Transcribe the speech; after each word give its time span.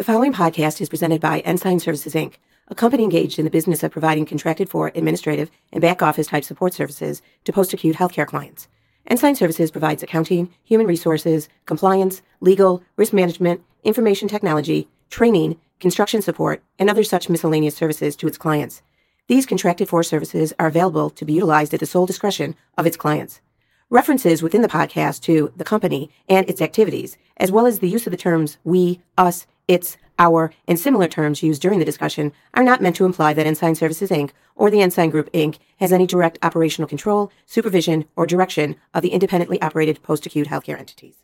The 0.00 0.04
following 0.04 0.32
podcast 0.32 0.80
is 0.80 0.88
presented 0.88 1.20
by 1.20 1.40
Ensign 1.40 1.78
Services 1.78 2.14
Inc., 2.14 2.36
a 2.68 2.74
company 2.74 3.04
engaged 3.04 3.38
in 3.38 3.44
the 3.44 3.50
business 3.50 3.82
of 3.82 3.92
providing 3.92 4.24
contracted 4.24 4.70
for 4.70 4.90
administrative 4.94 5.50
and 5.74 5.82
back 5.82 6.00
office 6.00 6.28
type 6.28 6.42
support 6.42 6.72
services 6.72 7.20
to 7.44 7.52
post 7.52 7.74
acute 7.74 7.96
healthcare 7.96 8.26
clients. 8.26 8.66
Ensign 9.08 9.34
Services 9.34 9.70
provides 9.70 10.02
accounting, 10.02 10.48
human 10.64 10.86
resources, 10.86 11.50
compliance, 11.66 12.22
legal, 12.40 12.82
risk 12.96 13.12
management, 13.12 13.60
information 13.84 14.26
technology, 14.26 14.88
training, 15.10 15.60
construction 15.80 16.22
support, 16.22 16.62
and 16.78 16.88
other 16.88 17.04
such 17.04 17.28
miscellaneous 17.28 17.74
services 17.74 18.16
to 18.16 18.26
its 18.26 18.38
clients. 18.38 18.80
These 19.26 19.44
contracted 19.44 19.90
for 19.90 20.02
services 20.02 20.54
are 20.58 20.68
available 20.68 21.10
to 21.10 21.26
be 21.26 21.34
utilized 21.34 21.74
at 21.74 21.80
the 21.80 21.84
sole 21.84 22.06
discretion 22.06 22.56
of 22.78 22.86
its 22.86 22.96
clients. 22.96 23.42
References 23.90 24.42
within 24.42 24.62
the 24.62 24.68
podcast 24.68 25.20
to 25.24 25.52
the 25.56 25.64
company 25.64 26.10
and 26.26 26.48
its 26.48 26.62
activities, 26.62 27.18
as 27.36 27.52
well 27.52 27.66
as 27.66 27.80
the 27.80 27.88
use 27.90 28.06
of 28.06 28.12
the 28.12 28.16
terms 28.16 28.56
we, 28.64 29.02
us, 29.18 29.46
its, 29.70 29.96
our, 30.18 30.52
and 30.66 30.80
similar 30.80 31.06
terms 31.06 31.44
used 31.44 31.62
during 31.62 31.78
the 31.78 31.84
discussion 31.84 32.32
are 32.54 32.64
not 32.64 32.80
meant 32.80 32.96
to 32.96 33.04
imply 33.04 33.32
that 33.32 33.46
Ensign 33.46 33.76
Services 33.76 34.10
Inc. 34.10 34.32
or 34.56 34.68
the 34.68 34.82
Ensign 34.82 35.10
Group 35.10 35.32
Inc. 35.32 35.58
has 35.78 35.92
any 35.92 36.08
direct 36.08 36.40
operational 36.42 36.88
control, 36.88 37.30
supervision, 37.46 38.04
or 38.16 38.26
direction 38.26 38.74
of 38.92 39.02
the 39.02 39.10
independently 39.10 39.62
operated 39.62 40.02
post 40.02 40.26
acute 40.26 40.48
healthcare 40.48 40.76
entities. 40.76 41.14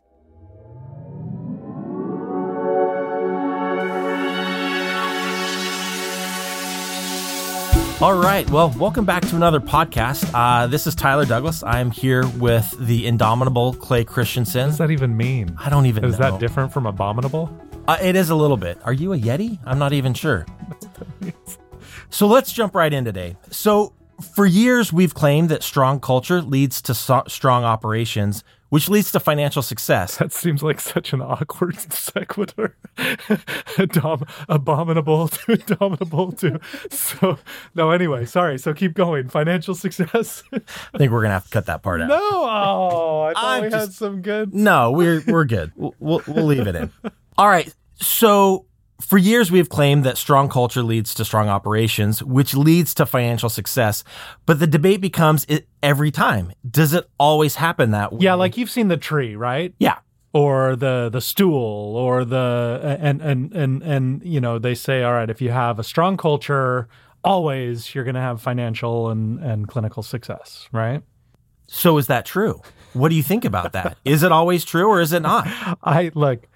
All 7.98 8.14
right. 8.14 8.48
Well, 8.50 8.72
welcome 8.78 9.06
back 9.06 9.26
to 9.26 9.36
another 9.36 9.58
podcast. 9.58 10.30
Uh, 10.34 10.66
this 10.68 10.86
is 10.86 10.94
Tyler 10.94 11.24
Douglas. 11.24 11.64
I'm 11.64 11.90
here 11.90 12.28
with 12.28 12.76
the 12.78 13.06
indomitable 13.06 13.72
Clay 13.72 14.04
Christensen. 14.04 14.64
What 14.64 14.68
does 14.68 14.78
that 14.78 14.90
even 14.90 15.16
mean? 15.16 15.56
I 15.58 15.70
don't 15.70 15.86
even 15.86 16.04
Is 16.04 16.18
know. 16.18 16.30
that 16.30 16.38
different 16.38 16.72
from 16.72 16.86
abominable? 16.86 17.50
Uh, 17.88 17.96
it 18.02 18.16
is 18.16 18.30
a 18.30 18.34
little 18.34 18.56
bit. 18.56 18.78
Are 18.84 18.92
you 18.92 19.12
a 19.12 19.18
Yeti? 19.18 19.58
I'm 19.64 19.78
not 19.78 19.92
even 19.92 20.12
sure. 20.14 20.44
So 22.10 22.26
let's 22.26 22.52
jump 22.52 22.74
right 22.74 22.92
in 22.92 23.04
today. 23.04 23.36
So, 23.50 23.92
for 24.34 24.46
years, 24.46 24.92
we've 24.92 25.14
claimed 25.14 25.50
that 25.50 25.62
strong 25.62 26.00
culture 26.00 26.40
leads 26.40 26.80
to 26.82 26.94
so- 26.94 27.24
strong 27.28 27.64
operations, 27.64 28.42
which 28.70 28.88
leads 28.88 29.12
to 29.12 29.20
financial 29.20 29.60
success. 29.62 30.16
That 30.16 30.32
seems 30.32 30.62
like 30.62 30.80
such 30.80 31.12
an 31.12 31.20
awkward 31.20 31.78
sequitur. 31.92 32.76
Adom- 32.96 34.28
abominable 34.48 35.28
to 35.28 35.52
indomitable 35.52 36.32
to. 36.32 36.58
So, 36.90 37.38
no, 37.74 37.90
anyway, 37.90 38.24
sorry. 38.24 38.58
So 38.58 38.72
keep 38.72 38.94
going. 38.94 39.28
Financial 39.28 39.74
success? 39.74 40.42
I 40.52 40.58
think 40.98 41.12
we're 41.12 41.20
going 41.20 41.30
to 41.30 41.34
have 41.34 41.44
to 41.44 41.50
cut 41.50 41.66
that 41.66 41.82
part 41.82 42.00
out. 42.00 42.08
no. 42.08 42.18
Oh, 42.18 43.20
I 43.22 43.32
thought 43.34 43.44
I'm 43.44 43.62
we 43.64 43.70
had 43.70 43.92
some 43.92 44.22
good. 44.22 44.54
No, 44.54 44.90
we're 44.92 45.22
we're 45.26 45.44
good. 45.44 45.72
We'll, 45.76 45.94
we'll 46.00 46.22
we'll 46.26 46.46
leave 46.46 46.66
it 46.66 46.74
in. 46.74 46.90
All 47.36 47.48
right. 47.48 47.72
So 47.96 48.66
for 49.00 49.18
years 49.18 49.50
we've 49.50 49.68
claimed 49.68 50.04
that 50.04 50.16
strong 50.16 50.48
culture 50.48 50.82
leads 50.82 51.14
to 51.14 51.24
strong 51.24 51.48
operations, 51.48 52.22
which 52.22 52.54
leads 52.54 52.94
to 52.94 53.06
financial 53.06 53.48
success. 53.48 54.04
But 54.46 54.58
the 54.58 54.66
debate 54.66 55.00
becomes 55.00 55.44
it 55.48 55.68
every 55.82 56.10
time. 56.10 56.52
Does 56.68 56.92
it 56.94 57.08
always 57.18 57.56
happen 57.56 57.90
that 57.90 58.12
way? 58.12 58.20
Yeah, 58.22 58.34
like 58.34 58.56
you've 58.56 58.70
seen 58.70 58.88
the 58.88 58.96
tree, 58.96 59.36
right? 59.36 59.74
yeah. 59.78 59.98
or 60.32 60.76
the 60.76 61.08
the 61.10 61.20
stool 61.20 61.96
or 61.96 62.24
the 62.24 62.98
and 63.00 63.20
and 63.22 63.52
and 63.54 63.82
and 63.82 64.22
you 64.24 64.40
know 64.40 64.58
they 64.58 64.74
say 64.74 65.02
all 65.02 65.12
right 65.12 65.30
if 65.30 65.40
you 65.40 65.50
have 65.50 65.78
a 65.78 65.84
strong 65.84 66.16
culture 66.16 66.88
always 67.24 67.94
you're 67.94 68.04
going 68.04 68.14
to 68.14 68.20
have 68.20 68.40
financial 68.42 69.08
and 69.08 69.38
and 69.40 69.68
clinical 69.68 70.02
success 70.02 70.68
right 70.72 71.02
So 71.68 71.96
is 71.98 72.06
that 72.08 72.24
true? 72.26 72.60
What 72.92 73.08
do 73.08 73.14
you 73.14 73.22
think 73.22 73.44
about 73.44 73.72
that? 73.72 73.96
Is 74.04 74.22
it 74.22 74.30
always 74.32 74.64
true 74.64 74.88
or 74.88 75.00
is 75.00 75.12
it 75.12 75.20
not? 75.22 75.46
i 75.82 76.10
look 76.14 76.46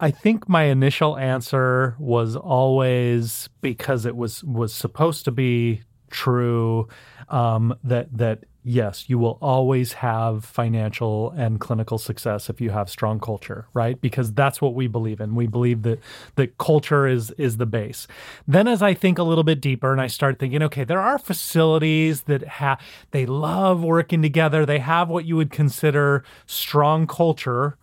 i 0.00 0.10
think 0.10 0.48
my 0.48 0.64
initial 0.64 1.16
answer 1.18 1.96
was 1.98 2.36
always 2.36 3.48
because 3.60 4.06
it 4.06 4.16
was 4.16 4.44
was 4.44 4.72
supposed 4.72 5.24
to 5.24 5.30
be 5.30 5.82
true 6.10 6.88
um 7.28 7.74
that 7.84 8.08
that 8.16 8.44
yes 8.64 9.08
you 9.08 9.18
will 9.18 9.38
always 9.40 9.94
have 9.94 10.44
financial 10.44 11.30
and 11.36 11.58
clinical 11.60 11.96
success 11.96 12.50
if 12.50 12.60
you 12.60 12.70
have 12.70 12.90
strong 12.90 13.18
culture 13.18 13.66
right? 13.72 14.00
Because 14.00 14.32
that's 14.32 14.60
what 14.60 14.74
we 14.74 14.86
believe 14.86 15.20
in. 15.20 15.34
We 15.34 15.46
believe 15.46 15.82
that 15.82 16.00
that 16.36 16.58
culture 16.58 17.06
is 17.06 17.30
is 17.32 17.56
the 17.56 17.66
base. 17.66 18.06
Then 18.46 18.68
as 18.68 18.82
i 18.82 18.94
think 18.94 19.18
a 19.18 19.22
little 19.22 19.44
bit 19.44 19.60
deeper 19.60 19.92
and 19.92 20.00
i 20.00 20.06
start 20.06 20.38
thinking 20.38 20.62
okay 20.62 20.84
there 20.84 21.00
are 21.00 21.18
facilities 21.18 22.22
that 22.22 22.42
have 22.44 22.80
they 23.10 23.26
love 23.26 23.82
working 23.82 24.22
together. 24.22 24.66
They 24.66 24.80
have 24.80 25.08
what 25.08 25.24
you 25.24 25.36
would 25.36 25.50
consider 25.50 26.24
strong 26.46 27.06
culture 27.06 27.78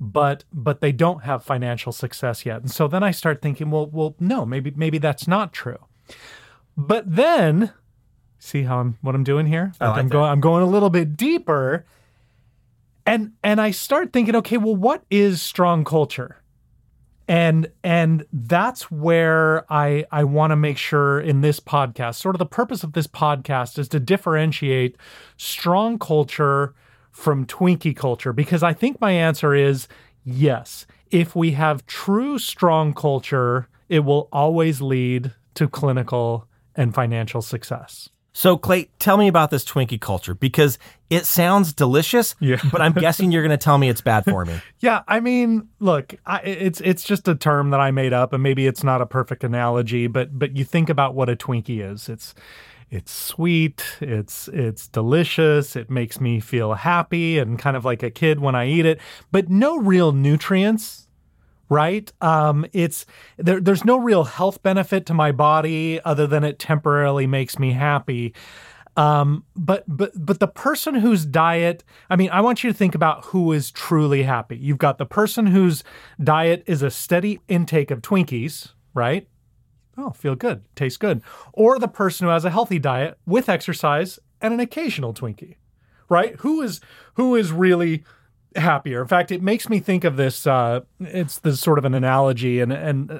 but 0.00 0.44
but 0.50 0.80
they 0.80 0.92
don't 0.92 1.24
have 1.24 1.44
financial 1.44 1.92
success 1.92 2.46
yet. 2.46 2.62
And 2.62 2.70
so 2.70 2.88
then 2.88 3.02
I 3.02 3.10
start 3.10 3.42
thinking, 3.42 3.70
well, 3.70 3.86
well, 3.86 4.16
no, 4.18 4.46
maybe 4.46 4.72
maybe 4.74 4.96
that's 4.96 5.28
not 5.28 5.52
true. 5.52 5.78
But 6.76 7.04
then, 7.14 7.72
see 8.38 8.62
how 8.62 8.80
I'm 8.80 8.96
what 9.02 9.14
I'm 9.14 9.24
doing 9.24 9.46
here? 9.46 9.72
Like 9.78 9.98
I'm 9.98 10.08
that. 10.08 10.12
going 10.12 10.30
I'm 10.30 10.40
going 10.40 10.62
a 10.62 10.66
little 10.66 10.88
bit 10.88 11.16
deeper, 11.18 11.84
and 13.04 13.32
and 13.44 13.60
I 13.60 13.70
start 13.72 14.12
thinking, 14.12 14.34
okay, 14.36 14.56
well, 14.56 14.74
what 14.74 15.04
is 15.10 15.42
strong 15.42 15.84
culture? 15.84 16.38
And 17.28 17.70
and 17.84 18.24
that's 18.32 18.90
where 18.90 19.70
I 19.70 20.06
I 20.10 20.24
want 20.24 20.50
to 20.52 20.56
make 20.56 20.78
sure 20.78 21.20
in 21.20 21.42
this 21.42 21.60
podcast, 21.60 22.14
sort 22.14 22.34
of 22.34 22.38
the 22.38 22.46
purpose 22.46 22.82
of 22.82 22.94
this 22.94 23.06
podcast 23.06 23.78
is 23.78 23.88
to 23.88 24.00
differentiate 24.00 24.96
strong 25.36 25.98
culture 25.98 26.74
from 27.10 27.46
Twinkie 27.46 27.96
culture 27.96 28.32
because 28.32 28.62
I 28.62 28.72
think 28.72 29.00
my 29.00 29.12
answer 29.12 29.54
is 29.54 29.88
yes. 30.24 30.86
If 31.10 31.34
we 31.34 31.52
have 31.52 31.86
true 31.86 32.38
strong 32.38 32.94
culture, 32.94 33.68
it 33.88 34.00
will 34.00 34.28
always 34.32 34.80
lead 34.80 35.32
to 35.54 35.68
clinical 35.68 36.46
and 36.76 36.94
financial 36.94 37.42
success. 37.42 38.08
So 38.32 38.56
Clay, 38.56 38.88
tell 39.00 39.16
me 39.16 39.26
about 39.26 39.50
this 39.50 39.64
Twinkie 39.64 40.00
culture 40.00 40.34
because 40.34 40.78
it 41.10 41.26
sounds 41.26 41.72
delicious, 41.72 42.36
Yeah. 42.38 42.60
but 42.72 42.80
I'm 42.80 42.92
guessing 42.92 43.32
you're 43.32 43.42
going 43.42 43.50
to 43.50 43.62
tell 43.62 43.76
me 43.76 43.88
it's 43.88 44.00
bad 44.00 44.24
for 44.24 44.44
me. 44.44 44.60
Yeah, 44.78 45.02
I 45.08 45.20
mean, 45.20 45.68
look, 45.80 46.14
I, 46.24 46.38
it's 46.38 46.80
it's 46.80 47.02
just 47.02 47.26
a 47.28 47.34
term 47.34 47.70
that 47.70 47.80
I 47.80 47.90
made 47.90 48.12
up, 48.14 48.32
and 48.32 48.42
maybe 48.42 48.66
it's 48.66 48.82
not 48.82 49.02
a 49.02 49.06
perfect 49.06 49.44
analogy, 49.44 50.06
but 50.06 50.38
but 50.38 50.56
you 50.56 50.64
think 50.64 50.88
about 50.88 51.14
what 51.14 51.28
a 51.28 51.36
Twinkie 51.36 51.82
is. 51.84 52.08
It's 52.08 52.34
it's 52.90 53.12
sweet, 53.12 53.84
it's 54.00 54.48
it's 54.48 54.88
delicious, 54.88 55.76
it 55.76 55.90
makes 55.90 56.20
me 56.20 56.40
feel 56.40 56.74
happy 56.74 57.38
and 57.38 57.58
kind 57.58 57.76
of 57.76 57.84
like 57.84 58.02
a 58.02 58.10
kid 58.10 58.40
when 58.40 58.54
I 58.54 58.66
eat 58.66 58.84
it, 58.86 59.00
but 59.30 59.48
no 59.48 59.78
real 59.78 60.12
nutrients. 60.12 61.06
Right? 61.68 62.12
Um, 62.20 62.66
it's 62.72 63.06
there. 63.38 63.60
There's 63.60 63.84
no 63.84 63.96
real 63.96 64.24
health 64.24 64.60
benefit 64.60 65.06
to 65.06 65.14
my 65.14 65.30
body 65.30 66.00
other 66.04 66.26
than 66.26 66.42
it 66.42 66.58
temporarily 66.58 67.28
makes 67.28 67.60
me 67.60 67.70
happy. 67.70 68.34
Um, 68.96 69.44
but 69.54 69.84
but 69.86 70.10
but 70.16 70.40
the 70.40 70.48
person 70.48 70.96
whose 70.96 71.24
diet, 71.24 71.84
I 72.10 72.16
mean, 72.16 72.30
I 72.30 72.40
want 72.40 72.64
you 72.64 72.72
to 72.72 72.76
think 72.76 72.96
about 72.96 73.26
who 73.26 73.52
is 73.52 73.70
truly 73.70 74.24
happy. 74.24 74.56
You've 74.56 74.78
got 74.78 74.98
the 74.98 75.06
person 75.06 75.46
whose 75.46 75.84
diet 76.20 76.64
is 76.66 76.82
a 76.82 76.90
steady 76.90 77.40
intake 77.46 77.92
of 77.92 78.02
Twinkies, 78.02 78.72
right? 78.92 79.28
Oh, 79.96 80.10
feel 80.10 80.34
good, 80.34 80.62
tastes 80.74 80.96
good. 80.96 81.22
Or 81.52 81.78
the 81.78 81.88
person 81.88 82.26
who 82.26 82.32
has 82.32 82.44
a 82.44 82.50
healthy 82.50 82.78
diet 82.78 83.18
with 83.26 83.48
exercise 83.48 84.18
and 84.40 84.54
an 84.54 84.60
occasional 84.60 85.12
Twinkie, 85.12 85.56
right? 86.08 86.36
Who 86.36 86.62
is 86.62 86.80
who 87.14 87.34
is 87.36 87.52
really 87.52 88.04
happier? 88.56 89.02
In 89.02 89.08
fact, 89.08 89.30
it 89.30 89.42
makes 89.42 89.68
me 89.68 89.80
think 89.80 90.04
of 90.04 90.16
this. 90.16 90.46
Uh, 90.46 90.80
it's 91.00 91.38
this 91.38 91.60
sort 91.60 91.78
of 91.78 91.84
an 91.84 91.94
analogy, 91.94 92.60
and 92.60 92.72
and 92.72 93.10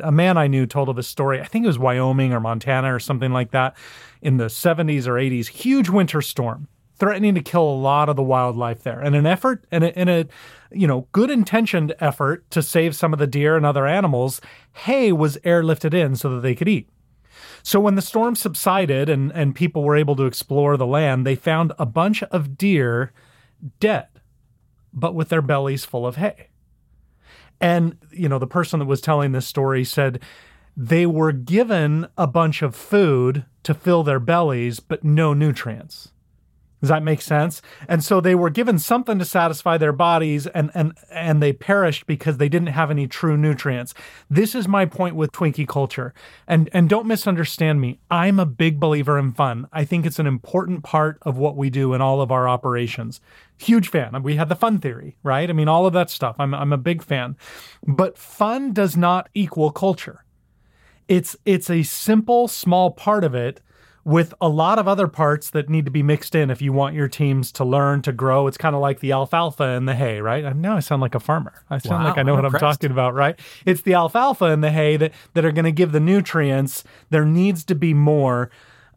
a 0.00 0.12
man 0.12 0.36
I 0.36 0.46
knew 0.46 0.66
told 0.66 0.88
of 0.88 0.98
a 0.98 1.02
story. 1.02 1.40
I 1.40 1.44
think 1.44 1.64
it 1.64 1.68
was 1.68 1.78
Wyoming 1.78 2.32
or 2.32 2.40
Montana 2.40 2.94
or 2.94 2.98
something 2.98 3.32
like 3.32 3.52
that, 3.52 3.76
in 4.20 4.36
the 4.36 4.46
70s 4.46 5.06
or 5.06 5.14
80s. 5.14 5.48
Huge 5.48 5.88
winter 5.88 6.20
storm 6.20 6.68
threatening 6.98 7.34
to 7.34 7.42
kill 7.42 7.62
a 7.62 7.80
lot 7.80 8.08
of 8.08 8.16
the 8.16 8.22
wildlife 8.22 8.82
there. 8.82 9.00
And 9.00 9.14
an 9.14 9.26
effort 9.26 9.64
and 9.70 9.84
a, 9.84 9.98
and 9.98 10.08
a 10.08 10.26
you 10.70 10.86
know 10.86 11.06
good 11.12 11.30
intentioned 11.30 11.94
effort 12.00 12.50
to 12.50 12.62
save 12.62 12.96
some 12.96 13.12
of 13.12 13.18
the 13.18 13.26
deer 13.26 13.56
and 13.56 13.66
other 13.66 13.86
animals, 13.86 14.40
hay 14.72 15.12
was 15.12 15.36
airlifted 15.38 15.94
in 15.94 16.16
so 16.16 16.30
that 16.30 16.40
they 16.40 16.54
could 16.54 16.68
eat. 16.68 16.88
So 17.62 17.80
when 17.80 17.96
the 17.96 18.02
storm 18.02 18.36
subsided 18.36 19.08
and, 19.08 19.32
and 19.32 19.54
people 19.54 19.82
were 19.82 19.96
able 19.96 20.16
to 20.16 20.24
explore 20.26 20.76
the 20.76 20.86
land, 20.86 21.26
they 21.26 21.34
found 21.34 21.72
a 21.78 21.86
bunch 21.86 22.22
of 22.24 22.56
deer 22.56 23.12
dead, 23.80 24.06
but 24.92 25.14
with 25.14 25.28
their 25.28 25.42
bellies 25.42 25.84
full 25.84 26.06
of 26.06 26.16
hay. 26.16 26.48
And, 27.60 27.96
you 28.12 28.28
know, 28.28 28.38
the 28.38 28.46
person 28.46 28.78
that 28.78 28.86
was 28.86 29.00
telling 29.00 29.32
this 29.32 29.46
story 29.46 29.84
said 29.84 30.20
they 30.76 31.06
were 31.06 31.32
given 31.32 32.06
a 32.18 32.26
bunch 32.26 32.62
of 32.62 32.76
food 32.76 33.44
to 33.62 33.74
fill 33.74 34.02
their 34.02 34.20
bellies, 34.20 34.78
but 34.78 35.02
no 35.02 35.32
nutrients. 35.32 36.12
Does 36.80 36.90
that 36.90 37.02
make 37.02 37.22
sense? 37.22 37.62
And 37.88 38.04
so 38.04 38.20
they 38.20 38.34
were 38.34 38.50
given 38.50 38.78
something 38.78 39.18
to 39.18 39.24
satisfy 39.24 39.78
their 39.78 39.92
bodies 39.92 40.46
and 40.48 40.70
and 40.74 40.96
and 41.10 41.42
they 41.42 41.52
perished 41.52 42.06
because 42.06 42.36
they 42.36 42.50
didn't 42.50 42.68
have 42.68 42.90
any 42.90 43.06
true 43.06 43.36
nutrients. 43.36 43.94
This 44.28 44.54
is 44.54 44.68
my 44.68 44.84
point 44.84 45.16
with 45.16 45.32
Twinkie 45.32 45.66
culture. 45.66 46.12
And 46.46 46.68
and 46.74 46.88
don't 46.88 47.06
misunderstand 47.06 47.80
me. 47.80 47.98
I'm 48.10 48.38
a 48.38 48.46
big 48.46 48.78
believer 48.78 49.18
in 49.18 49.32
fun. 49.32 49.68
I 49.72 49.84
think 49.84 50.04
it's 50.04 50.18
an 50.18 50.26
important 50.26 50.84
part 50.84 51.18
of 51.22 51.38
what 51.38 51.56
we 51.56 51.70
do 51.70 51.94
in 51.94 52.02
all 52.02 52.20
of 52.20 52.30
our 52.30 52.46
operations. 52.46 53.20
Huge 53.56 53.88
fan. 53.88 54.22
We 54.22 54.36
had 54.36 54.50
the 54.50 54.54
fun 54.54 54.78
theory, 54.78 55.16
right? 55.22 55.48
I 55.48 55.54
mean 55.54 55.68
all 55.68 55.86
of 55.86 55.94
that 55.94 56.10
stuff. 56.10 56.36
I'm 56.38 56.54
I'm 56.54 56.74
a 56.74 56.78
big 56.78 57.02
fan. 57.02 57.36
But 57.86 58.18
fun 58.18 58.74
does 58.74 58.98
not 58.98 59.30
equal 59.32 59.70
culture. 59.70 60.24
It's 61.08 61.36
it's 61.46 61.70
a 61.70 61.84
simple 61.84 62.48
small 62.48 62.90
part 62.90 63.24
of 63.24 63.34
it 63.34 63.62
with 64.06 64.32
a 64.40 64.48
lot 64.48 64.78
of 64.78 64.86
other 64.86 65.08
parts 65.08 65.50
that 65.50 65.68
need 65.68 65.84
to 65.84 65.90
be 65.90 66.00
mixed 66.00 66.36
in 66.36 66.48
if 66.48 66.62
you 66.62 66.72
want 66.72 66.94
your 66.94 67.08
teams 67.08 67.50
to 67.50 67.64
learn 67.64 68.00
to 68.00 68.12
grow. 68.12 68.46
It's 68.46 68.56
kind 68.56 68.76
of 68.76 68.80
like 68.80 69.00
the 69.00 69.10
alfalfa 69.10 69.64
and 69.64 69.88
the 69.88 69.96
hay, 69.96 70.20
right? 70.20 70.54
Now 70.54 70.76
I 70.76 70.80
sound 70.80 71.02
like 71.02 71.16
a 71.16 71.20
farmer. 71.20 71.52
I 71.68 71.78
sound 71.78 72.04
wow, 72.04 72.10
like 72.10 72.18
I 72.18 72.22
know 72.22 72.34
I'm 72.34 72.38
what 72.38 72.44
impressed. 72.44 72.62
I'm 72.62 72.70
talking 72.70 72.90
about, 72.92 73.14
right? 73.14 73.36
It's 73.64 73.80
the 73.80 73.94
alfalfa 73.94 74.44
and 74.44 74.62
the 74.62 74.70
hay 74.70 74.96
that, 74.96 75.12
that 75.34 75.44
are 75.44 75.50
going 75.50 75.64
to 75.64 75.72
give 75.72 75.90
the 75.90 75.98
nutrients. 75.98 76.84
There 77.10 77.24
needs 77.24 77.64
to 77.64 77.74
be 77.74 77.94
more, 77.94 78.48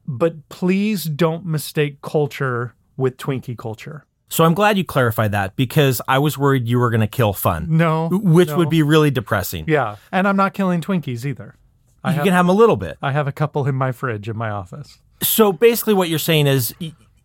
but 0.06 0.48
please 0.50 1.06
don't 1.06 1.44
mistake 1.44 2.04
culture 2.04 2.76
with 2.96 3.18
Twinkie 3.18 3.58
culture. 3.58 4.06
So 4.28 4.44
I'm 4.44 4.54
glad 4.54 4.78
you 4.78 4.84
clarified 4.84 5.32
that 5.32 5.56
because 5.56 6.02
I 6.08 6.20
was 6.20 6.38
worried 6.38 6.68
you 6.68 6.78
were 6.78 6.92
going 6.92 7.02
to 7.02 7.08
kill 7.08 7.34
fun. 7.34 7.66
No. 7.68 8.10
Which 8.10 8.50
no. 8.50 8.58
would 8.58 8.70
be 8.70 8.84
really 8.84 9.10
depressing. 9.10 9.66
Yeah. 9.68 9.96
And 10.12 10.28
I'm 10.28 10.38
not 10.38 10.54
killing 10.54 10.82
Twinkies 10.82 11.26
either. 11.26 11.56
I 12.04 12.12
you 12.12 12.16
have, 12.16 12.24
can 12.26 12.34
have 12.34 12.46
them 12.46 12.56
a 12.56 12.58
little 12.58 12.78
bit. 12.78 12.98
I 13.02 13.12
have 13.12 13.28
a 13.28 13.32
couple 13.32 13.68
in 13.68 13.76
my 13.76 13.92
fridge 13.92 14.30
in 14.30 14.38
my 14.38 14.50
office. 14.50 15.00
So 15.22 15.52
basically, 15.52 15.94
what 15.94 16.10
you're 16.10 16.20
saying 16.20 16.48
is 16.48 16.74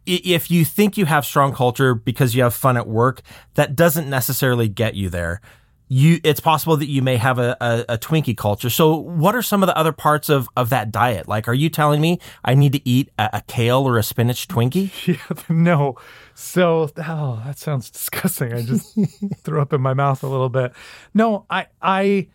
if 0.07 0.51
you 0.51 0.65
think 0.65 0.97
you 0.97 1.07
have 1.07 1.25
strong 1.25 1.53
culture 1.53 1.95
because 1.95 2.35
you 2.35 2.43
have 2.43 2.55
fun 2.55 2.77
at 2.77 2.87
work, 2.87 3.23
that 3.55 3.75
doesn't 3.77 4.09
necessarily 4.09 4.69
get 4.69 4.95
you 4.95 5.09
there. 5.09 5.41
You, 5.89 6.19
it's 6.25 6.41
possible 6.41 6.77
that 6.79 6.89
you 6.89 7.03
may 7.03 7.17
have 7.17 7.39
a, 7.39 7.57
a, 7.61 7.85
a, 7.95 7.99
Twinkie 7.99 8.37
culture. 8.37 8.71
So, 8.71 8.97
what 8.97 9.35
are 9.35 9.43
some 9.43 9.63
of 9.63 9.67
the 9.67 9.77
other 9.77 9.93
parts 9.93 10.31
of, 10.31 10.49
of 10.57 10.71
that 10.71 10.91
diet? 10.91 11.29
Like, 11.29 11.47
are 11.47 11.55
you 11.55 11.69
telling 11.69 12.01
me 12.01 12.19
I 12.43 12.55
need 12.55 12.73
to 12.73 12.89
eat 12.89 13.11
a, 13.19 13.31
a 13.35 13.43
kale 13.47 13.87
or 13.87 13.99
a 13.99 14.03
spinach 14.03 14.49
Twinkie? 14.49 14.91
Yeah, 15.07 15.55
no. 15.55 15.97
So, 16.35 16.91
oh, 16.97 17.43
that 17.45 17.59
sounds 17.59 17.91
disgusting. 17.91 18.55
I 18.55 18.63
just 18.63 18.99
threw 19.45 19.61
up 19.61 19.75
in 19.75 19.83
my 19.83 19.93
mouth 19.93 20.23
a 20.23 20.27
little 20.27 20.49
bit. 20.49 20.73
No, 21.13 21.45
I, 21.51 21.67
I, 21.83 22.29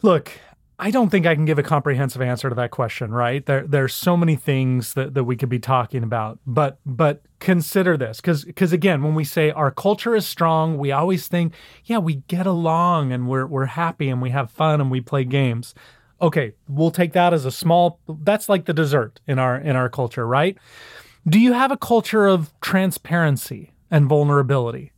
look, 0.00 0.32
I 0.82 0.90
don't 0.90 1.10
think 1.10 1.26
I 1.26 1.36
can 1.36 1.44
give 1.44 1.60
a 1.60 1.62
comprehensive 1.62 2.20
answer 2.20 2.48
to 2.48 2.56
that 2.56 2.72
question, 2.72 3.12
right? 3.12 3.46
There 3.46 3.64
there's 3.64 3.94
so 3.94 4.16
many 4.16 4.34
things 4.34 4.94
that, 4.94 5.14
that 5.14 5.22
we 5.22 5.36
could 5.36 5.48
be 5.48 5.60
talking 5.60 6.02
about. 6.02 6.40
But 6.44 6.78
but 6.84 7.22
consider 7.38 7.96
this 7.96 8.20
because 8.20 8.44
because 8.44 8.72
again, 8.72 9.00
when 9.04 9.14
we 9.14 9.22
say 9.22 9.52
our 9.52 9.70
culture 9.70 10.16
is 10.16 10.26
strong, 10.26 10.78
we 10.78 10.90
always 10.90 11.28
think, 11.28 11.54
yeah, 11.84 11.98
we 11.98 12.16
get 12.26 12.46
along 12.46 13.12
and 13.12 13.28
we're 13.28 13.46
we're 13.46 13.66
happy 13.66 14.08
and 14.08 14.20
we 14.20 14.30
have 14.30 14.50
fun 14.50 14.80
and 14.80 14.90
we 14.90 15.00
play 15.00 15.22
games. 15.22 15.72
Okay, 16.20 16.54
we'll 16.66 16.90
take 16.90 17.12
that 17.12 17.32
as 17.32 17.44
a 17.44 17.52
small 17.52 18.00
that's 18.08 18.48
like 18.48 18.64
the 18.64 18.74
dessert 18.74 19.20
in 19.28 19.38
our 19.38 19.56
in 19.56 19.76
our 19.76 19.88
culture, 19.88 20.26
right? 20.26 20.58
Do 21.28 21.38
you 21.38 21.52
have 21.52 21.70
a 21.70 21.76
culture 21.76 22.26
of 22.26 22.52
transparency 22.60 23.72
and 23.88 24.06
vulnerability 24.06 24.91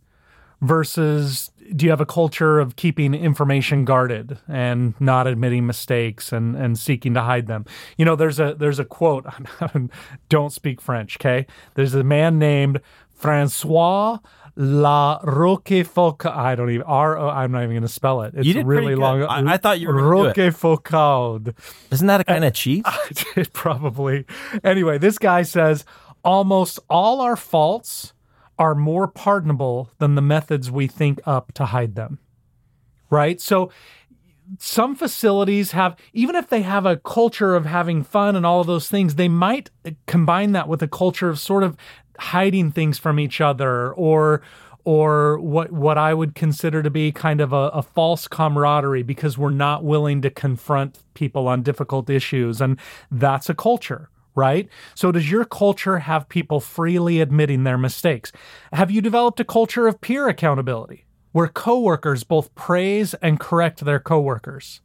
versus 0.65 1.51
do 1.75 1.87
you 1.87 1.91
have 1.91 2.01
a 2.01 2.07
culture 2.07 2.59
of 2.59 2.77
keeping 2.77 3.15
information 3.15 3.85
guarded 3.85 4.39
and 4.49 4.95
not 5.01 5.27
admitting 5.27 5.67
mistakes 5.67 6.33
and, 6.33 6.57
and 6.57 6.79
seeking 6.79 7.15
to 7.15 7.23
hide 7.23 7.47
them? 7.47 7.65
You 7.97 8.05
know, 8.05 8.17
there's 8.17 8.39
a 8.39 8.55
there's 8.55 8.79
a 8.79 8.85
quote. 8.85 9.27
don't 10.29 10.53
speak 10.53 10.81
French, 10.81 11.17
okay? 11.17 11.47
There's 11.75 11.95
a 11.95 12.05
man 12.05 12.39
named 12.39 12.81
Francois 13.13 14.19
La 14.57 15.21
Roquefoucauld. 15.23 16.31
I 16.31 16.55
don't 16.55 16.71
even 16.71 16.83
R. 16.83 17.19
O. 17.19 17.29
I'm 17.29 17.53
not 17.53 17.63
even 17.63 17.71
going 17.71 17.83
to 17.83 17.89
spell 17.89 18.23
it. 18.23 18.35
It's 18.37 18.65
really 18.65 18.95
long. 18.95 19.23
I, 19.23 19.55
I, 19.55 19.57
thought 19.57 19.81
you 19.81 19.89
were 19.89 19.95
Roquefoucauld. 19.95 21.55
Isn't 21.91 22.07
that 22.07 22.21
a 22.21 22.25
kind 22.25 22.45
of 22.45 22.53
cheat? 22.55 22.87
it 23.37 23.53
probably. 23.53 24.27
Anyway, 24.63 24.99
this 24.99 25.19
guy 25.19 25.43
says 25.43 25.85
almost 26.23 26.79
all 26.89 27.21
our 27.21 27.37
faults 27.37 28.14
are 28.59 28.75
more 28.75 29.09
pardonable 29.09 29.91
than 29.99 30.15
the 30.15 30.23
methods 30.23 30.71
we 30.71 30.87
think 30.87 31.21
up 31.27 31.53
to 31.55 31.67
hide 31.67 31.95
them. 31.95 32.19
Right? 33.11 33.41
So 33.41 33.71
some 34.59 34.95
facilities 34.95 35.73
have, 35.73 35.97
even 36.13 36.37
if 36.37 36.49
they 36.49 36.63
have 36.63 36.87
a 36.87 36.97
culture 36.97 37.55
of 37.55 37.67
having 37.67 38.03
fun 38.03 38.37
and 38.37 38.45
all 38.45 38.61
of 38.61 38.67
those 38.67 38.89
things, 38.89 39.15
they 39.15 39.29
might 39.29 39.71
combine 40.07 40.53
that 40.53 40.69
with 40.69 40.83
a 40.83 40.89
culture 40.89 41.29
of 41.29 41.39
sort 41.39 41.63
of 41.63 41.77
hiding 42.19 42.71
things 42.71 42.99
from 42.99 43.19
each 43.19 43.41
other 43.41 43.93
or 43.93 44.43
or 44.85 45.39
what 45.39 45.73
what 45.73 45.97
I 45.97 46.13
would 46.13 46.35
consider 46.35 46.83
to 46.83 46.91
be 46.91 47.11
kind 47.11 47.41
of 47.41 47.53
a, 47.53 47.69
a, 47.69 47.83
false 47.83 48.29
camaraderie 48.29 49.03
because 49.03 49.39
we're 49.39 49.51
not 49.51 49.83
willing 49.83 50.21
to 50.23 50.31
confront 50.31 50.99
people 51.15 51.49
on 51.49 51.63
difficult 51.63 52.11
issues. 52.11 52.61
And 52.61 52.79
that's 53.11 53.49
a 53.49 53.55
culture 53.55 54.11
right? 54.35 54.69
So, 54.95 55.13
does 55.13 55.31
your 55.31 55.45
culture 55.45 55.99
have 55.99 56.29
people 56.29 56.61
freely 56.61 57.21
admitting 57.21 57.65
their 57.65 57.79
mistakes? 57.79 58.33
Have 58.73 58.91
you 58.91 59.01
developed 59.01 59.41
a 59.41 59.45
culture 59.45 59.87
of 59.87 60.01
peer 60.01 60.29
accountability 60.29 61.07
where 61.33 61.49
coworkers 61.49 62.25
both 62.25 62.55
praise 62.55 63.15
and 63.15 63.41
correct 63.41 63.85
their 63.85 64.01
coworkers? 64.01 64.81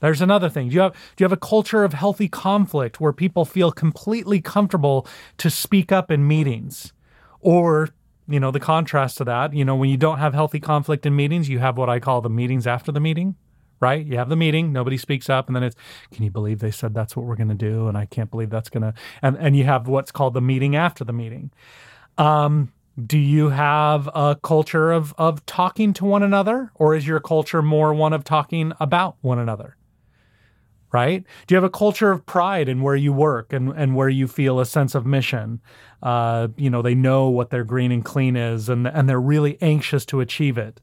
There's 0.00 0.22
another 0.22 0.48
thing. 0.48 0.68
Do 0.68 0.74
you 0.74 0.80
have 0.80 0.92
do 0.92 1.22
you 1.22 1.24
have 1.24 1.32
a 1.32 1.36
culture 1.36 1.84
of 1.84 1.92
healthy 1.92 2.28
conflict 2.28 3.00
where 3.00 3.12
people 3.12 3.44
feel 3.44 3.70
completely 3.70 4.40
comfortable 4.40 5.06
to 5.38 5.50
speak 5.50 5.92
up 5.92 6.10
in 6.10 6.26
meetings? 6.26 6.92
Or, 7.40 7.90
you 8.28 8.40
know, 8.40 8.50
the 8.50 8.60
contrast 8.60 9.18
to 9.18 9.24
that, 9.24 9.54
you 9.54 9.64
know, 9.64 9.76
when 9.76 9.90
you 9.90 9.96
don't 9.96 10.18
have 10.18 10.34
healthy 10.34 10.60
conflict 10.60 11.06
in 11.06 11.16
meetings, 11.16 11.48
you 11.48 11.58
have 11.58 11.78
what 11.78 11.88
I 11.88 12.00
call 12.00 12.20
the 12.20 12.30
meetings 12.30 12.66
after 12.66 12.92
the 12.92 13.00
meeting, 13.00 13.36
right? 13.80 14.04
You 14.04 14.18
have 14.18 14.28
the 14.28 14.36
meeting, 14.36 14.72
nobody 14.72 14.96
speaks 14.96 15.30
up, 15.30 15.46
and 15.48 15.56
then 15.56 15.62
it's, 15.62 15.76
can 16.12 16.24
you 16.24 16.30
believe 16.30 16.58
they 16.58 16.70
said 16.70 16.94
that's 16.94 17.16
what 17.16 17.26
we're 17.26 17.36
going 17.36 17.48
to 17.48 17.54
do? 17.54 17.88
And 17.88 17.96
I 17.96 18.04
can't 18.04 18.30
believe 18.30 18.50
that's 18.50 18.68
going 18.68 18.82
to, 18.82 18.94
and, 19.22 19.36
and 19.38 19.56
you 19.56 19.64
have 19.64 19.88
what's 19.88 20.12
called 20.12 20.34
the 20.34 20.40
meeting 20.40 20.76
after 20.76 21.02
the 21.02 21.12
meeting. 21.12 21.50
Um, 22.18 22.72
do 23.06 23.18
you 23.18 23.48
have 23.48 24.08
a 24.14 24.36
culture 24.42 24.92
of, 24.92 25.14
of 25.16 25.44
talking 25.46 25.94
to 25.94 26.04
one 26.04 26.22
another, 26.22 26.70
or 26.74 26.94
is 26.94 27.06
your 27.06 27.20
culture 27.20 27.62
more 27.62 27.94
one 27.94 28.12
of 28.12 28.24
talking 28.24 28.72
about 28.78 29.16
one 29.22 29.38
another? 29.38 29.76
Right? 30.92 31.24
Do 31.46 31.54
you 31.54 31.56
have 31.56 31.64
a 31.64 31.70
culture 31.70 32.10
of 32.10 32.26
pride 32.26 32.68
in 32.68 32.82
where 32.82 32.96
you 32.96 33.12
work 33.12 33.52
and, 33.52 33.70
and 33.70 33.94
where 33.94 34.08
you 34.08 34.26
feel 34.26 34.58
a 34.58 34.66
sense 34.66 34.96
of 34.96 35.06
mission? 35.06 35.60
Uh, 36.02 36.48
you 36.56 36.68
know, 36.68 36.82
they 36.82 36.96
know 36.96 37.28
what 37.28 37.50
their 37.50 37.62
green 37.62 37.92
and 37.92 38.04
clean 38.04 38.34
is 38.34 38.68
and, 38.68 38.88
and 38.88 39.08
they're 39.08 39.20
really 39.20 39.56
anxious 39.62 40.04
to 40.06 40.20
achieve 40.20 40.58
it. 40.58 40.80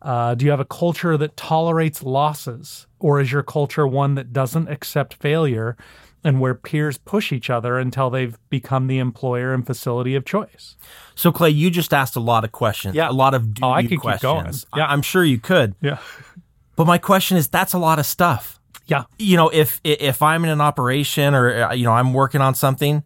Uh, 0.00 0.34
do 0.34 0.44
you 0.44 0.50
have 0.50 0.60
a 0.60 0.64
culture 0.64 1.16
that 1.16 1.36
tolerates 1.36 2.02
losses? 2.02 2.86
Or 2.98 3.20
is 3.20 3.32
your 3.32 3.42
culture 3.42 3.86
one 3.86 4.14
that 4.14 4.32
doesn't 4.32 4.68
accept 4.68 5.14
failure 5.14 5.76
and 6.24 6.40
where 6.40 6.54
peers 6.54 6.98
push 6.98 7.32
each 7.32 7.48
other 7.48 7.78
until 7.78 8.10
they've 8.10 8.36
become 8.50 8.86
the 8.88 8.98
employer 8.98 9.52
and 9.52 9.66
facility 9.66 10.14
of 10.14 10.24
choice? 10.24 10.76
So, 11.14 11.32
Clay, 11.32 11.50
you 11.50 11.70
just 11.70 11.94
asked 11.94 12.16
a 12.16 12.20
lot 12.20 12.44
of 12.44 12.52
questions. 12.52 12.94
Yeah. 12.94 13.10
A 13.10 13.12
lot 13.12 13.34
of 13.34 13.54
do 13.54 13.64
oh, 13.64 13.70
I 13.70 13.86
could 13.86 14.00
questions. 14.00 14.64
Keep 14.64 14.70
going. 14.70 14.84
Yeah. 14.84 14.92
I'm 14.92 15.02
sure 15.02 15.24
you 15.24 15.38
could. 15.38 15.74
Yeah. 15.80 15.98
But 16.76 16.86
my 16.86 16.98
question 16.98 17.36
is 17.36 17.48
that's 17.48 17.72
a 17.72 17.78
lot 17.78 17.98
of 17.98 18.06
stuff. 18.06 18.60
Yeah. 18.86 19.04
You 19.18 19.36
know, 19.36 19.48
if 19.48 19.80
if 19.84 20.22
I'm 20.22 20.44
in 20.44 20.50
an 20.50 20.60
operation 20.60 21.34
or 21.34 21.64
uh, 21.64 21.72
you 21.74 21.84
know, 21.84 21.92
I'm 21.92 22.14
working 22.14 22.40
on 22.40 22.54
something, 22.54 23.02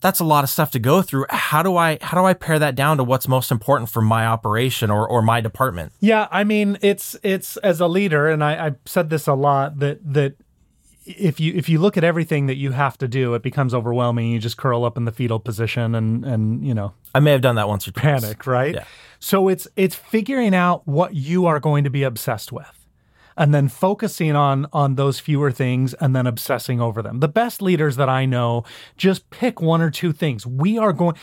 that's 0.00 0.20
a 0.20 0.24
lot 0.24 0.44
of 0.44 0.50
stuff 0.50 0.70
to 0.72 0.78
go 0.78 1.02
through. 1.02 1.26
How 1.30 1.62
do 1.62 1.76
I 1.76 1.98
how 2.00 2.20
do 2.20 2.26
I 2.26 2.34
pare 2.34 2.58
that 2.58 2.74
down 2.74 2.96
to 2.96 3.04
what's 3.04 3.28
most 3.28 3.50
important 3.50 3.90
for 3.90 4.00
my 4.00 4.26
operation 4.26 4.90
or 4.90 5.06
or 5.06 5.22
my 5.22 5.40
department? 5.40 5.92
Yeah, 6.00 6.28
I 6.30 6.44
mean, 6.44 6.78
it's 6.80 7.16
it's 7.22 7.56
as 7.58 7.80
a 7.80 7.86
leader, 7.86 8.28
and 8.28 8.42
I, 8.42 8.66
I've 8.66 8.76
said 8.86 9.10
this 9.10 9.26
a 9.26 9.34
lot 9.34 9.78
that 9.80 9.98
that 10.12 10.34
if 11.04 11.40
you 11.40 11.52
if 11.54 11.68
you 11.68 11.78
look 11.78 11.96
at 11.96 12.04
everything 12.04 12.46
that 12.46 12.56
you 12.56 12.72
have 12.72 12.96
to 12.98 13.08
do, 13.08 13.34
it 13.34 13.42
becomes 13.42 13.74
overwhelming. 13.74 14.30
You 14.30 14.38
just 14.38 14.56
curl 14.56 14.84
up 14.84 14.96
in 14.96 15.04
the 15.04 15.12
fetal 15.12 15.38
position 15.38 15.94
and 15.94 16.24
and 16.24 16.66
you 16.66 16.74
know. 16.74 16.94
I 17.14 17.20
may 17.20 17.32
have 17.32 17.40
done 17.40 17.56
that 17.56 17.68
once 17.68 17.86
or 17.88 17.92
twice. 17.92 18.22
Panic, 18.22 18.46
right? 18.46 18.74
Yeah. 18.74 18.84
So 19.18 19.48
it's 19.48 19.68
it's 19.76 19.94
figuring 19.94 20.54
out 20.54 20.86
what 20.86 21.14
you 21.14 21.46
are 21.46 21.60
going 21.60 21.84
to 21.84 21.90
be 21.90 22.04
obsessed 22.04 22.52
with 22.52 22.79
and 23.40 23.54
then 23.54 23.68
focusing 23.68 24.36
on 24.36 24.66
on 24.70 24.96
those 24.96 25.18
fewer 25.18 25.50
things 25.50 25.94
and 25.94 26.14
then 26.14 26.26
obsessing 26.26 26.78
over 26.78 27.00
them. 27.00 27.20
The 27.20 27.28
best 27.28 27.62
leaders 27.62 27.96
that 27.96 28.08
I 28.08 28.26
know 28.26 28.64
just 28.98 29.30
pick 29.30 29.62
one 29.62 29.80
or 29.80 29.90
two 29.90 30.12
things. 30.12 30.46
We 30.46 30.76
are 30.76 30.92
going 30.92 31.16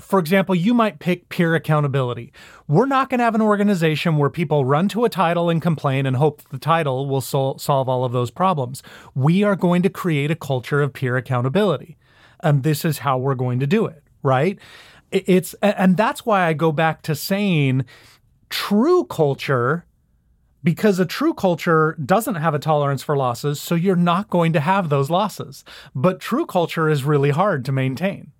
for 0.00 0.18
example, 0.18 0.56
you 0.56 0.74
might 0.74 0.98
pick 0.98 1.28
peer 1.28 1.54
accountability. 1.54 2.32
We're 2.66 2.86
not 2.86 3.08
going 3.08 3.18
to 3.18 3.24
have 3.24 3.36
an 3.36 3.40
organization 3.40 4.16
where 4.16 4.30
people 4.30 4.64
run 4.64 4.88
to 4.88 5.04
a 5.04 5.08
title 5.08 5.48
and 5.48 5.62
complain 5.62 6.06
and 6.06 6.16
hope 6.16 6.42
the 6.50 6.58
title 6.58 7.06
will 7.06 7.20
sol- 7.20 7.58
solve 7.58 7.88
all 7.88 8.04
of 8.04 8.10
those 8.10 8.32
problems. 8.32 8.82
We 9.14 9.44
are 9.44 9.54
going 9.54 9.82
to 9.82 9.90
create 9.90 10.32
a 10.32 10.36
culture 10.36 10.82
of 10.82 10.92
peer 10.92 11.16
accountability. 11.16 11.96
And 12.40 12.64
this 12.64 12.84
is 12.84 12.98
how 12.98 13.16
we're 13.16 13.36
going 13.36 13.60
to 13.60 13.66
do 13.68 13.86
it, 13.86 14.02
right? 14.24 14.58
It's 15.12 15.54
and 15.62 15.96
that's 15.96 16.26
why 16.26 16.46
I 16.46 16.52
go 16.52 16.72
back 16.72 17.02
to 17.02 17.14
saying 17.14 17.84
true 18.48 19.04
culture 19.04 19.84
because 20.62 20.98
a 20.98 21.06
true 21.06 21.34
culture 21.34 21.96
doesn't 22.04 22.34
have 22.36 22.54
a 22.54 22.58
tolerance 22.58 23.02
for 23.02 23.16
losses, 23.16 23.60
so 23.60 23.74
you're 23.74 23.96
not 23.96 24.30
going 24.30 24.52
to 24.52 24.60
have 24.60 24.88
those 24.88 25.10
losses. 25.10 25.64
But 25.94 26.20
true 26.20 26.46
culture 26.46 26.88
is 26.88 27.04
really 27.04 27.30
hard 27.30 27.64
to 27.64 27.72
maintain, 27.72 28.32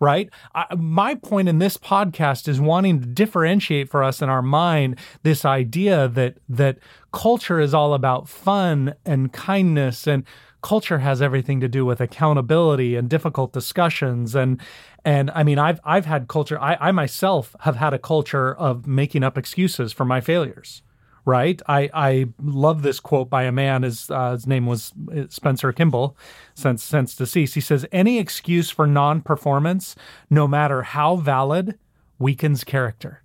right? 0.00 0.30
I, 0.54 0.74
my 0.76 1.14
point 1.14 1.48
in 1.48 1.58
this 1.58 1.76
podcast 1.76 2.48
is 2.48 2.60
wanting 2.60 3.00
to 3.00 3.06
differentiate 3.06 3.88
for 3.88 4.02
us 4.02 4.20
in 4.20 4.28
our 4.28 4.42
mind 4.42 4.98
this 5.22 5.44
idea 5.44 6.08
that 6.08 6.38
that 6.48 6.78
culture 7.12 7.60
is 7.60 7.74
all 7.74 7.94
about 7.94 8.28
fun 8.28 8.94
and 9.04 9.32
kindness 9.32 10.06
and 10.06 10.24
culture 10.62 10.98
has 10.98 11.20
everything 11.20 11.60
to 11.60 11.68
do 11.68 11.84
with 11.84 12.00
accountability 12.00 12.96
and 12.96 13.10
difficult 13.10 13.52
discussions 13.52 14.34
and 14.34 14.58
and 15.04 15.30
I 15.34 15.42
mean 15.42 15.58
I've 15.58 15.78
I've 15.84 16.06
had 16.06 16.26
culture 16.26 16.58
I, 16.58 16.78
I 16.80 16.90
myself 16.90 17.54
have 17.60 17.76
had 17.76 17.92
a 17.92 17.98
culture 17.98 18.54
of 18.54 18.86
making 18.86 19.22
up 19.22 19.36
excuses 19.36 19.92
for 19.92 20.06
my 20.06 20.22
failures 20.22 20.82
right? 21.24 21.60
I, 21.66 21.90
I 21.94 22.26
love 22.42 22.82
this 22.82 23.00
quote 23.00 23.30
by 23.30 23.44
a 23.44 23.52
man. 23.52 23.82
His, 23.82 24.10
uh, 24.10 24.32
his 24.32 24.46
name 24.46 24.66
was 24.66 24.92
uh, 25.14 25.24
Spencer 25.28 25.72
Kimball, 25.72 26.16
since, 26.54 26.82
since 26.82 27.14
deceased. 27.14 27.54
He 27.54 27.60
says, 27.60 27.86
Any 27.92 28.18
excuse 28.18 28.70
for 28.70 28.86
non 28.86 29.20
performance, 29.22 29.96
no 30.28 30.46
matter 30.46 30.82
how 30.82 31.16
valid, 31.16 31.78
weakens 32.18 32.64
character. 32.64 33.22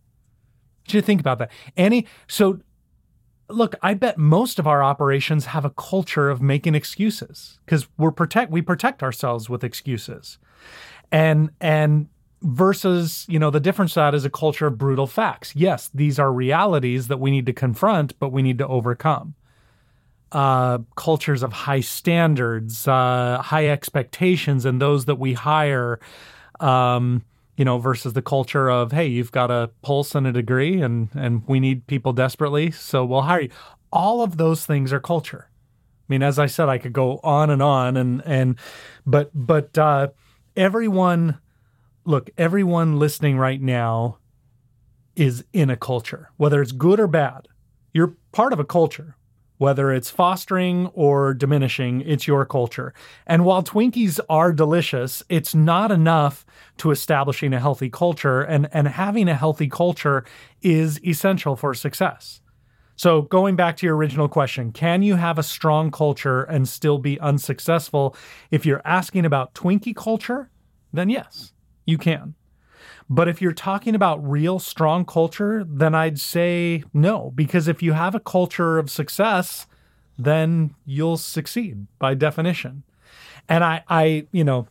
What 0.86 0.94
you 0.94 1.02
think 1.02 1.20
about 1.20 1.40
that? 1.40 1.52
Any, 1.78 2.08
so 2.28 2.62
look, 3.50 3.76
I 3.82 3.94
bet 3.94 4.18
most 4.18 4.60
of 4.60 4.68
our 4.68 4.84
operations 4.84 5.46
have 5.46 5.66
a 5.66 5.70
culture 5.72 6.30
of 6.30 6.42
making 6.42 6.76
excuses 6.76 7.60
because 7.66 7.88
we're 7.98 8.12
protect, 8.12 8.52
we 8.52 8.62
protect 8.62 9.04
ourselves 9.04 9.50
with 9.50 9.64
excuses. 9.64 10.38
And, 11.12 11.50
and 11.60 12.08
versus 12.42 13.26
you 13.28 13.38
know 13.38 13.50
the 13.50 13.60
difference 13.60 13.96
that 13.96 14.16
is 14.16 14.26
a 14.26 14.30
culture 14.30 14.68
of 14.68 14.78
brutal 14.78 15.08
facts. 15.08 15.56
Yes 15.56 15.90
these 15.94 16.20
are 16.20 16.32
realities 16.32 17.08
that 17.08 17.20
we 17.20 17.32
need 17.32 17.46
to 17.46 17.54
confront 17.54 18.18
but 18.20 18.30
we 18.30 18.42
need 18.42 18.58
to 18.58 18.68
overcome. 18.68 19.36
Uh, 20.32 20.78
cultures 20.96 21.42
of 21.42 21.52
high 21.52 21.80
standards 21.80 22.88
uh, 22.88 23.42
high 23.42 23.68
expectations 23.68 24.64
and 24.64 24.80
those 24.80 25.06
that 25.06 25.16
we 25.16 25.34
hire 25.34 26.00
um, 26.60 27.24
you 27.58 27.66
know 27.66 27.78
versus 27.78 28.14
the 28.14 28.22
culture 28.22 28.70
of 28.70 28.92
hey 28.92 29.08
you've 29.08 29.32
got 29.32 29.52
a 29.52 29.70
pulse 29.82 30.16
and 30.16 30.28
a 30.28 30.32
degree 30.32 30.82
and 30.82 31.10
and 31.16 31.44
we 31.48 31.60
need 31.60 31.86
people 31.88 32.14
desperately 32.14 32.72
so 32.72 33.04
we'll 33.04 33.24
hire 33.24 33.42
you. 33.42 33.50
All 33.92 34.22
of 34.22 34.38
those 34.38 34.66
things 34.66 34.94
are 34.94 35.00
culture. 35.00 35.50
I 35.50 36.14
mean 36.14 36.24
as 36.24 36.40
i 36.40 36.46
said 36.46 36.70
i 36.70 36.78
could 36.78 36.94
go 36.94 37.20
on 37.24 37.50
and 37.50 37.62
on 37.62 37.98
and 37.98 38.22
and 38.26 38.58
but 39.06 39.32
but 39.34 39.78
uh, 39.78 40.08
everyone 40.56 41.40
look, 42.10 42.32
everyone 42.40 42.98
listening 42.98 43.38
right 43.38 43.62
now 43.62 44.18
is 45.16 45.46
in 45.54 45.70
a 45.70 45.78
culture, 45.78 46.32
whether 46.38 46.60
it's 46.60 46.72
good 46.72 47.00
or 47.00 47.06
bad. 47.06 47.48
You're 47.94 48.16
part 48.32 48.52
of 48.52 48.60
a 48.60 48.66
culture, 48.66 49.16
whether 49.60 49.94
it's 49.94 50.10
fostering 50.10 50.88
or 50.96 51.36
diminishing, 51.36 52.02
it's 52.02 52.26
your 52.26 52.48
culture. 52.48 52.96
And 53.28 53.46
while 53.46 53.62
Twinkies 53.62 54.20
are 54.28 54.52
delicious, 54.52 55.22
it's 55.30 55.54
not 55.54 55.92
enough 55.92 56.48
to 56.78 56.90
establishing 56.90 57.54
a 57.54 57.60
healthy 57.60 57.92
culture. 57.92 58.42
And, 58.42 58.68
and 58.72 58.88
having 58.88 59.30
a 59.30 59.36
healthy 59.36 59.70
culture 59.70 60.26
is 60.64 61.00
essential 61.06 61.56
for 61.56 61.76
success. 61.76 62.42
So, 62.96 63.22
going 63.22 63.56
back 63.56 63.78
to 63.78 63.86
your 63.86 63.96
original 63.96 64.28
question, 64.28 64.72
can 64.72 65.04
you 65.04 65.16
have 65.16 65.38
a 65.38 65.44
strong 65.44 65.92
culture 65.92 66.42
and 66.42 66.68
still 66.68 66.98
be 66.98 67.20
unsuccessful? 67.20 68.16
If 68.50 68.66
you're 68.66 68.82
asking 68.84 69.26
about 69.26 69.54
Twinkie 69.54 69.96
culture, 69.96 70.50
then 70.92 71.10
yes 71.10 71.54
you 71.90 71.98
can. 71.98 72.36
But 73.10 73.28
if 73.28 73.42
you're 73.42 73.54
talking 73.54 73.96
about 73.96 74.28
real 74.28 74.60
strong 74.60 75.04
culture, 75.04 75.66
then 75.68 75.96
I'd 75.96 76.20
say 76.20 76.84
no, 76.94 77.32
because 77.34 77.68
if 77.68 77.82
you 77.82 77.94
have 77.94 78.14
a 78.14 78.20
culture 78.20 78.78
of 78.78 78.92
success, 78.92 79.66
then 80.18 80.76
you'll 80.86 81.18
succeed 81.18 81.88
by 81.98 82.14
definition. 82.14 82.84
And 83.48 83.64
I, 83.64 83.84
I, 83.90 84.28
you 84.32 84.44
know, 84.44 84.68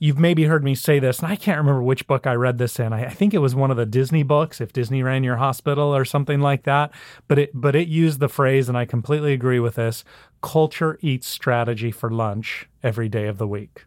you've 0.00 0.18
maybe 0.18 0.44
heard 0.44 0.64
me 0.64 0.74
say 0.74 0.98
this, 0.98 1.20
and 1.20 1.28
I 1.30 1.36
can't 1.36 1.58
remember 1.58 1.82
which 1.82 2.08
book 2.08 2.26
I 2.26 2.34
read 2.34 2.58
this 2.58 2.80
in. 2.80 2.92
I, 2.92 3.06
I, 3.06 3.10
think 3.10 3.32
it 3.32 3.38
was 3.38 3.54
one 3.54 3.70
of 3.70 3.76
the 3.76 3.86
Disney 3.86 4.24
books, 4.24 4.60
if 4.60 4.72
Disney 4.72 5.02
ran 5.02 5.22
your 5.22 5.36
hospital 5.36 5.94
or 5.94 6.04
something 6.04 6.40
like 6.40 6.64
that. 6.64 6.90
But 7.28 7.38
it, 7.38 7.50
but 7.54 7.76
it 7.76 7.88
used 7.88 8.18
the 8.18 8.28
phrase, 8.28 8.68
and 8.68 8.76
I 8.76 8.84
completely 8.84 9.32
agree 9.32 9.60
with 9.60 9.76
this: 9.76 10.04
culture 10.42 10.98
eats 11.02 11.28
strategy 11.28 11.92
for 11.92 12.10
lunch 12.10 12.68
every 12.82 13.08
day 13.08 13.26
of 13.26 13.38
the 13.38 13.46
week. 13.46 13.84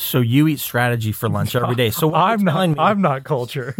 So 0.00 0.20
you 0.20 0.48
eat 0.48 0.60
strategy 0.60 1.12
for 1.12 1.28
lunch 1.28 1.54
every 1.54 1.74
day. 1.74 1.90
So 1.90 2.14
I'm 2.14 2.42
not. 2.42 2.70
Me, 2.70 2.74
I'm 2.78 3.02
not 3.02 3.24
culture. 3.24 3.76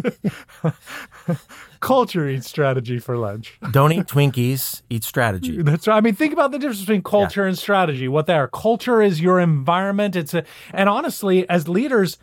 culture 1.80 2.28
eats 2.28 2.46
strategy 2.46 2.98
for 2.98 3.16
lunch. 3.16 3.58
Don't 3.70 3.92
eat 3.92 4.06
Twinkies. 4.06 4.82
Eat 4.90 5.02
strategy. 5.02 5.62
That's 5.62 5.88
right. 5.88 5.96
I 5.96 6.00
mean, 6.02 6.14
think 6.14 6.34
about 6.34 6.52
the 6.52 6.58
difference 6.58 6.80
between 6.80 7.02
culture 7.02 7.42
yeah. 7.42 7.48
and 7.48 7.58
strategy. 7.58 8.06
What 8.06 8.26
they 8.26 8.34
are. 8.34 8.48
Culture 8.48 9.00
is 9.00 9.20
your 9.20 9.40
environment. 9.40 10.14
It's 10.14 10.34
a. 10.34 10.44
And 10.74 10.90
honestly, 10.90 11.48
as 11.48 11.68
leaders, 11.68 12.18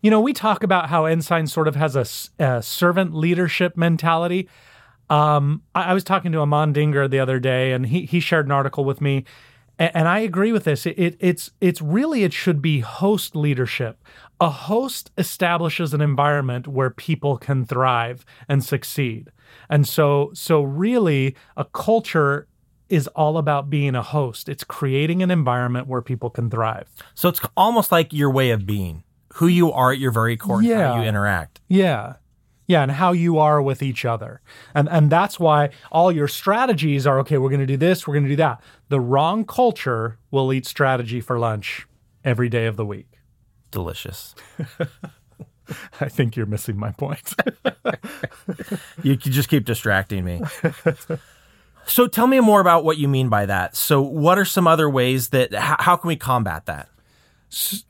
you 0.00 0.10
know, 0.10 0.20
we 0.20 0.32
talk 0.32 0.62
about 0.62 0.88
how 0.88 1.04
Ensign 1.04 1.46
sort 1.46 1.68
of 1.68 1.76
has 1.76 1.94
a, 1.94 2.06
a 2.42 2.62
servant 2.62 3.14
leadership 3.14 3.76
mentality. 3.76 4.48
Um, 5.10 5.62
I, 5.74 5.90
I 5.90 5.94
was 5.94 6.04
talking 6.04 6.32
to 6.32 6.38
Amon 6.38 6.72
Dinger 6.72 7.06
the 7.06 7.20
other 7.20 7.38
day, 7.38 7.72
and 7.72 7.86
he 7.86 8.06
he 8.06 8.18
shared 8.18 8.46
an 8.46 8.52
article 8.52 8.86
with 8.86 9.02
me 9.02 9.24
and 9.94 10.08
I 10.08 10.20
agree 10.20 10.52
with 10.52 10.64
this. 10.64 10.86
It, 10.86 11.16
it's 11.18 11.50
it's 11.60 11.82
really 11.82 12.24
it 12.24 12.32
should 12.32 12.62
be 12.62 12.80
host 12.80 13.34
leadership. 13.34 14.02
A 14.40 14.50
host 14.50 15.10
establishes 15.16 15.94
an 15.94 16.00
environment 16.00 16.66
where 16.68 16.90
people 16.90 17.36
can 17.36 17.64
thrive 17.64 18.24
and 18.48 18.64
succeed. 18.64 19.30
And 19.68 19.86
so 19.86 20.30
so 20.34 20.62
really 20.62 21.36
a 21.56 21.64
culture 21.64 22.46
is 22.88 23.08
all 23.08 23.38
about 23.38 23.70
being 23.70 23.94
a 23.94 24.02
host. 24.02 24.48
It's 24.48 24.64
creating 24.64 25.22
an 25.22 25.30
environment 25.30 25.86
where 25.86 26.02
people 26.02 26.28
can 26.28 26.50
thrive. 26.50 26.88
So 27.14 27.28
it's 27.28 27.40
almost 27.56 27.90
like 27.90 28.12
your 28.12 28.30
way 28.30 28.50
of 28.50 28.66
being, 28.66 29.02
who 29.34 29.46
you 29.46 29.72
are 29.72 29.92
at 29.92 29.98
your 29.98 30.12
very 30.12 30.36
core, 30.36 30.62
yeah. 30.62 30.92
how 30.92 31.00
you 31.00 31.08
interact. 31.08 31.60
Yeah. 31.68 32.14
Yeah, 32.66 32.82
and 32.82 32.92
how 32.92 33.12
you 33.12 33.38
are 33.38 33.60
with 33.60 33.82
each 33.82 34.04
other. 34.04 34.40
And 34.74 34.88
and 34.88 35.10
that's 35.10 35.38
why 35.40 35.70
all 35.90 36.12
your 36.12 36.28
strategies 36.28 37.06
are 37.06 37.18
okay, 37.20 37.38
we're 37.38 37.50
going 37.50 37.60
to 37.60 37.66
do 37.66 37.76
this, 37.76 38.06
we're 38.06 38.14
going 38.14 38.24
to 38.24 38.30
do 38.30 38.36
that. 38.36 38.60
The 38.88 39.00
wrong 39.00 39.44
culture 39.44 40.18
will 40.30 40.52
eat 40.52 40.66
strategy 40.66 41.20
for 41.20 41.38
lunch 41.38 41.86
every 42.24 42.48
day 42.48 42.66
of 42.66 42.76
the 42.76 42.86
week. 42.86 43.18
Delicious. 43.70 44.34
I 46.00 46.08
think 46.08 46.36
you're 46.36 46.46
missing 46.46 46.76
my 46.76 46.92
point. 46.92 47.34
you 49.02 49.16
just 49.16 49.48
keep 49.48 49.64
distracting 49.64 50.24
me. 50.24 50.42
So 51.86 52.06
tell 52.06 52.26
me 52.26 52.40
more 52.40 52.60
about 52.60 52.84
what 52.84 52.98
you 52.98 53.08
mean 53.08 53.28
by 53.28 53.46
that. 53.46 53.76
So 53.76 54.00
what 54.00 54.38
are 54.38 54.44
some 54.44 54.66
other 54.66 54.88
ways 54.88 55.30
that 55.30 55.54
how, 55.54 55.76
how 55.78 55.96
can 55.96 56.08
we 56.08 56.16
combat 56.16 56.66
that? 56.66 56.88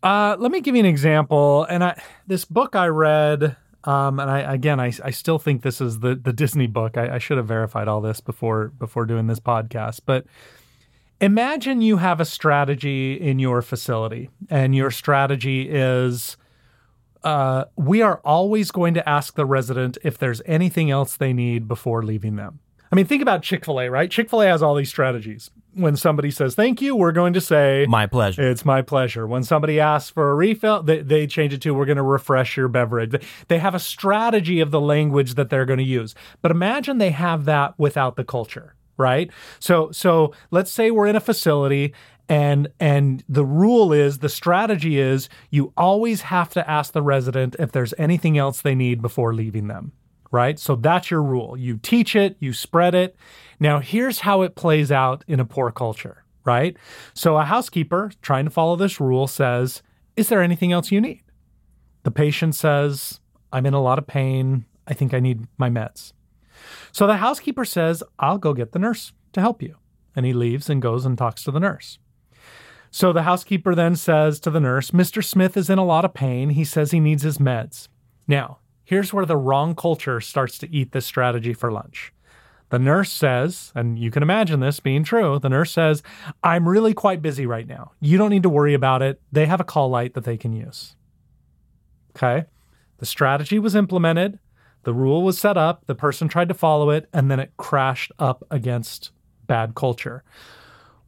Uh, 0.03 0.37
let 0.39 0.51
me 0.51 0.61
give 0.61 0.75
you 0.75 0.81
an 0.81 0.87
example. 0.87 1.65
And 1.65 1.85
I, 1.85 2.03
this 2.27 2.45
book 2.45 2.75
I 2.75 2.87
read 2.89 3.57
um, 3.85 4.21
and 4.21 4.31
I 4.31 4.41
again, 4.41 4.79
I, 4.81 4.93
I 5.03 5.11
still 5.11 5.39
think 5.39 5.63
this 5.63 5.81
is 5.81 6.01
the 6.01 6.15
the 6.15 6.33
Disney 6.33 6.67
book. 6.67 6.97
I, 6.97 7.17
I 7.17 7.19
should 7.19 7.37
have 7.37 7.47
verified 7.47 7.89
all 7.89 8.01
this 8.01 8.21
before 8.21 8.69
before 8.69 9.07
doing 9.07 9.27
this 9.27 9.41
podcast. 9.41 10.01
But 10.07 10.27
imagine 11.21 11.81
you 11.81 11.97
have 11.97 12.21
a 12.21 12.25
strategy 12.25 13.15
in 13.15 13.39
your 13.39 13.63
facility, 13.63 14.31
and 14.51 14.75
your 14.75 14.91
strategy 14.91 15.69
is. 15.69 16.37
Uh, 17.25 17.67
we 17.77 18.03
are 18.03 18.21
always 18.25 18.73
going 18.73 18.95
to 18.95 19.09
ask 19.09 19.37
the 19.37 19.47
resident 19.47 19.97
if 20.03 20.19
there's 20.19 20.43
anything 20.45 20.91
else 20.91 21.17
they 21.17 21.33
need 21.33 21.69
before 21.69 22.03
leaving 22.03 22.35
them. 22.35 22.59
I 22.91 22.97
mean, 22.97 23.07
think 23.07 23.23
about 23.23 23.45
Chick 23.45 23.65
fil 23.65 23.81
A, 23.81 23.89
right? 23.89 24.11
Chick 24.11 24.29
fil 24.29 24.43
A 24.43 24.47
has 24.49 24.61
all 24.61 24.75
these 24.75 24.89
strategies 24.89 25.51
when 25.75 25.97
somebody 25.97 26.31
says 26.31 26.55
thank 26.55 26.81
you, 26.81 26.95
we're 26.95 27.13
going 27.13 27.33
to 27.33 27.41
say 27.41 27.87
my 27.89 28.07
pleasure. 28.07 28.49
It's 28.49 28.65
my 28.65 28.83
pleasure. 28.83 29.27
When 29.27 29.43
somebody 29.43 29.81
asks 29.81 30.11
for 30.11 30.31
a 30.31 30.35
refill, 30.35 30.83
they, 30.83 31.01
they 31.01 31.27
change 31.27 31.53
it 31.53 31.63
to 31.63 31.73
we're 31.73 31.87
going 31.87 31.97
to 31.97 32.03
refresh 32.03 32.57
your 32.57 32.69
beverage. 32.69 33.15
They 33.49 33.59
have 33.59 33.75
a 33.75 33.81
strategy 33.81 34.61
of 34.61 34.71
the 34.71 34.81
language 34.81 35.35
that 35.35 35.51
they're 35.51 35.65
going 35.65 35.79
to 35.79 35.85
use. 35.85 36.15
But 36.41 36.51
imagine 36.51 36.99
they 36.99 37.11
have 37.11 37.45
that 37.47 37.79
without 37.79 38.17
the 38.17 38.25
culture, 38.25 38.75
right? 38.97 39.31
So 39.59 39.91
so 39.93 40.35
let's 40.51 40.73
say 40.73 40.91
we're 40.91 41.07
in 41.07 41.17
a 41.17 41.21
facility 41.21 41.95
and 42.29 42.69
and 42.79 43.25
the 43.29 43.45
rule 43.45 43.93
is 43.93 44.19
the 44.19 44.29
strategy 44.29 44.99
is 44.99 45.29
you 45.51 45.73
always 45.77 46.23
have 46.23 46.51
to 46.51 46.71
ask 46.71 46.93
the 46.93 47.03
resident 47.03 47.57
if 47.59 47.73
there's 47.73 47.95
anything 47.99 48.39
else 48.39 48.61
they 48.61 48.75
need 48.75 49.03
before 49.03 49.35
leaving 49.35 49.69
them 49.69 49.93
right? 50.33 50.59
So 50.59 50.75
that's 50.75 51.11
your 51.11 51.23
rule. 51.23 51.57
You 51.57 51.77
teach 51.77 52.17
it, 52.17 52.37
you 52.41 52.53
spread 52.53 52.95
it. 52.95 53.15
Now, 53.63 53.79
here's 53.79 54.19
how 54.19 54.43
it 54.43 54.57
plays 54.57 54.91
out 54.91 55.23
in 55.29 55.39
a 55.39 55.45
poor 55.45 55.71
culture, 55.71 56.25
right? 56.45 56.77
So 57.15 57.37
a 57.37 57.45
housekeeper 57.45 58.11
trying 58.21 58.45
to 58.45 58.51
follow 58.51 58.75
this 58.75 58.99
rule 58.99 59.29
says, 59.29 59.85
Is 60.17 60.29
there 60.29 60.43
anything 60.43 60.73
else 60.73 60.91
you 60.91 61.01
need? 61.01 61.23
The 62.03 62.11
patient 62.11 62.57
says, 62.57 63.21
I'm 63.53 63.65
in 63.65 63.73
a 63.73 63.81
lot 63.81 64.01
of 64.01 64.07
pain. 64.09 64.65
I 64.89 64.95
think 64.95 65.15
I 65.15 65.21
need 65.21 65.47
my 65.59 65.71
meds. 65.71 66.13
So 66.91 67.07
the 67.07 67.19
housekeeper 67.19 67.65
says, 67.65 68.03
I'll 68.19 68.37
go 68.37 68.53
get 68.53 68.73
the 68.73 68.81
nurse 68.81 69.13
to 69.33 69.41
help 69.41 69.63
you. 69.63 69.77
And 70.17 70.27
he 70.27 70.33
leaves 70.33 70.69
and 70.69 70.83
goes 70.83 71.07
and 71.07 71.17
talks 71.17 71.45
to 71.45 71.53
the 71.53 71.61
nurse. 71.61 72.01
So 72.91 73.13
the 73.13 73.23
housekeeper 73.23 73.77
then 73.77 73.95
says 73.95 74.41
to 74.41 74.51
the 74.51 74.59
nurse, 74.59 74.91
Mr. 74.91 75.23
Smith 75.23 75.57
is 75.57 75.71
in 75.71 75.79
a 75.79 75.85
lot 75.85 76.05
of 76.05 76.15
pain. 76.15 76.51
He 76.51 76.65
says 76.65 76.91
he 76.91 76.99
needs 76.99 77.23
his 77.23 77.39
meds. 77.39 77.87
Now, 78.27 78.59
Here's 78.85 79.13
where 79.13 79.25
the 79.25 79.37
wrong 79.37 79.75
culture 79.75 80.21
starts 80.21 80.59
to 80.59 80.71
eat 80.71 80.93
this 80.93 81.07
strategy 81.07 81.55
for 81.55 81.73
lunch. 81.73 82.13
The 82.73 82.79
nurse 82.79 83.13
says, 83.13 83.71
and 83.75 83.99
you 83.99 84.11
can 84.11 84.23
imagine 84.23 84.61
this 84.61 84.81
being 84.81 85.05
true, 85.05 85.39
the 85.39 85.51
nurse 85.51 85.73
says, 85.73 86.03
I'm 86.43 86.67
really 86.67 86.95
quite 86.95 87.21
busy 87.21 87.45
right 87.45 87.67
now. 87.67 87.93
You 88.01 88.17
don't 88.17 88.31
need 88.31 88.45
to 88.45 88.49
worry 88.49 88.73
about 88.73 89.03
it. 89.03 89.21
They 89.31 89.45
have 89.45 89.61
a 89.61 89.65
call 89.65 89.91
light 89.91 90.15
that 90.15 90.25
they 90.25 90.39
can 90.39 90.55
use. 90.55 90.97
Okay. 92.17 92.47
The 92.97 93.05
strategy 93.05 93.59
was 93.59 93.75
implemented, 93.75 94.39
the 94.85 94.95
rule 94.95 95.23
was 95.23 95.39
set 95.39 95.59
up, 95.59 95.85
the 95.85 95.95
person 95.95 96.29
tried 96.29 96.49
to 96.49 96.55
follow 96.55 96.89
it, 96.89 97.11
and 97.13 97.31
then 97.31 97.41
it 97.41 97.53
crashed 97.59 98.11
up 98.19 98.43
against 98.51 99.11
bad 99.47 99.75
culture. 99.75 100.25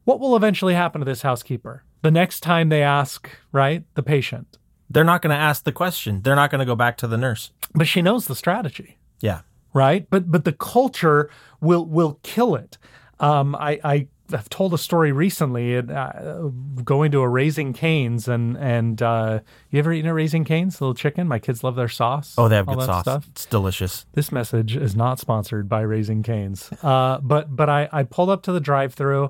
What 0.03 0.19
will 0.19 0.35
eventually 0.35 0.75
happen 0.75 1.01
to 1.01 1.05
this 1.05 1.23
housekeeper? 1.23 1.83
The 2.03 2.11
next 2.11 2.41
time 2.41 2.69
they 2.69 2.83
ask, 2.83 3.27
right, 3.51 3.85
the 3.95 4.03
patient. 4.03 4.59
They're 4.87 5.03
not 5.03 5.23
going 5.23 5.35
to 5.35 5.41
ask 5.41 5.63
the 5.63 5.71
question. 5.71 6.21
They're 6.21 6.35
not 6.35 6.51
going 6.51 6.59
to 6.59 6.65
go 6.65 6.75
back 6.75 6.95
to 6.97 7.07
the 7.07 7.17
nurse. 7.17 7.49
But 7.73 7.87
she 7.87 8.03
knows 8.03 8.27
the 8.27 8.35
strategy. 8.35 8.99
Yeah. 9.19 9.41
Right? 9.75 10.09
But 10.09 10.31
but 10.31 10.45
the 10.45 10.53
culture 10.53 11.29
will 11.59 11.85
will 11.85 12.19
kill 12.23 12.55
it. 12.55 12.77
Um, 13.19 13.55
I, 13.55 13.79
I 13.83 14.07
I've 14.31 14.49
told 14.49 14.73
a 14.73 14.77
story 14.77 15.11
recently, 15.11 15.77
uh, 15.77 16.49
going 16.83 17.11
to 17.11 17.19
a 17.19 17.27
Raising 17.27 17.73
Canes, 17.73 18.27
and 18.27 18.57
and 18.57 19.01
uh, 19.01 19.41
you 19.69 19.79
ever 19.79 19.91
eaten 19.91 20.09
a 20.09 20.13
Raising 20.13 20.45
Canes, 20.45 20.79
little 20.79 20.95
chicken? 20.95 21.27
My 21.27 21.39
kids 21.39 21.61
love 21.61 21.75
their 21.75 21.89
sauce. 21.89 22.35
Oh, 22.37 22.47
they 22.47 22.55
have 22.55 22.65
good 22.65 22.81
sauce. 22.83 23.03
Stuff. 23.03 23.27
It's 23.31 23.45
delicious. 23.45 24.05
This 24.13 24.31
message 24.31 24.77
is 24.77 24.95
not 24.95 25.19
sponsored 25.19 25.67
by 25.67 25.81
Raising 25.81 26.23
Canes, 26.23 26.71
uh, 26.81 27.19
but 27.21 27.53
but 27.55 27.69
I 27.69 27.89
I 27.91 28.03
pulled 28.03 28.29
up 28.29 28.43
to 28.43 28.53
the 28.53 28.61
drive-through, 28.61 29.29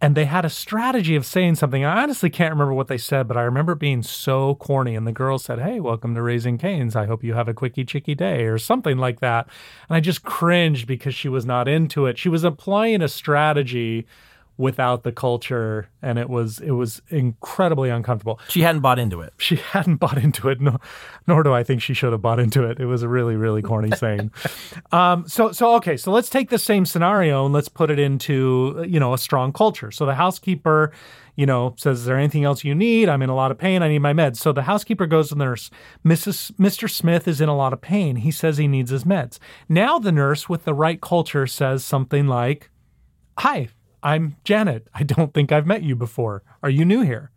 and 0.00 0.14
they 0.14 0.26
had 0.26 0.44
a 0.44 0.50
strategy 0.50 1.16
of 1.16 1.24
saying 1.24 1.54
something. 1.54 1.84
I 1.84 2.02
honestly 2.02 2.28
can't 2.28 2.52
remember 2.52 2.74
what 2.74 2.88
they 2.88 2.98
said, 2.98 3.26
but 3.26 3.36
I 3.36 3.42
remember 3.42 3.74
being 3.74 4.02
so 4.02 4.56
corny. 4.56 4.94
And 4.94 5.06
the 5.06 5.12
girl 5.12 5.38
said, 5.38 5.58
Hey, 5.58 5.80
welcome 5.80 6.14
to 6.14 6.22
Raising 6.22 6.58
Canes. 6.58 6.94
I 6.94 7.06
hope 7.06 7.24
you 7.24 7.34
have 7.34 7.48
a 7.48 7.54
quickie 7.54 7.84
chicky 7.84 8.14
day 8.14 8.44
or 8.44 8.58
something 8.58 8.98
like 8.98 9.20
that. 9.20 9.48
And 9.88 9.96
I 9.96 10.00
just 10.00 10.22
cringed 10.22 10.86
because 10.86 11.14
she 11.14 11.28
was 11.28 11.46
not 11.46 11.66
into 11.66 12.04
it. 12.06 12.18
She 12.18 12.28
was 12.28 12.44
applying 12.44 13.00
a 13.00 13.08
strategy 13.08 14.06
without 14.58 15.02
the 15.02 15.12
culture 15.12 15.88
and 16.00 16.18
it 16.18 16.30
was 16.30 16.60
it 16.60 16.70
was 16.70 17.02
incredibly 17.10 17.90
uncomfortable. 17.90 18.40
She 18.48 18.62
hadn't 18.62 18.80
bought 18.80 18.98
into 18.98 19.20
it. 19.20 19.34
She 19.38 19.56
hadn't 19.56 19.96
bought 19.96 20.18
into 20.18 20.48
it 20.48 20.60
no, 20.60 20.78
nor 21.26 21.42
do 21.42 21.52
i 21.52 21.62
think 21.62 21.82
she 21.82 21.94
should 21.94 22.12
have 22.12 22.22
bought 22.22 22.40
into 22.40 22.64
it. 22.64 22.80
It 22.80 22.86
was 22.86 23.02
a 23.02 23.08
really 23.08 23.36
really 23.36 23.62
corny 23.62 23.90
saying. 23.96 24.30
Um, 24.92 25.28
so 25.28 25.52
so 25.52 25.74
okay 25.76 25.96
so 25.96 26.10
let's 26.10 26.30
take 26.30 26.48
the 26.48 26.58
same 26.58 26.86
scenario 26.86 27.44
and 27.44 27.52
let's 27.52 27.68
put 27.68 27.90
it 27.90 27.98
into 27.98 28.84
you 28.88 28.98
know 28.98 29.12
a 29.12 29.18
strong 29.18 29.52
culture. 29.52 29.90
So 29.90 30.06
the 30.06 30.14
housekeeper 30.14 30.92
you 31.34 31.44
know 31.44 31.74
says 31.76 32.00
is 32.00 32.04
there 32.06 32.16
anything 32.16 32.44
else 32.44 32.64
you 32.64 32.74
need? 32.74 33.10
I'm 33.10 33.22
in 33.22 33.28
a 33.28 33.34
lot 33.34 33.50
of 33.50 33.58
pain. 33.58 33.82
I 33.82 33.88
need 33.88 33.98
my 33.98 34.14
meds. 34.14 34.36
So 34.36 34.52
the 34.52 34.62
housekeeper 34.62 35.06
goes 35.06 35.28
to 35.28 35.34
the 35.34 35.44
nurse. 35.44 35.70
Mrs 36.04 36.52
mr 36.52 36.90
smith 36.90 37.28
is 37.28 37.42
in 37.42 37.50
a 37.50 37.56
lot 37.56 37.74
of 37.74 37.82
pain. 37.82 38.16
He 38.16 38.30
says 38.30 38.56
he 38.56 38.68
needs 38.68 38.90
his 38.90 39.04
meds. 39.04 39.38
Now 39.68 39.98
the 39.98 40.12
nurse 40.12 40.48
with 40.48 40.64
the 40.64 40.74
right 40.74 41.00
culture 41.00 41.46
says 41.46 41.84
something 41.84 42.26
like 42.26 42.70
hi 43.38 43.68
I'm 44.06 44.36
Janet. 44.44 44.86
I 44.94 45.02
don't 45.02 45.34
think 45.34 45.50
I've 45.50 45.66
met 45.66 45.82
you 45.82 45.96
before. 45.96 46.44
Are 46.62 46.70
you 46.70 46.84
new 46.84 47.00
here? 47.00 47.32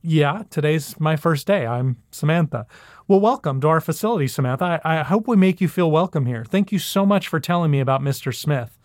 Yeah, 0.00 0.44
today's 0.48 0.98
my 0.98 1.14
first 1.14 1.46
day. 1.46 1.66
I'm 1.66 1.98
Samantha. 2.10 2.66
Well, 3.06 3.20
welcome 3.20 3.60
to 3.60 3.68
our 3.68 3.82
facility, 3.82 4.26
Samantha. 4.26 4.80
I, 4.82 5.00
I, 5.00 5.02
hope 5.02 5.28
we 5.28 5.36
make 5.36 5.60
you 5.60 5.68
feel 5.68 5.90
welcome 5.90 6.24
here. 6.24 6.42
Thank 6.42 6.72
you 6.72 6.78
so 6.78 7.04
much 7.04 7.28
for 7.28 7.38
telling 7.38 7.70
me 7.70 7.80
about 7.80 8.00
Mr. 8.00 8.34
Smith. 8.34 8.78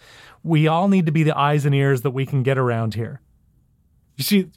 We 0.44 0.68
all 0.68 0.90
need 0.90 1.06
to 1.06 1.14
be 1.14 1.24
the 1.24 1.38
eyes 1.38 1.66
and 1.66 1.74
ears 1.74 2.02
that 2.02 2.12
we 2.12 2.26
can 2.26 2.44
get 2.44 2.58
around 2.58 2.96
here. 2.96 3.22
You 4.18 4.26
see 4.26 4.52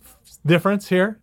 difference 0.45 0.89
here? 0.89 1.21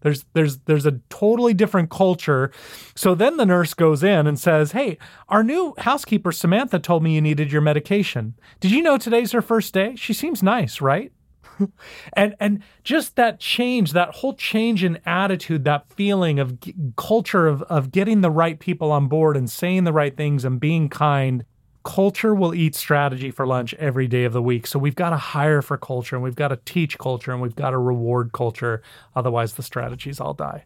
There's 0.00 0.24
there's 0.32 0.58
there's 0.58 0.86
a 0.86 1.00
totally 1.10 1.54
different 1.54 1.90
culture. 1.90 2.50
So 2.94 3.14
then 3.14 3.36
the 3.36 3.46
nurse 3.46 3.74
goes 3.74 4.02
in 4.02 4.26
and 4.26 4.38
says, 4.38 4.72
"Hey, 4.72 4.98
our 5.28 5.42
new 5.42 5.74
housekeeper 5.78 6.32
Samantha 6.32 6.78
told 6.78 7.02
me 7.02 7.14
you 7.14 7.20
needed 7.20 7.52
your 7.52 7.62
medication. 7.62 8.34
Did 8.60 8.70
you 8.70 8.82
know 8.82 8.98
today's 8.98 9.32
her 9.32 9.42
first 9.42 9.74
day? 9.74 9.94
She 9.96 10.12
seems 10.12 10.42
nice, 10.42 10.80
right?" 10.80 11.12
and 12.12 12.34
and 12.40 12.62
just 12.84 13.16
that 13.16 13.40
change, 13.40 13.92
that 13.92 14.16
whole 14.16 14.34
change 14.34 14.84
in 14.84 14.98
attitude, 15.04 15.64
that 15.64 15.92
feeling 15.92 16.38
of 16.38 16.60
g- 16.60 16.74
culture 16.96 17.46
of 17.46 17.62
of 17.62 17.90
getting 17.90 18.20
the 18.20 18.30
right 18.30 18.58
people 18.58 18.92
on 18.92 19.08
board 19.08 19.36
and 19.36 19.50
saying 19.50 19.84
the 19.84 19.92
right 19.92 20.16
things 20.16 20.44
and 20.44 20.60
being 20.60 20.88
kind 20.88 21.44
culture 21.88 22.34
will 22.34 22.54
eat 22.54 22.74
strategy 22.74 23.30
for 23.30 23.46
lunch 23.46 23.72
every 23.74 24.06
day 24.06 24.24
of 24.24 24.34
the 24.34 24.42
week. 24.42 24.66
So 24.66 24.78
we've 24.78 24.94
got 24.94 25.10
to 25.10 25.16
hire 25.16 25.62
for 25.62 25.78
culture 25.78 26.16
and 26.16 26.22
we've 26.22 26.36
got 26.36 26.48
to 26.48 26.56
teach 26.66 26.98
culture 26.98 27.32
and 27.32 27.40
we've 27.40 27.56
got 27.56 27.70
to 27.70 27.78
reward 27.78 28.32
culture. 28.32 28.82
Otherwise, 29.16 29.54
the 29.54 29.62
strategies 29.62 30.20
all 30.20 30.34
die. 30.34 30.64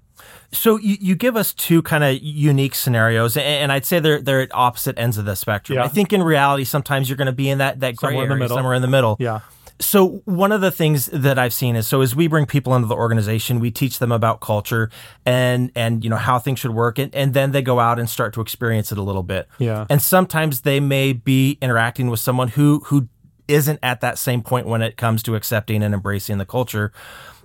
So 0.51 0.79
you, 0.79 0.97
you 1.01 1.15
give 1.15 1.37
us 1.37 1.55
two 1.55 1.81
kind 1.81 2.03
of 2.03 2.21
unique 2.21 2.75
scenarios, 2.75 3.37
and 3.37 3.71
I'd 3.71 3.87
say 3.87 4.01
they're 4.01 4.21
they're 4.21 4.41
at 4.41 4.51
opposite 4.53 4.99
ends 4.99 5.17
of 5.17 5.25
the 5.25 5.37
spectrum. 5.37 5.79
Yeah. 5.79 5.85
I 5.85 5.89
think 5.89 6.13
in 6.13 6.23
reality, 6.23 6.65
sometimes 6.65 7.09
you're 7.09 7.17
going 7.17 7.27
to 7.27 7.33
be 7.33 7.49
in 7.49 7.59
that 7.59 7.81
that 7.81 7.97
gray 7.97 8.09
somewhere 8.09 8.25
area, 8.25 8.33
in 8.33 8.39
the 8.39 8.45
middle. 8.45 8.57
somewhere 8.57 8.75
in 8.75 8.83
the 8.83 8.89
middle. 8.89 9.17
Yeah. 9.21 9.41
So 9.81 10.23
one 10.25 10.53
of 10.53 10.61
the 10.61 10.71
things 10.71 11.07
that 11.07 11.39
I've 11.39 11.53
seen 11.53 11.77
is 11.77 11.87
so 11.87 12.01
as 12.01 12.15
we 12.15 12.27
bring 12.27 12.47
people 12.47 12.75
into 12.75 12.87
the 12.89 12.95
organization, 12.95 13.61
we 13.61 13.71
teach 13.71 13.99
them 13.99 14.13
about 14.13 14.41
culture 14.41 14.91
and 15.27 15.73
and 15.75 16.05
you 16.05 16.11
know 16.11 16.17
how 16.17 16.39
things 16.39 16.59
should 16.61 16.73
work, 16.73 16.99
and, 16.99 17.15
and 17.15 17.35
then 17.35 17.53
they 17.53 17.63
go 17.63 17.81
out 17.81 17.99
and 17.99 18.09
start 18.09 18.33
to 18.35 18.41
experience 18.41 18.93
it 18.93 18.99
a 18.99 19.03
little 19.03 19.23
bit. 19.23 19.49
Yeah. 19.59 19.87
And 19.91 20.01
sometimes 20.01 20.63
they 20.63 20.81
may 20.81 21.13
be 21.13 21.59
interacting 21.61 22.11
with 22.11 22.21
someone 22.21 22.49
who 22.49 22.81
who 22.87 23.09
isn't 23.49 23.79
at 23.83 24.01
that 24.01 24.19
same 24.19 24.43
point 24.43 24.67
when 24.67 24.83
it 24.83 24.97
comes 24.97 25.23
to 25.25 25.35
accepting 25.35 25.83
and 25.83 25.95
embracing 25.95 26.39
the 26.39 26.47
culture. 26.47 26.93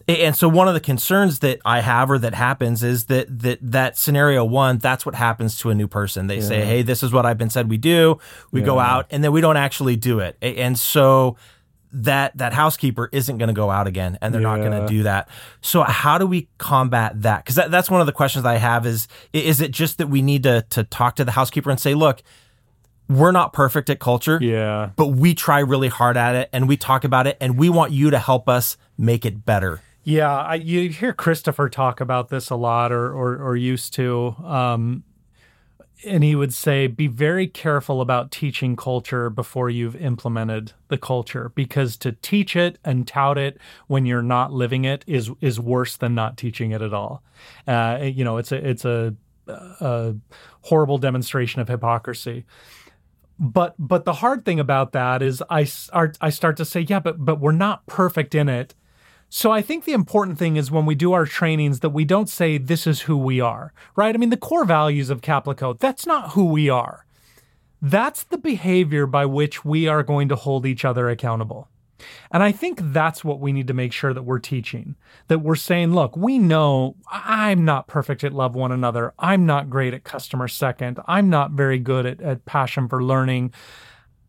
And 0.08 0.38
so 0.38 0.48
one 0.48 0.70
of 0.70 0.74
the 0.74 0.80
concerns 0.80 1.40
that 1.40 1.60
I 1.66 1.82
have 1.82 2.10
or 2.10 2.18
that 2.20 2.34
happens 2.34 2.82
is 2.82 3.06
that 3.06 3.40
that 3.42 3.60
that 3.62 3.98
scenario 3.98 4.46
one, 4.46 4.78
that's 4.78 5.06
what 5.06 5.16
happens 5.16 5.60
to 5.60 5.70
a 5.70 5.76
new 5.76 5.88
person. 5.88 6.28
They 6.28 6.38
yeah. 6.38 6.42
say, 6.48 6.64
"Hey, 6.64 6.82
this 6.82 7.04
is 7.04 7.12
what 7.12 7.26
I've 7.26 7.38
been 7.38 7.50
said 7.50 7.70
we 7.70 7.78
do." 7.78 8.18
We 8.52 8.62
yeah. 8.62 8.68
go 8.68 8.80
out 8.80 9.08
and 9.12 9.22
then 9.22 9.34
we 9.34 9.42
don't 9.42 9.58
actually 9.58 9.98
do 9.98 10.20
it. 10.20 10.38
And 10.42 10.80
so 10.80 11.36
that 11.92 12.38
that 12.38 12.54
housekeeper 12.54 13.10
isn't 13.12 13.38
going 13.38 13.48
to 13.48 13.54
go 13.54 13.70
out 13.70 13.88
again 13.88 14.18
and 14.22 14.34
they're 14.34 14.42
yeah. 14.42 14.56
not 14.56 14.60
going 14.60 14.82
to 14.82 14.88
do 14.88 15.04
that. 15.04 15.30
So 15.62 15.84
how 15.84 16.18
do 16.18 16.26
we 16.26 16.50
combat 16.58 17.22
that? 17.22 17.44
Because 17.44 17.56
that, 17.56 17.72
that's 17.72 17.90
one 17.90 18.02
of 18.02 18.08
the 18.08 18.14
questions 18.14 18.46
i 18.46 18.56
have 18.56 18.86
is 18.86 19.08
is 19.34 19.62
it 19.62 19.72
just 19.72 19.98
that 20.00 20.08
we 20.08 20.22
need 20.22 20.44
to 20.44 20.66
to 20.70 20.84
talk 20.84 21.16
to 21.16 21.26
the 21.26 21.32
housekeeper 21.32 21.70
and 21.70 21.80
say 21.80 21.94
look 21.94 22.24
we're 23.10 23.32
not 23.32 23.54
perfect 23.54 23.90
at 23.90 24.00
culture 24.00 24.38
yeah. 24.42 24.90
but 24.96 25.08
we 25.08 25.34
try 25.34 25.60
really 25.60 25.88
hard 25.88 26.18
at 26.18 26.36
it 26.36 26.50
and 26.52 26.68
we 26.68 26.76
talk 26.76 27.04
about 27.04 27.28
it 27.28 27.38
and 27.40 27.58
we 27.58 27.70
want 27.70 27.92
you 27.92 28.10
to 28.10 28.20
help 28.20 28.50
us 28.50 28.78
make 28.98 29.26
it 29.26 29.46
better. 29.46 29.82
Yeah 30.04 30.36
I, 30.36 30.56
you 30.56 30.90
hear 30.90 31.14
christopher 31.14 31.70
talk 31.70 32.02
about 32.02 32.30
this 32.30 32.50
a 32.50 32.56
lot 32.56 32.92
or 32.92 33.14
or, 33.14 33.36
or 33.42 33.56
used 33.56 33.94
to. 33.96 34.36
Um, 34.44 35.04
and 36.06 36.24
he 36.24 36.36
would 36.36 36.54
say 36.54 36.88
be 36.88 37.08
very 37.08 37.48
careful 37.48 38.02
about 38.02 38.32
teaching 38.32 38.76
culture 38.76 39.30
before 39.30 39.70
you've 39.70 39.96
implemented 39.96 40.74
the 40.90 40.98
culture 40.98 41.52
because 41.56 41.98
to 41.98 42.12
teach 42.12 42.56
it 42.56 42.78
and 42.84 43.08
tout 43.08 43.38
it 43.38 43.58
when 43.88 44.06
you're 44.06 44.22
not 44.22 44.52
living 44.54 44.86
it 44.86 45.04
is 45.08 45.32
is 45.42 45.60
worse 45.60 45.98
than 45.98 46.14
not 46.14 46.38
teaching 46.38 46.72
it 46.72 46.82
at 46.82 46.94
all. 46.94 47.24
Uh, 47.68 48.00
you 48.04 48.24
know 48.24 48.38
it's 48.38 48.52
a 48.52 48.70
it's 48.70 48.86
a, 48.86 49.16
a 49.48 50.16
horrible 50.62 50.98
demonstration 50.98 51.62
of 51.62 51.68
hypocrisy. 51.68 52.46
But 53.40 53.76
but 53.80 54.06
the 54.06 54.14
hard 54.14 54.46
thing 54.46 54.60
about 54.60 54.92
that 54.94 55.22
is 55.22 55.44
I 55.50 55.64
start 55.64 56.18
I 56.22 56.30
start 56.30 56.58
to 56.58 56.66
say 56.66 56.82
yeah 56.82 57.00
but 57.00 57.24
but 57.24 57.40
we're 57.40 57.52
not 57.52 57.86
perfect 57.88 58.36
in 58.36 58.50
it 58.50 58.76
so 59.30 59.52
I 59.52 59.62
think 59.62 59.84
the 59.84 59.94
important 59.94 60.38
thing 60.38 60.56
is 60.56 60.72
when 60.72 60.86
we 60.86 60.96
do 60.96 61.14
our 61.14 61.26
trainings 61.26 61.82
that 61.82 61.90
we 61.90 62.06
don't 62.06 62.30
say 62.30 62.58
this 62.58 62.88
is 62.88 63.02
who 63.02 63.18
we 63.18 63.42
are, 63.42 63.74
right? 63.96 64.16
I 64.16 64.18
mean, 64.18 64.30
the 64.30 64.38
core 64.38 64.66
values 64.66 65.10
of 65.10 65.22
Caplico, 65.22 65.78
that's 65.78 66.06
not 66.06 66.32
who 66.32 66.46
we 66.46 66.70
are. 66.70 67.06
That's 67.82 68.24
the 68.24 68.38
behavior 68.38 69.06
by 69.06 69.26
which 69.26 69.66
we 69.66 69.88
are 69.88 70.02
going 70.02 70.30
to 70.30 70.36
hold 70.36 70.66
each 70.66 70.86
other 70.86 71.10
accountable. 71.10 71.70
And 72.32 72.44
I 72.44 72.52
think 72.52 72.80
that's 72.82 73.24
what 73.24 73.40
we 73.40 73.52
need 73.52 73.68
to 73.68 73.74
make 73.74 73.92
sure 73.92 74.14
that 74.14 74.24
we're 74.24 74.40
teaching. 74.40 74.96
That 75.28 75.40
we're 75.40 75.56
saying, 75.56 75.94
look, 75.94 76.16
we 76.16 76.38
know 76.38 76.96
I'm 77.12 77.66
not 77.66 77.88
perfect 77.88 78.24
at 78.24 78.34
love 78.34 78.56
one 78.56 78.72
another. 78.72 79.14
I'm 79.20 79.46
not 79.46 79.70
great 79.70 79.94
at 79.94 80.04
customer 80.04 80.48
second. 80.48 81.00
I'm 81.08 81.30
not 81.30 81.52
very 81.52 81.80
good 81.80 82.06
at, 82.06 82.22
at 82.22 82.46
passion 82.46 82.88
for 82.88 83.04
learning. 83.04 83.54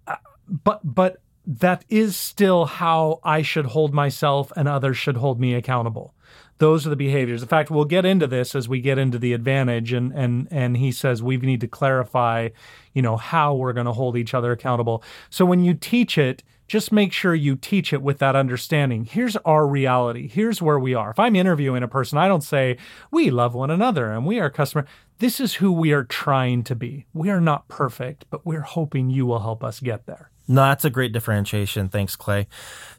Uh, 0.06 0.16
but 0.64 0.80
but 0.82 1.20
that 1.48 1.82
is 1.88 2.14
still 2.14 2.66
how 2.66 3.20
I 3.24 3.40
should 3.40 3.66
hold 3.66 3.94
myself 3.94 4.52
and 4.54 4.68
others 4.68 4.98
should 4.98 5.16
hold 5.16 5.40
me 5.40 5.54
accountable. 5.54 6.14
Those 6.58 6.86
are 6.86 6.90
the 6.90 6.96
behaviors. 6.96 7.40
In 7.40 7.48
fact, 7.48 7.70
we'll 7.70 7.86
get 7.86 8.04
into 8.04 8.26
this 8.26 8.54
as 8.54 8.68
we 8.68 8.82
get 8.82 8.98
into 8.98 9.18
the 9.18 9.32
advantage 9.32 9.92
and 9.92 10.12
and 10.12 10.46
and 10.50 10.76
he 10.76 10.92
says 10.92 11.22
we 11.22 11.38
need 11.38 11.62
to 11.62 11.68
clarify, 11.68 12.50
you 12.92 13.00
know, 13.00 13.16
how 13.16 13.54
we're 13.54 13.72
going 13.72 13.86
to 13.86 13.92
hold 13.92 14.16
each 14.16 14.34
other 14.34 14.52
accountable. 14.52 15.02
So 15.30 15.46
when 15.46 15.64
you 15.64 15.72
teach 15.72 16.18
it, 16.18 16.42
just 16.66 16.92
make 16.92 17.14
sure 17.14 17.34
you 17.34 17.56
teach 17.56 17.94
it 17.94 18.02
with 18.02 18.18
that 18.18 18.36
understanding. 18.36 19.06
Here's 19.06 19.36
our 19.36 19.66
reality. 19.66 20.28
Here's 20.28 20.60
where 20.60 20.78
we 20.78 20.92
are. 20.94 21.10
If 21.10 21.18
I'm 21.18 21.34
interviewing 21.34 21.82
a 21.82 21.88
person, 21.88 22.18
I 22.18 22.28
don't 22.28 22.42
say, 22.42 22.76
we 23.10 23.30
love 23.30 23.54
one 23.54 23.70
another 23.70 24.12
and 24.12 24.26
we 24.26 24.38
are 24.38 24.50
customer. 24.50 24.84
This 25.18 25.40
is 25.40 25.54
who 25.54 25.72
we 25.72 25.92
are 25.92 26.04
trying 26.04 26.62
to 26.64 26.74
be. 26.74 27.06
We 27.14 27.30
are 27.30 27.40
not 27.40 27.68
perfect, 27.68 28.26
but 28.28 28.44
we're 28.44 28.60
hoping 28.60 29.08
you 29.08 29.24
will 29.24 29.40
help 29.40 29.64
us 29.64 29.80
get 29.80 30.04
there. 30.04 30.30
No, 30.48 30.62
that's 30.62 30.84
a 30.84 30.90
great 30.90 31.12
differentiation. 31.12 31.88
Thanks, 31.88 32.16
Clay. 32.16 32.46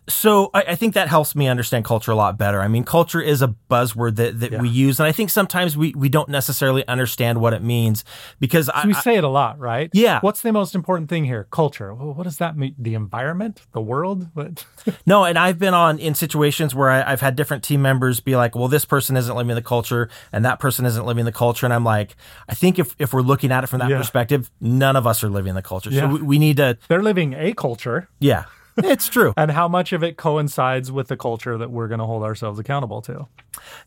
So 0.10 0.50
I, 0.54 0.64
I, 0.70 0.76
think 0.76 0.96
that 0.96 1.08
helps 1.08 1.36
me 1.36 1.48
understand 1.48 1.86
culture 1.86 2.12
a 2.12 2.16
lot 2.16 2.38
better. 2.38 2.62
I 2.62 2.68
mean, 2.68 2.84
culture 2.84 3.22
is 3.22 3.42
a 3.42 3.56
buzzword 3.70 4.16
that, 4.16 4.40
that 4.40 4.52
yeah. 4.54 4.62
we 4.62 4.70
use, 4.70 5.00
and 5.00 5.08
I 5.08 5.12
think 5.12 5.30
sometimes 5.30 5.78
we, 5.78 5.94
we 5.96 6.10
don't 6.10 6.30
necessarily 6.30 6.88
understand 6.88 7.40
what 7.40 7.54
it 7.54 7.64
means 7.64 8.04
because 8.40 8.66
so 8.66 8.72
I, 8.74 8.88
we 8.88 8.94
say 8.94 9.18
it 9.18 9.24
a 9.24 9.30
lot, 9.30 9.60
right? 9.60 9.90
Yeah. 9.94 10.20
What's 10.22 10.42
the 10.42 10.52
most 10.52 10.76
important 10.76 11.10
thing 11.10 11.26
here? 11.26 11.48
Culture. 11.52 11.94
Well, 11.94 12.14
what 12.14 12.24
does 12.24 12.38
that 12.38 12.58
mean? 12.58 12.76
The 12.78 12.96
environment, 12.96 13.62
the 13.72 13.82
world. 13.82 14.28
What? 14.34 14.66
no, 15.06 15.26
and 15.26 15.38
I've 15.38 15.60
been 15.60 15.74
on 15.74 16.00
in 16.00 16.16
situations 16.16 16.74
where 16.74 16.90
I, 16.90 17.10
have 17.10 17.22
had 17.22 17.36
different 17.36 17.64
team 17.64 17.82
members 17.82 18.20
be 18.20 18.36
like, 18.36 18.56
"Well, 18.56 18.68
this 18.68 18.86
person 18.86 19.16
isn't 19.16 19.36
living 19.36 19.56
the 19.56 19.62
culture, 19.62 20.10
and 20.32 20.44
that 20.46 20.60
person 20.60 20.86
isn't 20.86 21.06
living 21.06 21.26
the 21.26 21.32
culture," 21.32 21.66
and 21.66 21.74
I'm 21.74 21.84
like, 21.84 22.16
I 22.48 22.56
think 22.56 22.80
if 22.80 22.96
if 23.00 23.14
we're 23.14 23.22
looking 23.22 23.52
at 23.52 23.64
it 23.64 23.68
from 23.68 23.80
that 23.80 23.90
yeah. 23.90 23.98
perspective, 23.98 24.50
none 24.60 24.96
of 24.96 25.06
us 25.06 25.24
are 25.24 25.30
living 25.30 25.54
the 25.54 25.62
culture. 25.62 25.90
Yeah. 25.90 26.02
So 26.02 26.08
we, 26.08 26.22
we 26.22 26.40
need 26.40 26.58
to. 26.58 26.78
They're 26.88 27.04
living 27.04 27.34
a 27.34 27.54
culture. 27.54 28.10
Yeah 28.20 28.46
it's 28.86 29.08
true. 29.08 29.34
and 29.38 29.52
how 29.52 29.68
much 29.68 29.94
of 29.94 30.04
it 30.04 30.18
coincides 30.18 30.92
with 30.92 31.08
the 31.08 31.18
culture 31.18 31.58
that 31.58 31.72
we're 31.72 31.88
going 31.88 32.00
to 32.00 32.06
hold 32.06 32.24
ourselves 32.24 32.60
accountable 32.60 33.02
to. 33.04 33.28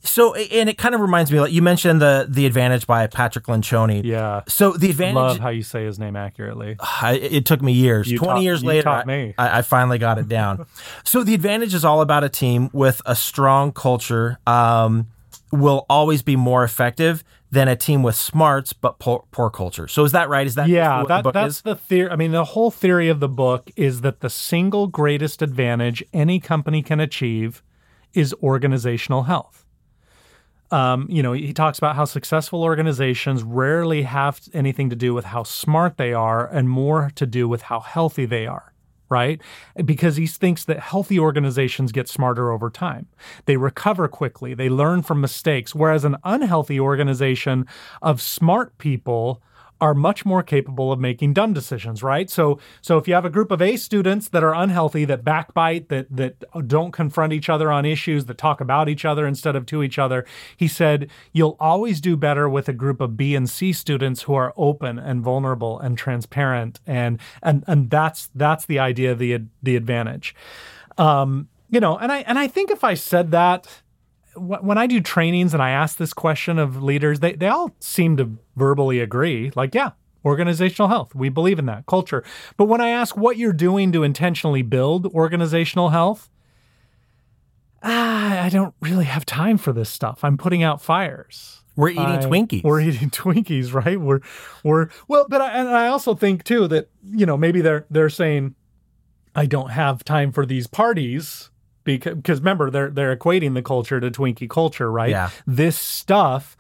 So, 0.01 0.35
and 0.35 0.69
it 0.69 0.79
kind 0.79 0.95
of 0.95 1.01
reminds 1.01 1.33
me, 1.33 1.41
like 1.41 1.53
you 1.53 1.63
mentioned 1.63 2.01
the 2.01 2.27
the 2.29 2.47
advantage 2.47 2.87
by 2.87 3.07
Patrick 3.07 3.47
Lencioni. 3.47 4.03
Yeah. 4.05 4.43
So 4.49 4.73
the 4.73 4.91
advantage. 4.91 5.15
Love 5.15 5.39
how 5.39 5.49
you 5.49 5.63
say 5.63 5.85
his 5.85 5.99
name 5.99 6.17
accurately. 6.17 6.77
I, 6.81 7.15
it 7.15 7.47
took 7.47 7.63
me 7.63 7.73
years. 7.73 8.11
You 8.11 8.19
Twenty 8.19 8.41
taught, 8.41 8.43
years 8.43 8.65
later, 8.65 8.89
I, 8.89 9.35
I, 9.39 9.63
finally 9.63 9.99
got 9.99 10.19
it 10.19 10.29
down. 10.29 10.67
so 11.05 11.23
the 11.23 11.35
advantage 11.35 11.75
is 11.75 11.85
all 11.85 12.01
about 12.01 12.25
a 12.25 12.29
team 12.29 12.71
with 12.73 13.01
a 13.07 13.15
strong 13.15 13.73
culture. 13.73 14.39
Um, 14.47 15.09
will 15.51 15.85
always 15.91 16.23
be 16.23 16.35
more 16.35 16.65
effective 16.65 17.23
than 17.53 17.69
a 17.69 17.77
team 17.77 18.03
with 18.03 18.17
smarts 18.17 18.73
but 18.73 18.99
poor, 18.99 19.25
poor 19.31 19.51
culture. 19.51 19.87
So 19.87 20.05
is 20.05 20.13
that 20.13 20.31
right? 20.31 20.47
Is 20.47 20.55
that 20.57 20.69
yeah? 20.69 21.05
That, 21.07 21.23
the 21.23 21.33
that's 21.33 21.57
is? 21.57 21.63
the 21.63 21.77
theory. 21.77 22.11
I 22.11 22.17
mean, 22.17 22.33
the 22.33 22.45
whole 22.47 22.71
theory 22.71 23.09
of 23.09 23.21
the 23.21 23.29
book 23.29 23.71
is 23.77 24.01
that 24.01 24.21
the 24.21 24.31
single 24.31 24.87
greatest 24.89 25.43
advantage 25.43 26.03
any 26.15 26.41
company 26.41 26.83
can 26.83 26.99
achieve 26.99 27.63
is 28.15 28.35
organizational 28.43 29.25
health. 29.25 29.67
Um, 30.71 31.07
you 31.11 31.23
know, 31.23 31.35
he 31.35 31.53
talks 31.53 31.77
about 31.77 31.97
how 31.97 32.07
successful 32.07 32.63
organizations 32.63 33.43
rarely 33.43 34.03
have 34.03 34.41
anything 34.55 34.89
to 34.89 34.97
do 34.97 35.13
with 35.13 35.27
how 35.27 35.43
smart 35.43 35.99
they 35.99 36.15
are 36.15 36.47
and 36.47 36.71
more 36.71 37.11
to 37.17 37.27
do 37.27 37.47
with 37.47 37.63
how 37.63 37.81
healthy 37.81 38.25
they 38.25 38.47
are 38.47 38.72
right? 39.13 39.41
Because 39.85 40.17
he 40.17 40.27
thinks 40.27 40.65
that 40.65 40.81
healthy 40.81 41.19
organizations 41.19 41.93
get 41.93 42.09
smarter 42.09 42.51
over 42.51 42.71
time. 42.71 43.07
They 43.45 43.57
recover 43.59 44.09
quickly, 44.09 44.55
they 44.55 44.71
learn 44.71 45.03
from 45.03 45.21
mistakes, 45.21 45.75
whereas 45.75 46.05
an 46.05 46.17
unhealthy 46.25 46.81
organization 46.81 47.67
of 48.01 48.21
smart 48.23 48.79
people 48.79 49.43
are 49.83 49.95
much 49.95 50.25
more 50.25 50.45
capable 50.45 50.93
of 50.93 51.01
making 51.01 51.35
dumb 51.35 51.53
decisions, 51.53 52.05
right? 52.05 52.31
So 52.31 52.61
so 52.81 52.99
if 52.99 53.09
you 53.09 53.15
have 53.15 53.25
a 53.25 53.31
group 53.31 53.51
of 53.51 53.61
A 53.61 53.77
students 53.77 54.29
that 54.29 54.45
are 54.45 54.55
unhealthy, 54.55 55.05
that 55.07 55.25
backbite, 55.25 55.89
that 55.89 56.07
that 56.09 56.45
don't 56.69 56.93
confront 56.93 57.33
each 57.33 57.49
other 57.49 57.73
on 57.73 57.85
issues, 57.85 58.27
that 58.27 58.39
talk 58.39 58.61
about 58.61 58.89
each 58.89 59.05
other 59.05 59.27
instead 59.27 59.57
of 59.57 59.67
to 59.67 59.83
each 59.83 59.99
other, 59.99 60.25
he 60.57 60.69
said 60.69 61.11
you'll 61.33 61.57
always 61.59 62.01
do 62.01 62.17
better 62.17 62.49
with 62.49 62.69
a 62.69 62.73
group 62.73 63.01
of 63.01 63.17
B 63.17 63.35
and 63.35 63.51
C 63.51 63.73
students 63.73 64.23
who 64.23 64.35
are 64.35 64.55
open 64.57 65.01
and 65.01 65.21
vulnerable 65.21 65.81
and 65.81 65.99
transparent 65.99 66.79
and 66.87 67.19
and 67.43 67.65
and 67.67 67.91
that's 67.91 68.31
that's 68.37 68.65
the 68.67 68.79
idea 68.79 69.17
the 69.17 69.41
the 69.65 69.75
advantage. 69.75 70.37
Um, 70.97 71.49
you 71.71 71.81
know, 71.81 71.99
and 71.99 72.13
I 72.13 72.19
and 72.19 72.39
I 72.39 72.47
think 72.47 72.71
if 72.71 72.85
I 72.85 72.95
said 72.95 73.33
that 73.33 73.83
when 74.37 74.79
I 74.79 74.87
do 74.87 75.01
trainings 75.01 75.55
and 75.55 75.63
I 75.63 75.71
ask 75.71 75.97
this 75.97 76.13
question 76.13 76.59
of 76.59 76.83
leaders, 76.83 77.21
they, 77.21 77.35
they 77.35 77.49
all 77.49 77.75
seem 77.81 78.17
to 78.17 78.39
verbally 78.57 79.01
agree. 79.01 79.53
Like, 79.55 79.75
yeah, 79.75 79.91
organizational 80.25 80.89
health. 80.89 81.15
We 81.15 81.29
believe 81.29 81.59
in 81.59 81.67
that 81.67 81.87
culture. 81.87 82.25
But 82.57 82.67
when 82.67 82.81
I 82.81 82.89
ask 82.89 83.17
what 83.17 83.37
you're 83.37 83.53
doing 83.53 83.93
to 83.93 84.03
intentionally 84.03 84.63
build 84.63 85.07
organizational 85.07 85.91
health, 85.91 86.31
ah, 87.83 88.43
I 88.43 88.49
don't 88.49 88.75
really 88.81 89.05
have 89.05 89.27
time 89.27 89.59
for 89.59 89.73
this 89.73 89.91
stuff. 89.91 90.25
I'm 90.25 90.39
putting 90.39 90.63
out 90.63 90.81
fires. 90.81 91.63
We're 91.75 91.91
eating 91.91 92.05
I, 92.05 92.19
Twinkies. 92.19 92.65
We're 92.65 92.81
eating 92.81 93.11
Twinkies, 93.11 93.73
right? 93.73 94.01
We're 94.01 94.21
we're 94.63 94.89
well, 95.09 95.27
but 95.29 95.41
I, 95.41 95.53
and 95.53 95.69
I 95.69 95.89
also 95.89 96.15
think 96.15 96.45
too 96.45 96.69
that 96.69 96.91
you 97.11 97.25
know 97.25 97.37
maybe 97.37 97.63
they're 97.63 97.87
they're 97.91 98.11
saying 98.11 98.55
I 99.35 99.47
don't 99.47 99.71
have 99.71 100.05
time 100.05 100.33
for 100.33 100.45
these 100.45 100.67
parties 100.67 101.51
because 101.85 102.15
because 102.15 102.41
remember 102.41 102.71
they're 102.71 102.91
they're 102.91 103.17
equating 103.17 103.55
the 103.55 103.63
culture 103.63 104.01
to 104.01 104.11
Twinkie 104.11 104.49
culture, 104.49 104.91
right? 104.91 105.11
Yeah. 105.11 105.31
This 105.47 105.79
stuff 105.79 106.57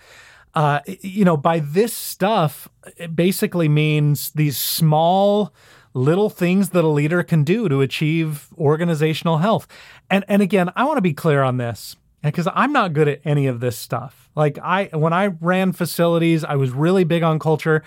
uh, 0.54 0.80
you 0.86 1.24
know, 1.24 1.36
by 1.36 1.60
this 1.60 1.94
stuff, 1.94 2.68
it 2.96 3.16
basically 3.16 3.68
means 3.68 4.30
these 4.32 4.58
small 4.58 5.52
little 5.94 6.30
things 6.30 6.70
that 6.70 6.84
a 6.84 6.88
leader 6.88 7.22
can 7.22 7.44
do 7.44 7.68
to 7.68 7.80
achieve 7.80 8.48
organizational 8.58 9.38
health. 9.38 9.66
And 10.10 10.24
and 10.28 10.42
again, 10.42 10.70
I 10.76 10.84
want 10.84 10.98
to 10.98 11.02
be 11.02 11.14
clear 11.14 11.42
on 11.42 11.56
this 11.56 11.96
because 12.22 12.48
I'm 12.54 12.72
not 12.72 12.92
good 12.92 13.08
at 13.08 13.20
any 13.24 13.46
of 13.46 13.60
this 13.60 13.76
stuff. 13.76 14.28
Like 14.34 14.58
I 14.58 14.90
when 14.92 15.12
I 15.12 15.26
ran 15.26 15.72
facilities, 15.72 16.44
I 16.44 16.56
was 16.56 16.70
really 16.70 17.04
big 17.04 17.22
on 17.22 17.38
culture 17.38 17.82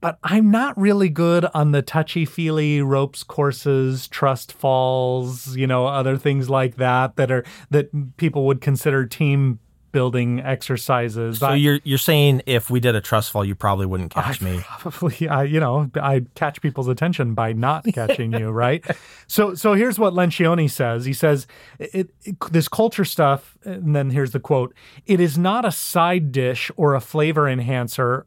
but 0.00 0.18
I'm 0.22 0.50
not 0.50 0.78
really 0.78 1.08
good 1.08 1.46
on 1.54 1.72
the 1.72 1.82
touchy 1.82 2.24
feely 2.24 2.82
ropes 2.82 3.22
courses, 3.22 4.08
trust 4.08 4.52
falls, 4.52 5.56
you 5.56 5.66
know, 5.66 5.86
other 5.86 6.16
things 6.16 6.50
like 6.50 6.76
that 6.76 7.16
that 7.16 7.30
are 7.30 7.44
that 7.70 8.16
people 8.16 8.46
would 8.46 8.60
consider 8.60 9.06
team 9.06 9.58
building 9.96 10.40
exercises. 10.40 11.38
So 11.38 11.46
I, 11.46 11.54
you're 11.54 11.80
you're 11.82 11.96
saying 11.96 12.42
if 12.44 12.68
we 12.68 12.80
did 12.80 12.94
a 12.94 13.00
trust 13.00 13.30
fall, 13.30 13.46
you 13.46 13.54
probably 13.54 13.86
wouldn't 13.86 14.10
catch 14.10 14.42
I 14.42 14.44
me. 14.44 14.60
Probably, 14.78 15.26
I 15.26 15.44
you 15.44 15.58
know, 15.58 15.90
I'd 15.94 16.34
catch 16.34 16.60
people's 16.60 16.88
attention 16.88 17.32
by 17.32 17.54
not 17.54 17.86
catching 17.94 18.32
you, 18.32 18.50
right? 18.50 18.84
So 19.28 19.54
so 19.54 19.74
here's 19.74 19.98
what 19.98 20.12
Lencioni 20.12 20.70
says. 20.70 21.04
He 21.04 21.12
says 21.12 21.48
it, 21.80 22.10
it, 22.22 22.36
this 22.52 22.68
culture 22.68 23.04
stuff, 23.04 23.58
and 23.64 23.96
then 23.96 24.10
here's 24.10 24.30
the 24.30 24.38
quote: 24.38 24.72
"It 25.04 25.18
is 25.18 25.36
not 25.36 25.64
a 25.64 25.72
side 25.72 26.30
dish 26.30 26.70
or 26.76 26.94
a 26.94 27.00
flavor 27.00 27.48
enhancer 27.48 28.24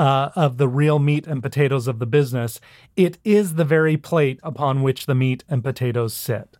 uh, 0.00 0.30
of 0.34 0.56
the 0.56 0.66
real 0.66 0.98
meat 0.98 1.26
and 1.26 1.42
potatoes 1.42 1.86
of 1.86 1.98
the 1.98 2.06
business. 2.06 2.58
It 2.96 3.18
is 3.22 3.56
the 3.56 3.66
very 3.66 3.98
plate 3.98 4.40
upon 4.42 4.82
which 4.82 5.04
the 5.04 5.14
meat 5.14 5.44
and 5.46 5.62
potatoes 5.62 6.14
sit. 6.14 6.56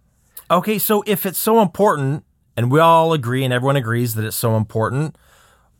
Okay, 0.50 0.78
so 0.78 1.02
if 1.06 1.24
it's 1.24 1.38
so 1.38 1.62
important, 1.62 2.24
and 2.54 2.70
we 2.70 2.80
all 2.80 3.14
agree 3.14 3.42
and 3.42 3.52
everyone 3.52 3.76
agrees 3.76 4.14
that 4.16 4.26
it's 4.26 4.36
so 4.36 4.56
important, 4.56 5.16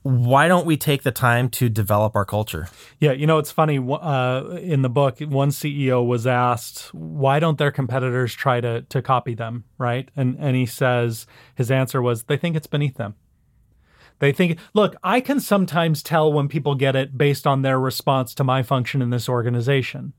why 0.02 0.48
don't 0.48 0.64
we 0.64 0.78
take 0.78 1.02
the 1.02 1.10
time 1.10 1.50
to 1.50 1.68
develop 1.68 2.16
our 2.16 2.24
culture? 2.24 2.66
Yeah, 2.98 3.12
you 3.12 3.26
know, 3.26 3.36
it's 3.36 3.50
funny. 3.50 3.78
Uh, 3.78 4.56
in 4.62 4.80
the 4.80 4.88
book, 4.88 5.20
one 5.20 5.50
CEO 5.50 6.06
was 6.06 6.26
asked, 6.26 6.94
why 6.94 7.40
don't 7.40 7.58
their 7.58 7.70
competitors 7.70 8.32
try 8.32 8.62
to, 8.62 8.82
to 8.88 9.02
copy 9.02 9.34
them, 9.34 9.64
right? 9.76 10.10
And, 10.16 10.34
and 10.38 10.56
he 10.56 10.64
says, 10.64 11.26
his 11.54 11.70
answer 11.70 12.00
was, 12.00 12.22
they 12.22 12.38
think 12.38 12.56
it's 12.56 12.66
beneath 12.66 12.96
them. 12.96 13.16
They 14.20 14.32
think, 14.32 14.58
look, 14.74 14.94
I 15.02 15.20
can 15.20 15.40
sometimes 15.40 16.02
tell 16.02 16.32
when 16.32 16.46
people 16.46 16.74
get 16.76 16.94
it 16.94 17.18
based 17.18 17.46
on 17.46 17.62
their 17.62 17.80
response 17.80 18.34
to 18.34 18.44
my 18.44 18.62
function 18.62 19.02
in 19.02 19.10
this 19.10 19.28
organization. 19.28 20.12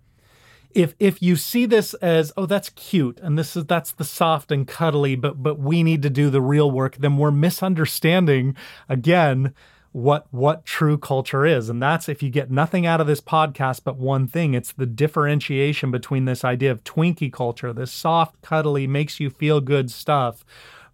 If 0.72 0.96
if 1.00 1.22
you 1.22 1.36
see 1.36 1.66
this 1.66 1.94
as, 1.96 2.32
oh, 2.36 2.46
that's 2.46 2.70
cute, 2.70 3.20
and 3.22 3.38
this 3.38 3.56
is 3.56 3.66
that's 3.66 3.92
the 3.92 4.04
soft 4.04 4.52
and 4.52 4.68
cuddly, 4.68 5.16
but 5.16 5.42
but 5.42 5.60
we 5.60 5.84
need 5.84 6.02
to 6.02 6.10
do 6.10 6.30
the 6.30 6.42
real 6.42 6.72
work, 6.72 6.98
then 6.98 7.18
we're 7.18 7.32
misunderstanding 7.32 8.56
again 8.90 9.54
what 9.92 10.28
what 10.32 10.66
true 10.66 10.98
culture 10.98 11.46
is. 11.46 11.70
And 11.70 11.82
that's 11.82 12.10
if 12.10 12.24
you 12.24 12.30
get 12.30 12.50
nothing 12.50 12.86
out 12.86 13.02
of 13.02 13.08
this 13.08 13.22
podcast 13.22 13.82
but 13.84 13.98
one 13.98 14.28
thing, 14.28 14.54
it's 14.54 14.72
the 14.72 14.86
differentiation 14.86 15.92
between 15.92 16.26
this 16.26 16.46
idea 16.46 16.72
of 16.72 16.84
Twinkie 16.84 17.32
culture, 17.32 17.74
this 17.74 17.92
soft, 17.92 18.42
cuddly, 18.42 18.88
makes 18.88 19.20
you 19.20 19.30
feel 19.30 19.62
good 19.62 19.92
stuff 19.92 20.46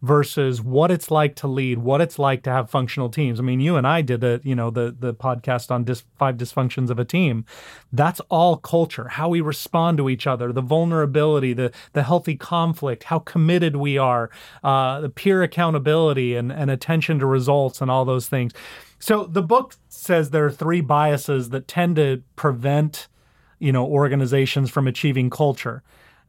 versus 0.02 0.62
what 0.62 0.92
it's 0.92 1.10
like 1.10 1.36
to 1.36 1.48
lead, 1.48 1.80
what 1.80 2.02
it's 2.02 2.20
like 2.20 2.44
to 2.44 2.52
have 2.52 2.70
functional 2.70 3.10
teams. 3.10 3.40
I 3.40 3.44
mean, 3.44 3.60
you 3.60 3.76
and 3.76 3.88
I 3.88 4.02
did 4.02 4.22
the, 4.22 4.40
you 4.44 4.56
know, 4.56 4.70
the 4.70 4.96
the 4.98 5.14
podcast 5.14 5.72
on 5.72 5.84
dis- 5.84 6.04
five 6.18 6.38
dysfunctions 6.38 6.90
of 6.90 7.00
a 7.00 7.06
team. 7.06 7.46
That's 7.92 8.20
all 8.30 8.58
culture, 8.58 9.08
how 9.08 9.30
we 9.30 9.42
respond 9.42 9.98
to 9.98 10.10
each 10.10 10.28
other, 10.28 10.54
the 10.54 10.62
vulnerability, 10.62 11.54
the 11.54 11.72
the 11.94 12.04
healthy 12.04 12.36
conflict, 12.36 13.06
how 13.06 13.20
committed 13.20 13.76
we 13.76 13.98
are, 13.98 14.30
uh, 14.64 15.02
the 15.02 15.10
peer 15.10 15.42
accountability 15.42 16.36
and, 16.36 16.52
and 16.52 16.70
attention 16.70 17.20
to 17.20 17.26
results 17.26 17.82
and 17.82 17.90
all 17.90 18.06
those 18.06 18.28
things. 18.28 18.54
So 19.00 19.26
the 19.26 19.44
book 19.44 19.76
says 19.90 20.30
there 20.30 20.46
are 20.46 20.52
three 20.52 20.82
biases 20.82 21.50
that 21.50 21.68
tend 21.68 21.96
to 21.98 22.24
prevent, 22.36 23.08
you 23.60 23.72
know, 23.72 23.86
organizations 23.86 24.70
from 24.70 24.88
achieving 24.88 25.30
culture 25.30 25.84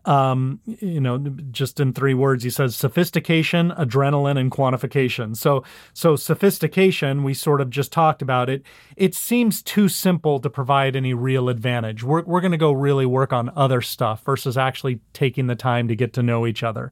um, 0.08 0.60
you 0.64 1.02
know, 1.02 1.18
just 1.50 1.78
in 1.78 1.92
three 1.92 2.14
words, 2.14 2.42
he 2.42 2.48
says 2.48 2.74
sophistication, 2.74 3.72
adrenaline, 3.72 4.38
and 4.38 4.50
quantification. 4.50 5.36
So, 5.36 5.64
so 5.92 6.16
sophistication, 6.16 7.24
we 7.24 7.34
sort 7.34 7.60
of 7.60 7.68
just 7.68 7.92
talked 7.92 8.22
about 8.22 8.48
it. 8.48 8.62
It 8.96 9.14
seems 9.14 9.62
too 9.62 9.86
simple 9.86 10.40
to 10.40 10.48
provide 10.48 10.96
any 10.96 11.12
real 11.12 11.50
advantage. 11.50 12.02
We're, 12.02 12.22
we're 12.22 12.40
going 12.40 12.52
to 12.52 12.58
go 12.58 12.72
really 12.72 13.04
work 13.04 13.34
on 13.34 13.50
other 13.54 13.82
stuff 13.82 14.24
versus 14.24 14.56
actually 14.56 15.00
taking 15.12 15.46
the 15.46 15.54
time 15.54 15.88
to 15.88 15.94
get 15.94 16.14
to 16.14 16.22
know 16.22 16.46
each 16.46 16.62
other. 16.62 16.90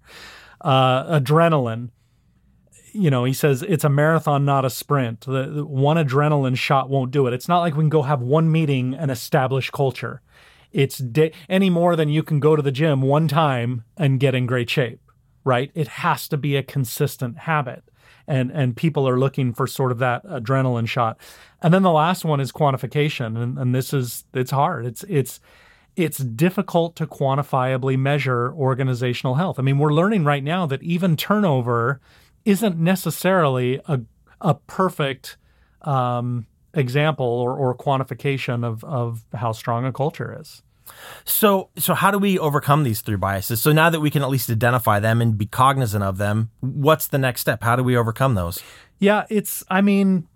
Uh, 0.61 1.19
adrenaline, 1.19 1.89
you 2.93 3.09
know, 3.09 3.25
he 3.25 3.33
says 3.33 3.63
it's 3.63 3.85
a 3.85 3.89
marathon, 3.89 4.45
not 4.45 4.67
a 4.67 4.71
sprint. 4.71 5.23
The, 5.23 5.47
the, 5.47 5.65
one 5.65 5.97
adrenaline 5.97 6.59
shot 6.59 6.91
won't 6.91 7.13
do 7.13 7.27
it. 7.27 7.33
It's 7.33 7.49
not 7.49 7.61
like 7.61 7.77
we 7.77 7.83
can 7.83 7.89
go 7.89 8.03
have 8.03 8.21
one 8.21 8.53
meeting 8.53 8.93
and 8.93 9.11
establish 9.11 9.71
culture 9.71 10.21
It's 10.73 11.03
any 11.49 11.71
more 11.71 11.97
than 11.97 12.09
you 12.09 12.23
can 12.23 12.41
go 12.41 12.57
to 12.57 12.63
the 12.63 12.73
gym 12.73 13.03
one 13.03 13.29
time 13.29 13.85
and 13.97 14.21
get 14.21 14.35
in 14.35 14.47
great 14.47 14.69
shape, 14.69 15.01
right? 15.45 15.71
It 15.75 15.89
has 15.89 16.29
to 16.29 16.37
be 16.37 16.57
a 16.57 16.63
consistent 16.63 17.39
habit. 17.39 17.85
And, 18.29 18.51
and 18.51 18.77
people 18.77 19.09
are 19.09 19.19
looking 19.19 19.53
for 19.53 19.69
sort 19.69 19.93
of 19.93 19.99
that 19.99 20.25
adrenaline 20.25 20.89
shot. 20.89 21.19
And 21.63 21.73
then 21.73 21.83
the 21.83 21.93
last 21.93 22.25
one 22.25 22.41
is 22.41 22.51
quantification. 22.51 23.41
And, 23.41 23.57
and 23.57 23.75
this 23.75 23.95
is, 23.95 24.25
it's 24.35 24.51
hard. 24.51 24.85
It's, 24.85 25.05
it's, 25.09 25.41
it's 25.95 26.19
difficult 26.19 26.97
to 26.97 27.07
quantifiably 27.07 27.97
measure 27.97 28.53
organizational 28.53 29.37
health. 29.37 29.59
I 29.59 29.63
mean, 29.63 29.79
we're 29.79 29.95
learning 29.95 30.25
right 30.25 30.43
now 30.45 30.67
that 30.67 30.83
even 30.83 31.17
turnover 31.17 32.01
isn't 32.45 32.79
necessarily 32.79 33.81
a, 33.87 34.01
a 34.41 34.55
perfect 34.55 35.37
um, 35.83 36.47
example 36.77 37.27
or, 37.27 37.57
or 37.57 37.77
quantification 37.77 38.65
of, 38.65 38.85
of 38.85 39.25
how 39.35 39.53
strong 39.53 39.85
a 39.85 39.93
culture 39.93 40.37
is. 40.41 40.63
So, 41.25 41.71
so 41.77 41.95
how 41.95 42.11
do 42.11 42.19
we 42.19 42.39
overcome 42.39 42.85
these 42.85 43.01
three 43.01 43.17
biases? 43.17 43.61
So 43.61 43.73
now 43.73 43.91
that 43.91 44.01
we 44.01 44.11
can 44.11 44.23
at 44.23 44.29
least 44.29 44.51
identify 44.51 45.01
them 45.01 45.21
and 45.21 45.37
be 45.37 45.47
cognizant 45.47 46.05
of 46.05 46.19
them, 46.19 46.51
what's 46.61 47.09
the 47.09 47.19
next 47.19 47.41
step? 47.41 47.63
How 47.63 47.75
do 47.77 47.83
we 47.83 47.97
overcome 47.97 48.35
those? 48.35 48.63
Yeah, 48.99 49.25
it's. 49.29 49.65
I 49.69 49.81
mean, 49.81 50.29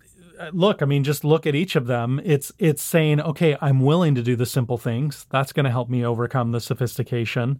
look. 0.51 0.81
I 0.81 0.85
mean, 0.85 1.03
just 1.03 1.23
look 1.23 1.47
at 1.47 1.55
each 1.55 1.75
of 1.75 1.87
them. 1.87 2.21
It's 2.23 2.51
it's 2.59 2.83
saying, 2.83 3.21
okay, 3.21 3.57
I'm 3.61 3.79
willing 3.79 4.13
to 4.15 4.21
do 4.21 4.35
the 4.35 4.45
simple 4.45 4.77
things. 4.77 5.25
That's 5.29 5.53
going 5.53 5.63
to 5.63 5.71
help 5.71 5.89
me 5.89 6.05
overcome 6.05 6.51
the 6.51 6.59
sophistication. 6.59 7.59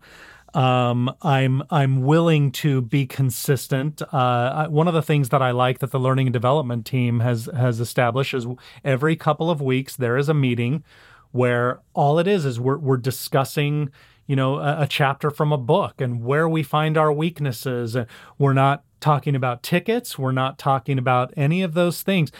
Um, 0.53 1.13
I'm 1.21 1.63
I'm 1.69 2.01
willing 2.01 2.51
to 2.53 2.81
be 2.81 3.05
consistent. 3.05 4.01
Uh, 4.11 4.67
one 4.67 4.87
of 4.87 4.93
the 4.93 5.01
things 5.01 5.29
that 5.29 5.41
I 5.41 5.51
like 5.51 5.79
that 5.79 5.91
the 5.91 5.99
learning 5.99 6.27
and 6.27 6.33
development 6.33 6.85
team 6.85 7.21
has 7.21 7.49
has 7.55 7.79
established 7.79 8.33
is 8.33 8.45
every 8.83 9.15
couple 9.15 9.49
of 9.49 9.61
weeks 9.61 9.95
there 9.95 10.17
is 10.17 10.27
a 10.27 10.33
meeting 10.33 10.83
where 11.31 11.79
all 11.93 12.19
it 12.19 12.27
is 12.27 12.45
is 12.45 12.59
we're 12.59 12.77
we're 12.77 12.97
discussing 12.97 13.89
you 14.27 14.35
know 14.35 14.57
a, 14.57 14.81
a 14.81 14.87
chapter 14.87 15.29
from 15.31 15.53
a 15.53 15.57
book 15.57 16.01
and 16.01 16.23
where 16.23 16.49
we 16.49 16.63
find 16.63 16.97
our 16.97 17.13
weaknesses. 17.13 17.95
We're 18.37 18.53
not 18.53 18.83
talking 18.99 19.35
about 19.35 19.63
tickets. 19.63 20.19
We're 20.19 20.31
not 20.33 20.57
talking 20.57 20.97
about 20.97 21.33
any 21.37 21.61
of 21.63 21.73
those 21.73 22.01
things. 22.01 22.31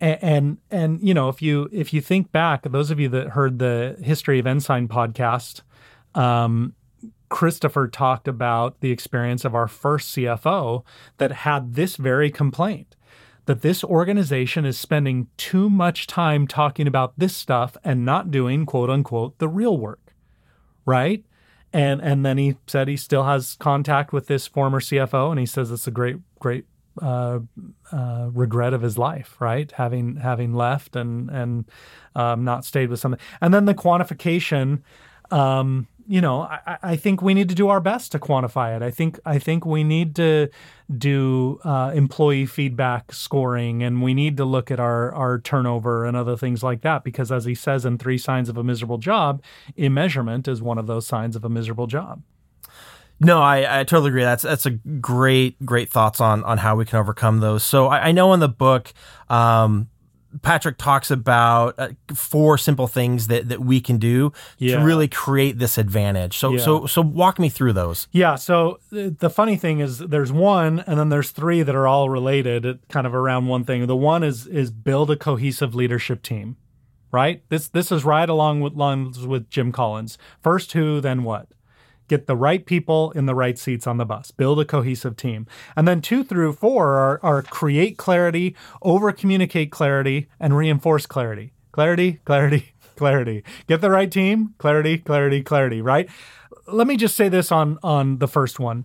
And, 0.00 0.18
and 0.22 0.58
and 0.70 1.00
you 1.02 1.12
know 1.12 1.28
if 1.28 1.42
you 1.42 1.68
if 1.70 1.92
you 1.92 2.00
think 2.00 2.32
back, 2.32 2.62
those 2.62 2.90
of 2.90 2.98
you 2.98 3.08
that 3.10 3.28
heard 3.30 3.58
the 3.58 3.96
history 4.02 4.38
of 4.38 4.46
Ensign 4.46 4.88
podcast. 4.88 5.62
Um, 6.14 6.74
Christopher 7.28 7.88
talked 7.88 8.28
about 8.28 8.80
the 8.80 8.90
experience 8.90 9.44
of 9.44 9.54
our 9.54 9.68
first 9.68 10.14
CFO 10.14 10.84
that 11.18 11.32
had 11.32 11.74
this 11.74 11.96
very 11.96 12.30
complaint 12.30 12.96
that 13.48 13.62
this 13.62 13.82
organization 13.82 14.66
is 14.66 14.78
spending 14.78 15.26
too 15.38 15.70
much 15.70 16.06
time 16.06 16.46
talking 16.46 16.86
about 16.86 17.14
this 17.16 17.34
stuff 17.34 17.78
and 17.82 18.04
not 18.04 18.30
doing 18.30 18.66
quote 18.66 18.90
unquote 18.90 19.38
the 19.38 19.48
real 19.48 19.78
work. 19.78 20.14
Right? 20.84 21.24
And 21.72 22.00
and 22.02 22.24
then 22.26 22.36
he 22.36 22.56
said 22.66 22.88
he 22.88 22.96
still 22.96 23.24
has 23.24 23.56
contact 23.58 24.12
with 24.12 24.26
this 24.26 24.46
former 24.46 24.80
CFO 24.80 25.30
and 25.30 25.40
he 25.40 25.46
says 25.46 25.70
it's 25.70 25.86
a 25.86 25.90
great 25.90 26.16
great 26.38 26.66
uh, 27.00 27.40
uh, 27.92 28.28
regret 28.32 28.74
of 28.74 28.82
his 28.82 28.98
life, 28.98 29.36
right? 29.40 29.70
Having 29.72 30.16
having 30.16 30.52
left 30.52 30.94
and 30.94 31.30
and 31.30 31.64
um, 32.14 32.44
not 32.44 32.64
stayed 32.64 32.90
with 32.90 33.00
something, 33.00 33.20
and 33.40 33.54
then 33.54 33.64
the 33.64 33.74
quantification. 33.74 34.82
Um, 35.30 35.88
you 36.08 36.22
know, 36.22 36.40
I, 36.40 36.78
I, 36.82 36.96
think 36.96 37.20
we 37.20 37.34
need 37.34 37.50
to 37.50 37.54
do 37.54 37.68
our 37.68 37.80
best 37.80 38.12
to 38.12 38.18
quantify 38.18 38.74
it. 38.74 38.82
I 38.82 38.90
think 38.90 39.20
I 39.26 39.38
think 39.38 39.66
we 39.66 39.84
need 39.84 40.16
to 40.16 40.48
do 40.96 41.60
uh, 41.64 41.92
employee 41.94 42.46
feedback 42.46 43.12
scoring, 43.12 43.82
and 43.82 44.02
we 44.02 44.14
need 44.14 44.38
to 44.38 44.46
look 44.46 44.70
at 44.70 44.80
our 44.80 45.12
our 45.14 45.38
turnover 45.38 46.06
and 46.06 46.16
other 46.16 46.34
things 46.34 46.62
like 46.62 46.80
that. 46.80 47.04
Because 47.04 47.30
as 47.30 47.44
he 47.44 47.54
says 47.54 47.84
in 47.84 47.98
Three 47.98 48.16
Signs 48.16 48.48
of 48.48 48.56
a 48.56 48.64
Miserable 48.64 48.96
Job, 48.96 49.42
immeasurement 49.76 50.48
is 50.48 50.62
one 50.62 50.78
of 50.78 50.86
those 50.86 51.06
signs 51.06 51.36
of 51.36 51.44
a 51.44 51.50
miserable 51.50 51.86
job. 51.86 52.22
No, 53.20 53.42
I, 53.42 53.80
I 53.80 53.84
totally 53.84 54.08
agree. 54.08 54.22
That's 54.22 54.44
that's 54.44 54.64
a 54.64 54.70
great 54.70 55.62
great 55.66 55.90
thoughts 55.90 56.22
on 56.22 56.42
on 56.44 56.56
how 56.56 56.74
we 56.76 56.86
can 56.86 56.98
overcome 56.98 57.40
those. 57.40 57.64
So 57.64 57.88
I, 57.88 58.08
I 58.08 58.12
know 58.12 58.32
in 58.32 58.40
the 58.40 58.48
book. 58.48 58.94
Um, 59.28 59.90
Patrick 60.42 60.76
talks 60.78 61.10
about 61.10 61.74
uh, 61.78 61.88
four 62.14 62.58
simple 62.58 62.86
things 62.86 63.28
that, 63.28 63.48
that 63.48 63.60
we 63.60 63.80
can 63.80 63.98
do 63.98 64.32
yeah. 64.58 64.78
to 64.78 64.84
really 64.84 65.08
create 65.08 65.58
this 65.58 65.78
advantage. 65.78 66.36
So 66.36 66.52
yeah. 66.52 66.58
so 66.58 66.86
so 66.86 67.02
walk 67.02 67.38
me 67.38 67.48
through 67.48 67.72
those. 67.72 68.08
Yeah. 68.12 68.34
So 68.34 68.78
uh, 68.92 69.10
the 69.18 69.30
funny 69.30 69.56
thing 69.56 69.80
is, 69.80 69.98
there's 69.98 70.32
one, 70.32 70.80
and 70.80 70.98
then 70.98 71.08
there's 71.08 71.30
three 71.30 71.62
that 71.62 71.74
are 71.74 71.86
all 71.86 72.10
related, 72.10 72.80
kind 72.88 73.06
of 73.06 73.14
around 73.14 73.46
one 73.46 73.64
thing. 73.64 73.86
The 73.86 73.96
one 73.96 74.22
is 74.22 74.46
is 74.46 74.70
build 74.70 75.10
a 75.10 75.16
cohesive 75.16 75.74
leadership 75.74 76.22
team. 76.22 76.56
Right. 77.10 77.42
This 77.48 77.68
this 77.68 77.90
is 77.90 78.04
right 78.04 78.28
along 78.28 78.60
with 78.60 78.74
lines 78.74 79.26
with 79.26 79.48
Jim 79.48 79.72
Collins. 79.72 80.18
First 80.42 80.72
who, 80.72 81.00
then 81.00 81.22
what 81.22 81.48
get 82.08 82.26
the 82.26 82.36
right 82.36 82.64
people 82.64 83.12
in 83.12 83.26
the 83.26 83.34
right 83.34 83.58
seats 83.58 83.86
on 83.86 83.98
the 83.98 84.04
bus, 84.04 84.30
build 84.30 84.60
a 84.60 84.64
cohesive 84.64 85.16
team. 85.16 85.46
And 85.76 85.86
then 85.86 86.00
two 86.00 86.24
through 86.24 86.54
four 86.54 86.94
are, 86.94 87.20
are 87.22 87.42
create 87.42 87.96
clarity, 87.96 88.56
over 88.82 89.12
communicate 89.12 89.70
clarity, 89.70 90.28
and 90.40 90.56
reinforce 90.56 91.06
clarity. 91.06 91.52
Clarity, 91.70 92.20
clarity, 92.24 92.72
clarity. 92.96 93.44
Get 93.66 93.80
the 93.80 93.90
right 93.90 94.10
team, 94.10 94.54
clarity, 94.58 94.98
clarity, 94.98 95.42
clarity, 95.42 95.80
right? 95.80 96.08
Let 96.66 96.86
me 96.86 96.96
just 96.96 97.16
say 97.16 97.28
this 97.28 97.52
on 97.52 97.78
on 97.82 98.18
the 98.18 98.28
first 98.28 98.58
one 98.58 98.84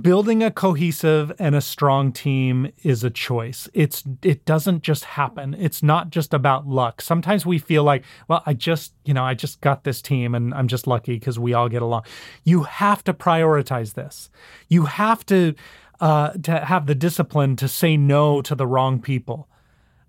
building 0.00 0.42
a 0.42 0.50
cohesive 0.50 1.32
and 1.38 1.54
a 1.54 1.60
strong 1.60 2.12
team 2.12 2.72
is 2.82 3.04
a 3.04 3.10
choice. 3.10 3.68
It's 3.74 4.02
it 4.22 4.44
doesn't 4.44 4.82
just 4.82 5.04
happen. 5.04 5.54
It's 5.54 5.82
not 5.82 6.10
just 6.10 6.32
about 6.32 6.66
luck. 6.66 7.02
Sometimes 7.02 7.44
we 7.44 7.58
feel 7.58 7.84
like, 7.84 8.04
well, 8.28 8.42
I 8.46 8.54
just, 8.54 8.94
you 9.04 9.12
know, 9.12 9.24
I 9.24 9.34
just 9.34 9.60
got 9.60 9.84
this 9.84 10.00
team 10.00 10.34
and 10.34 10.54
I'm 10.54 10.68
just 10.68 10.86
lucky 10.86 11.18
because 11.18 11.38
we 11.38 11.52
all 11.52 11.68
get 11.68 11.82
along. 11.82 12.04
You 12.44 12.62
have 12.62 13.04
to 13.04 13.14
prioritize 13.14 13.94
this. 13.94 14.30
You 14.68 14.86
have 14.86 15.24
to 15.26 15.54
uh, 16.00 16.30
to 16.42 16.64
have 16.64 16.86
the 16.86 16.94
discipline 16.94 17.56
to 17.56 17.68
say 17.68 17.96
no 17.96 18.42
to 18.42 18.54
the 18.54 18.66
wrong 18.66 19.00
people. 19.00 19.48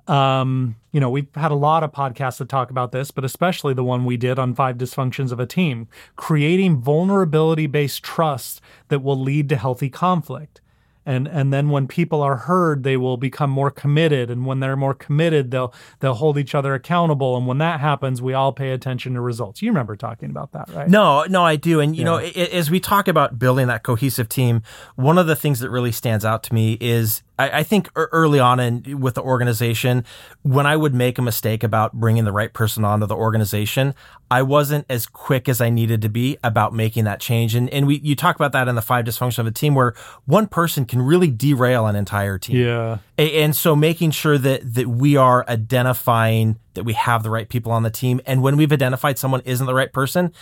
Um, 0.07 0.75
you 0.91 0.99
know, 0.99 1.09
we've 1.09 1.33
had 1.35 1.51
a 1.51 1.55
lot 1.55 1.83
of 1.83 1.91
podcasts 1.91 2.37
that 2.37 2.49
talk 2.49 2.69
about 2.69 2.91
this, 2.91 3.11
but 3.11 3.23
especially 3.23 3.73
the 3.73 3.83
one 3.83 4.05
we 4.05 4.17
did 4.17 4.37
on 4.37 4.53
five 4.53 4.77
dysfunctions 4.77 5.31
of 5.31 5.39
a 5.39 5.45
team, 5.45 5.87
creating 6.15 6.77
vulnerability 6.77 7.67
based 7.67 8.03
trust 8.03 8.61
that 8.89 9.01
will 9.01 9.19
lead 9.19 9.49
to 9.49 9.57
healthy 9.57 9.89
conflict 9.89 10.61
and 11.05 11.27
and 11.27 11.53
then 11.53 11.69
when 11.69 11.87
people 11.87 12.21
are 12.21 12.37
heard 12.37 12.83
they 12.83 12.97
will 12.97 13.17
become 13.17 13.49
more 13.49 13.71
committed. 13.71 14.29
And 14.29 14.45
when 14.45 14.59
they're 14.59 14.75
more 14.75 14.93
committed 14.93 15.51
they'll 15.51 15.73
they'll 15.99 16.15
hold 16.15 16.37
each 16.37 16.55
other 16.55 16.73
accountable. 16.73 17.37
And 17.37 17.47
when 17.47 17.57
that 17.59 17.79
happens 17.79 18.21
we 18.21 18.33
all 18.33 18.51
pay 18.51 18.71
attention 18.71 19.13
to 19.13 19.21
results. 19.21 19.61
You 19.61 19.69
remember 19.69 19.95
talking 19.95 20.29
about 20.29 20.51
that 20.53 20.69
right? 20.69 20.89
No 20.89 21.25
no 21.25 21.43
i 21.43 21.55
do. 21.55 21.79
And 21.79 21.95
you 21.95 22.01
yeah. 22.01 22.05
know 22.05 22.17
as 22.17 22.71
we 22.71 22.79
talk 22.79 23.07
about 23.07 23.37
building 23.37 23.67
that 23.67 23.83
cohesive 23.83 24.29
team 24.29 24.63
one 24.95 25.17
of 25.17 25.27
the 25.27 25.35
things 25.35 25.59
that 25.59 25.69
really 25.69 25.91
stands 25.91 26.25
out 26.25 26.43
to 26.43 26.53
me 26.53 26.77
is 26.81 27.23
I, 27.37 27.59
I 27.59 27.63
think 27.63 27.89
early 27.95 28.39
on 28.39 28.59
in 28.59 28.99
with 28.99 29.15
the 29.15 29.21
organization, 29.21 30.05
when 30.43 30.65
I 30.65 30.75
would 30.75 30.93
make 30.93 31.17
a 31.17 31.21
mistake 31.21 31.63
about 31.63 31.93
bringing 31.93 32.23
the 32.25 32.31
right 32.31 32.53
person 32.53 32.85
onto 32.85 33.05
the 33.05 33.15
organization, 33.15 33.93
I 34.31 34.41
wasn't 34.41 34.85
as 34.89 35.05
quick 35.05 35.47
as 35.47 35.61
I 35.61 35.69
needed 35.69 36.01
to 36.01 36.09
be 36.09 36.37
about 36.43 36.73
making 36.73 37.03
that 37.05 37.19
change. 37.19 37.55
And 37.55 37.69
and 37.69 37.85
we 37.85 37.99
you 37.99 38.15
talk 38.15 38.35
about 38.35 38.51
that 38.53 38.67
in 38.67 38.75
the 38.75 38.81
five 38.81 39.05
dysfunction 39.05 39.39
of 39.39 39.47
a 39.47 39.51
team 39.51 39.75
where 39.75 39.93
one 40.25 40.47
person 40.47 40.85
can 40.85 41.01
really 41.01 41.29
derail 41.29 41.85
an 41.85 41.95
entire 41.95 42.37
team. 42.37 42.57
Yeah. 42.57 42.97
And 43.17 43.55
so 43.55 43.75
making 43.75 44.11
sure 44.11 44.37
that 44.37 44.73
that 44.73 44.87
we 44.87 45.15
are 45.15 45.45
identifying 45.47 46.57
that 46.73 46.83
we 46.83 46.93
have 46.93 47.23
the 47.23 47.29
right 47.29 47.47
people 47.47 47.71
on 47.71 47.83
the 47.83 47.91
team, 47.91 48.19
and 48.25 48.41
when 48.41 48.57
we've 48.57 48.71
identified 48.71 49.17
someone 49.17 49.41
isn't 49.45 49.65
the 49.65 49.75
right 49.75 49.93
person 49.93 50.33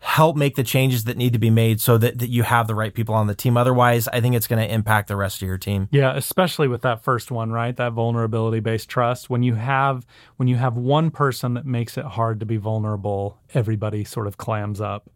help 0.00 0.34
make 0.34 0.56
the 0.56 0.64
changes 0.64 1.04
that 1.04 1.16
need 1.16 1.32
to 1.34 1.38
be 1.38 1.50
made 1.50 1.80
so 1.80 1.98
that, 1.98 2.18
that 2.18 2.30
you 2.30 2.42
have 2.42 2.66
the 2.66 2.74
right 2.74 2.94
people 2.94 3.14
on 3.14 3.26
the 3.26 3.34
team. 3.34 3.56
Otherwise, 3.56 4.08
I 4.08 4.20
think 4.20 4.34
it's 4.34 4.46
going 4.46 4.66
to 4.66 4.74
impact 4.74 5.08
the 5.08 5.16
rest 5.16 5.42
of 5.42 5.46
your 5.46 5.58
team. 5.58 5.88
Yeah, 5.90 6.16
especially 6.16 6.68
with 6.68 6.82
that 6.82 7.04
first 7.04 7.30
one, 7.30 7.52
right? 7.52 7.76
That 7.76 7.92
vulnerability 7.92 8.60
based 8.60 8.88
trust. 8.88 9.28
When 9.28 9.42
you 9.42 9.54
have 9.54 10.06
when 10.36 10.48
you 10.48 10.56
have 10.56 10.76
one 10.76 11.10
person 11.10 11.54
that 11.54 11.66
makes 11.66 11.98
it 11.98 12.04
hard 12.04 12.40
to 12.40 12.46
be 12.46 12.56
vulnerable, 12.56 13.38
everybody 13.52 14.04
sort 14.04 14.26
of 14.26 14.38
clams 14.38 14.80
up. 14.80 15.10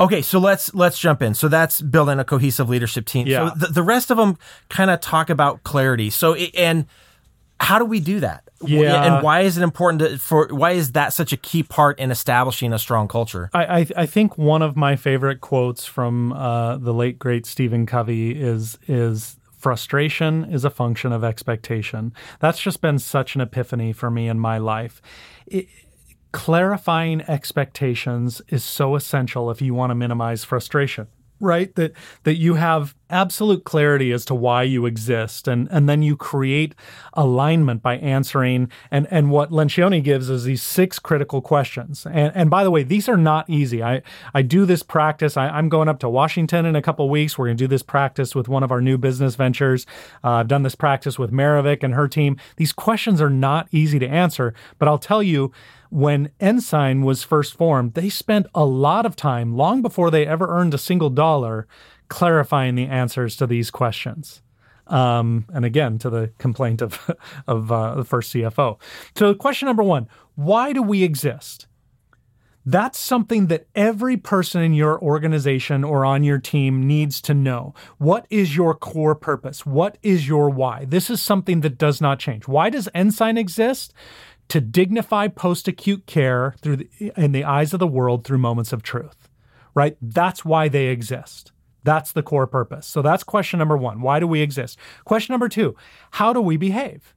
Okay, 0.00 0.22
so 0.22 0.38
let's 0.38 0.74
let's 0.74 0.98
jump 0.98 1.22
in. 1.22 1.34
So 1.34 1.48
that's 1.48 1.80
building 1.80 2.18
a 2.18 2.24
cohesive 2.24 2.68
leadership 2.68 3.06
team. 3.06 3.26
Yeah. 3.26 3.50
So 3.50 3.66
the, 3.66 3.66
the 3.72 3.82
rest 3.82 4.10
of 4.10 4.16
them 4.16 4.36
kind 4.68 4.90
of 4.90 5.00
talk 5.00 5.30
about 5.30 5.62
clarity. 5.62 6.10
So 6.10 6.34
and 6.34 6.86
how 7.60 7.78
do 7.78 7.84
we 7.84 8.00
do 8.00 8.20
that? 8.20 8.47
Yeah. 8.64 9.16
And 9.16 9.24
why 9.24 9.40
is 9.40 9.56
it 9.56 9.62
important 9.62 10.00
to, 10.00 10.18
for, 10.18 10.48
why 10.48 10.72
is 10.72 10.92
that 10.92 11.12
such 11.12 11.32
a 11.32 11.36
key 11.36 11.62
part 11.62 11.98
in 11.98 12.10
establishing 12.10 12.72
a 12.72 12.78
strong 12.78 13.08
culture? 13.08 13.50
I, 13.54 13.80
I, 13.80 13.86
I 13.96 14.06
think 14.06 14.36
one 14.36 14.62
of 14.62 14.76
my 14.76 14.96
favorite 14.96 15.40
quotes 15.40 15.84
from 15.84 16.32
uh, 16.32 16.76
the 16.78 16.92
late, 16.92 17.18
great 17.18 17.46
Stephen 17.46 17.86
Covey 17.86 18.40
is, 18.40 18.78
is 18.88 19.36
frustration 19.56 20.44
is 20.52 20.64
a 20.64 20.70
function 20.70 21.12
of 21.12 21.22
expectation. 21.22 22.12
That's 22.40 22.60
just 22.60 22.80
been 22.80 22.98
such 22.98 23.34
an 23.34 23.40
epiphany 23.40 23.92
for 23.92 24.10
me 24.10 24.28
in 24.28 24.38
my 24.38 24.58
life. 24.58 25.02
It, 25.46 25.68
clarifying 26.32 27.22
expectations 27.22 28.42
is 28.48 28.64
so 28.64 28.94
essential 28.94 29.50
if 29.50 29.62
you 29.62 29.74
want 29.74 29.90
to 29.90 29.94
minimize 29.94 30.44
frustration, 30.44 31.08
right? 31.40 31.74
That, 31.74 31.92
that 32.24 32.36
you 32.36 32.54
have 32.54 32.94
absolute 33.10 33.64
clarity 33.64 34.12
as 34.12 34.24
to 34.26 34.34
why 34.34 34.62
you 34.62 34.84
exist. 34.84 35.48
And 35.48 35.66
and 35.70 35.88
then 35.88 36.02
you 36.02 36.16
create 36.16 36.74
alignment 37.14 37.82
by 37.82 37.96
answering. 37.96 38.70
And 38.90 39.06
and 39.10 39.30
what 39.30 39.50
Lencioni 39.50 40.02
gives 40.02 40.28
is 40.28 40.44
these 40.44 40.62
six 40.62 40.98
critical 40.98 41.40
questions. 41.40 42.06
And 42.06 42.32
and 42.34 42.50
by 42.50 42.64
the 42.64 42.70
way 42.70 42.82
these 42.82 43.08
are 43.08 43.16
not 43.16 43.48
easy. 43.48 43.82
I 43.82 44.02
I 44.34 44.42
do 44.42 44.66
this 44.66 44.82
practice. 44.82 45.36
I, 45.36 45.48
I'm 45.48 45.68
going 45.68 45.88
up 45.88 46.00
to 46.00 46.08
Washington 46.08 46.66
in 46.66 46.76
a 46.76 46.82
couple 46.82 47.08
weeks. 47.08 47.38
We're 47.38 47.46
going 47.46 47.56
to 47.56 47.64
do 47.64 47.68
this 47.68 47.82
practice 47.82 48.34
with 48.34 48.48
one 48.48 48.62
of 48.62 48.70
our 48.70 48.80
new 48.80 48.98
business 48.98 49.36
ventures. 49.36 49.86
Uh, 50.22 50.32
I've 50.32 50.48
done 50.48 50.62
this 50.62 50.74
practice 50.74 51.18
with 51.18 51.32
Maravik 51.32 51.82
and 51.82 51.94
her 51.94 52.08
team. 52.08 52.36
These 52.56 52.72
questions 52.72 53.22
are 53.22 53.30
not 53.30 53.68
easy 53.70 53.98
to 53.98 54.06
answer 54.06 54.54
but 54.78 54.88
I'll 54.88 54.98
tell 54.98 55.22
you 55.22 55.52
when 55.90 56.30
Ensign 56.40 57.02
was 57.02 57.22
first 57.22 57.56
formed, 57.56 57.94
they 57.94 58.08
spent 58.08 58.46
a 58.54 58.64
lot 58.64 59.06
of 59.06 59.16
time, 59.16 59.56
long 59.56 59.82
before 59.82 60.10
they 60.10 60.26
ever 60.26 60.46
earned 60.48 60.74
a 60.74 60.78
single 60.78 61.10
dollar, 61.10 61.66
clarifying 62.08 62.74
the 62.74 62.86
answers 62.86 63.36
to 63.36 63.46
these 63.46 63.70
questions. 63.70 64.42
Um, 64.86 65.46
and 65.52 65.64
again, 65.64 65.98
to 65.98 66.10
the 66.10 66.32
complaint 66.38 66.80
of, 66.80 67.10
of 67.46 67.70
uh, 67.70 67.94
the 67.94 68.04
first 68.04 68.32
CFO. 68.32 68.78
So, 69.16 69.34
question 69.34 69.66
number 69.66 69.82
one 69.82 70.08
why 70.34 70.72
do 70.72 70.82
we 70.82 71.02
exist? 71.02 71.66
That's 72.64 72.98
something 72.98 73.46
that 73.46 73.66
every 73.74 74.18
person 74.18 74.60
in 74.60 74.74
your 74.74 75.00
organization 75.00 75.84
or 75.84 76.04
on 76.04 76.22
your 76.22 76.38
team 76.38 76.86
needs 76.86 77.22
to 77.22 77.32
know. 77.32 77.72
What 77.96 78.26
is 78.28 78.56
your 78.56 78.74
core 78.74 79.14
purpose? 79.14 79.64
What 79.64 79.96
is 80.02 80.28
your 80.28 80.50
why? 80.50 80.84
This 80.84 81.08
is 81.08 81.22
something 81.22 81.62
that 81.62 81.78
does 81.78 82.02
not 82.02 82.18
change. 82.18 82.46
Why 82.46 82.68
does 82.68 82.86
Ensign 82.94 83.38
exist? 83.38 83.94
To 84.48 84.60
dignify 84.60 85.28
post 85.28 85.68
acute 85.68 86.06
care 86.06 86.54
through 86.60 86.76
the, 86.76 87.12
in 87.16 87.32
the 87.32 87.44
eyes 87.44 87.74
of 87.74 87.80
the 87.80 87.86
world 87.86 88.24
through 88.24 88.38
moments 88.38 88.72
of 88.72 88.82
truth, 88.82 89.28
right? 89.74 89.96
That's 90.00 90.44
why 90.44 90.68
they 90.68 90.86
exist. 90.86 91.52
That's 91.84 92.12
the 92.12 92.22
core 92.22 92.46
purpose. 92.46 92.86
So 92.86 93.02
that's 93.02 93.24
question 93.24 93.58
number 93.58 93.76
one. 93.76 94.00
Why 94.00 94.20
do 94.20 94.26
we 94.26 94.40
exist? 94.40 94.78
Question 95.04 95.32
number 95.32 95.48
two 95.48 95.76
How 96.12 96.32
do 96.32 96.40
we 96.40 96.56
behave? 96.56 97.14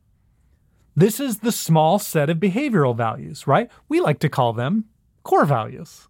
This 0.95 1.19
is 1.19 1.39
the 1.39 1.51
small 1.51 1.99
set 1.99 2.29
of 2.29 2.37
behavioral 2.37 2.95
values, 2.95 3.47
right? 3.47 3.69
We 3.87 4.01
like 4.01 4.19
to 4.19 4.29
call 4.29 4.53
them 4.53 4.85
core 5.23 5.45
values, 5.45 6.09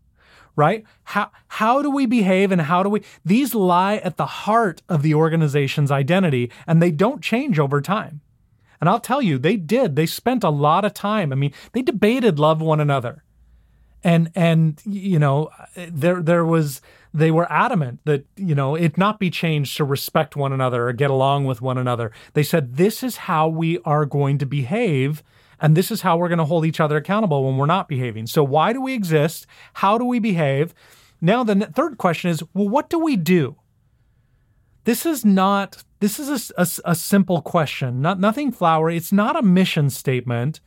right? 0.56 0.84
How, 1.04 1.32
how 1.48 1.82
do 1.82 1.92
we 1.92 2.06
behave 2.06 2.52
and 2.52 2.62
how 2.62 2.82
do 2.84 2.90
we? 2.90 3.04
These 3.24 3.54
lie 3.54 3.98
at 3.98 4.18
the 4.18 4.26
heart 4.26 4.82
of 4.90 5.04
the 5.04 5.14
organization's 5.14 5.92
identity 5.92 6.52
and 6.66 6.82
they 6.82 6.92
don't 6.92 7.22
change 7.22 7.60
over 7.60 7.80
time. 7.80 8.22
And 8.82 8.90
I'll 8.90 9.00
tell 9.00 9.22
you, 9.22 9.38
they 9.38 9.56
did. 9.56 9.96
They 9.96 10.08
spent 10.08 10.44
a 10.44 10.50
lot 10.50 10.84
of 10.84 10.94
time. 10.94 11.32
I 11.32 11.36
mean, 11.36 11.54
they 11.72 11.84
debated 11.84 12.40
love 12.40 12.62
one 12.62 12.80
another. 12.80 13.24
And 14.04 14.32
and 14.34 14.82
you 14.84 15.20
know, 15.20 15.52
there 15.76 16.22
there 16.22 16.44
was 16.44 16.82
they 17.14 17.30
were 17.30 17.52
adamant 17.52 18.00
that, 18.06 18.26
you 18.36 18.56
know, 18.56 18.74
it 18.74 18.98
not 18.98 19.20
be 19.20 19.30
changed 19.30 19.78
to 19.78 19.84
respect 19.84 20.36
one 20.36 20.54
another 20.54 20.88
or 20.88 20.94
get 20.94 21.12
along 21.12 21.46
with 21.46 21.62
one 21.62 21.78
another. 21.78 22.12
They 22.34 22.44
said 22.44 22.78
this 22.78 23.04
is 23.04 23.18
how 23.18 23.48
we 23.48 23.80
are 23.86 24.06
going 24.06 24.38
to 24.40 24.46
behave 24.46 25.22
and 25.60 25.78
this 25.78 25.92
is 25.92 26.02
how 26.02 26.18
we're 26.18 26.30
going 26.30 26.40
to 26.40 26.46
hold 26.46 26.66
each 26.66 26.80
other 26.80 26.98
accountable 26.98 27.46
when 27.46 27.58
we're 27.58 27.68
not 27.68 27.88
behaving. 27.88 28.26
So 28.28 28.44
why 28.44 28.74
do 28.74 28.82
we 28.82 28.94
exist? 28.94 29.46
How 29.76 29.98
do 29.98 30.06
we 30.06 30.18
behave? 30.18 30.74
Now 31.22 31.44
the 31.44 31.56
third 31.56 32.00
question 32.00 32.32
is, 32.32 32.44
well, 32.54 32.68
what 32.68 32.90
do 32.90 32.98
we 32.98 33.16
do? 33.16 33.56
This 34.84 35.06
is 35.06 35.24
not 35.24 35.84
this 36.00 36.20
is 36.20 36.52
a, 36.58 36.62
a, 36.62 36.92
a 36.92 36.96
simple 36.96 37.42
question, 37.42 38.02
not 38.02 38.20
nothing 38.20 38.52
flowery. 38.52 38.98
It's 38.98 39.12
not 39.12 39.38
a 39.38 39.44
mission 39.44 39.90
statement. 39.90 40.60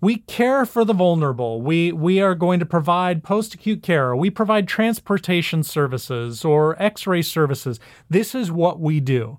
We 0.00 0.18
care 0.18 0.66
for 0.66 0.84
the 0.84 0.92
vulnerable. 0.92 1.62
We 1.62 1.92
we 1.92 2.20
are 2.20 2.34
going 2.34 2.60
to 2.60 2.66
provide 2.66 3.22
post-acute 3.22 3.82
care. 3.82 4.14
We 4.14 4.30
provide 4.30 4.68
transportation 4.68 5.62
services 5.62 6.44
or 6.44 6.80
X-ray 6.82 7.22
services. 7.22 7.80
This 8.10 8.34
is 8.34 8.50
what 8.50 8.80
we 8.80 9.00
do. 9.00 9.38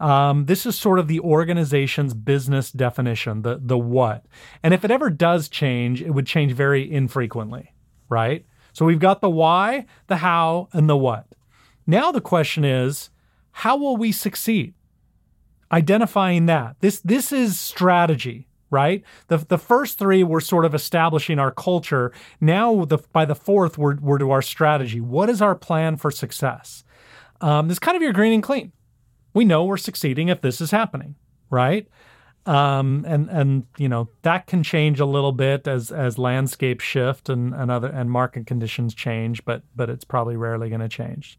Um, 0.00 0.46
this 0.46 0.64
is 0.64 0.78
sort 0.78 1.00
of 1.00 1.08
the 1.08 1.20
organization's 1.20 2.14
business 2.14 2.70
definition, 2.70 3.42
the 3.42 3.60
the 3.60 3.76
what. 3.76 4.24
And 4.62 4.72
if 4.72 4.84
it 4.84 4.92
ever 4.92 5.10
does 5.10 5.48
change, 5.48 6.00
it 6.00 6.10
would 6.10 6.26
change 6.26 6.52
very 6.52 6.90
infrequently, 6.90 7.74
right? 8.08 8.46
So 8.72 8.86
we've 8.86 9.00
got 9.00 9.20
the 9.20 9.30
why, 9.30 9.86
the 10.06 10.18
how, 10.18 10.68
and 10.72 10.88
the 10.88 10.96
what. 10.96 11.26
Now 11.84 12.12
the 12.12 12.20
question 12.20 12.64
is, 12.64 13.10
how 13.58 13.76
will 13.76 13.96
we 13.96 14.12
succeed? 14.12 14.72
Identifying 15.72 16.46
that. 16.46 16.76
This 16.78 17.00
this 17.00 17.32
is 17.32 17.58
strategy, 17.58 18.46
right? 18.70 19.02
The 19.26 19.38
the 19.38 19.58
first 19.58 19.98
three 19.98 20.22
were 20.22 20.40
sort 20.40 20.64
of 20.64 20.76
establishing 20.76 21.40
our 21.40 21.50
culture. 21.50 22.12
Now 22.40 22.84
the 22.84 22.98
by 23.12 23.24
the 23.24 23.34
fourth 23.34 23.76
we're, 23.76 23.96
we're 23.96 24.18
to 24.18 24.30
our 24.30 24.42
strategy. 24.42 25.00
What 25.00 25.28
is 25.28 25.42
our 25.42 25.56
plan 25.56 25.96
for 25.96 26.12
success? 26.12 26.84
Um, 27.40 27.66
this 27.66 27.80
kind 27.80 27.96
of 27.96 28.02
your 28.02 28.12
green 28.12 28.32
and 28.32 28.44
clean. 28.44 28.70
We 29.34 29.44
know 29.44 29.64
we're 29.64 29.76
succeeding 29.76 30.28
if 30.28 30.40
this 30.40 30.60
is 30.60 30.70
happening, 30.70 31.16
right? 31.50 31.88
Um, 32.48 33.04
and 33.06 33.28
and 33.28 33.66
you 33.76 33.90
know 33.90 34.08
that 34.22 34.46
can 34.46 34.62
change 34.62 35.00
a 35.00 35.04
little 35.04 35.32
bit 35.32 35.68
as 35.68 35.92
as 35.92 36.16
landscapes 36.16 36.82
shift 36.82 37.28
and, 37.28 37.52
and 37.52 37.70
other 37.70 37.88
and 37.88 38.10
market 38.10 38.46
conditions 38.46 38.94
change, 38.94 39.44
but 39.44 39.64
but 39.76 39.90
it's 39.90 40.04
probably 40.04 40.34
rarely 40.34 40.70
going 40.70 40.80
to 40.80 40.88
change. 40.88 41.38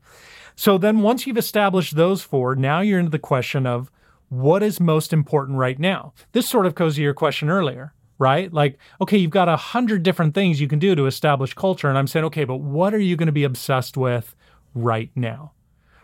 So 0.55 0.77
then 0.77 0.99
once 0.99 1.25
you've 1.25 1.37
established 1.37 1.95
those 1.95 2.21
four, 2.21 2.55
now 2.55 2.81
you're 2.81 2.99
into 2.99 3.09
the 3.09 3.17
question 3.17 3.65
of 3.65 3.89
what 4.29 4.61
is 4.61 4.79
most 4.79 5.11
important 5.11 5.57
right 5.57 5.79
now? 5.79 6.13
This 6.33 6.47
sort 6.47 6.67
of 6.67 6.75
goes 6.75 6.95
to 6.95 7.01
your 7.01 7.15
question 7.15 7.49
earlier, 7.49 7.93
right? 8.19 8.53
Like, 8.53 8.77
okay, 9.01 9.17
you've 9.17 9.31
got 9.31 9.49
a 9.49 9.57
hundred 9.57 10.03
different 10.03 10.35
things 10.35 10.61
you 10.61 10.67
can 10.67 10.77
do 10.77 10.93
to 10.93 11.07
establish 11.07 11.55
culture. 11.55 11.89
And 11.89 11.97
I'm 11.97 12.07
saying, 12.07 12.25
okay, 12.25 12.43
but 12.43 12.57
what 12.57 12.93
are 12.93 12.99
you 12.99 13.15
going 13.15 13.25
to 13.27 13.31
be 13.31 13.43
obsessed 13.43 13.97
with 13.97 14.35
right 14.75 15.09
now? 15.15 15.53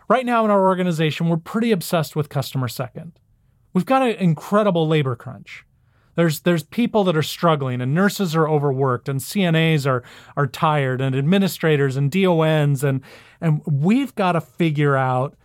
Right 0.08 0.26
now 0.26 0.44
in 0.44 0.50
our 0.50 0.66
organization, 0.66 1.28
we're 1.28 1.36
pretty 1.36 1.70
obsessed 1.70 2.16
with 2.16 2.28
customer 2.28 2.66
second. 2.66 3.20
We've 3.76 3.84
got 3.84 4.00
an 4.00 4.16
incredible 4.16 4.88
labor 4.88 5.14
crunch. 5.16 5.66
There's 6.14 6.40
there's 6.40 6.62
people 6.62 7.04
that 7.04 7.14
are 7.14 7.22
struggling 7.22 7.82
and 7.82 7.92
nurses 7.92 8.34
are 8.34 8.48
overworked 8.48 9.06
and 9.06 9.20
CNAs 9.20 9.86
are 9.86 10.02
are 10.34 10.46
tired 10.46 11.02
and 11.02 11.14
administrators 11.14 11.94
and 11.94 12.10
DONs 12.10 12.82
and 12.82 13.02
and 13.38 13.60
we've 13.66 14.14
got 14.14 14.32
to 14.32 14.40
figure 14.40 14.96
out 14.96 15.36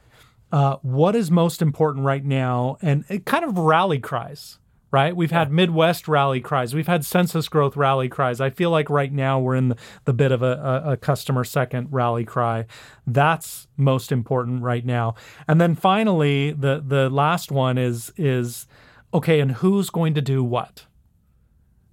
uh, 0.53 0.77
what 0.81 1.13
is 1.13 1.29
most 1.29 1.61
important 1.61 2.05
right 2.05 2.23
now 2.23 2.77
and 2.81 3.03
it 3.09 3.25
kind 3.25 3.43
of 3.43 3.57
rally 3.57 3.99
cries 3.99 4.59
right? 4.91 5.15
We've 5.15 5.31
had 5.31 5.51
Midwest 5.51 6.07
rally 6.07 6.41
cries. 6.41 6.75
We've 6.75 6.87
had 6.87 7.05
census 7.05 7.47
growth 7.47 7.77
rally 7.77 8.09
cries. 8.09 8.41
I 8.41 8.49
feel 8.49 8.69
like 8.69 8.89
right 8.89 9.11
now 9.11 9.39
we're 9.39 9.55
in 9.55 9.69
the, 9.69 9.77
the 10.03 10.13
bit 10.13 10.31
of 10.31 10.43
a, 10.43 10.83
a, 10.85 10.91
a, 10.91 10.97
customer 10.97 11.45
second 11.45 11.87
rally 11.91 12.25
cry. 12.25 12.65
That's 13.07 13.67
most 13.77 14.11
important 14.11 14.61
right 14.61 14.85
now. 14.85 15.15
And 15.47 15.61
then 15.61 15.75
finally, 15.75 16.51
the 16.51 16.83
the 16.85 17.09
last 17.09 17.51
one 17.51 17.77
is 17.77 18.11
is 18.17 18.67
okay, 19.13 19.39
and 19.39 19.53
who's 19.53 19.89
going 19.89 20.13
to 20.15 20.21
do 20.21 20.43
what? 20.43 20.85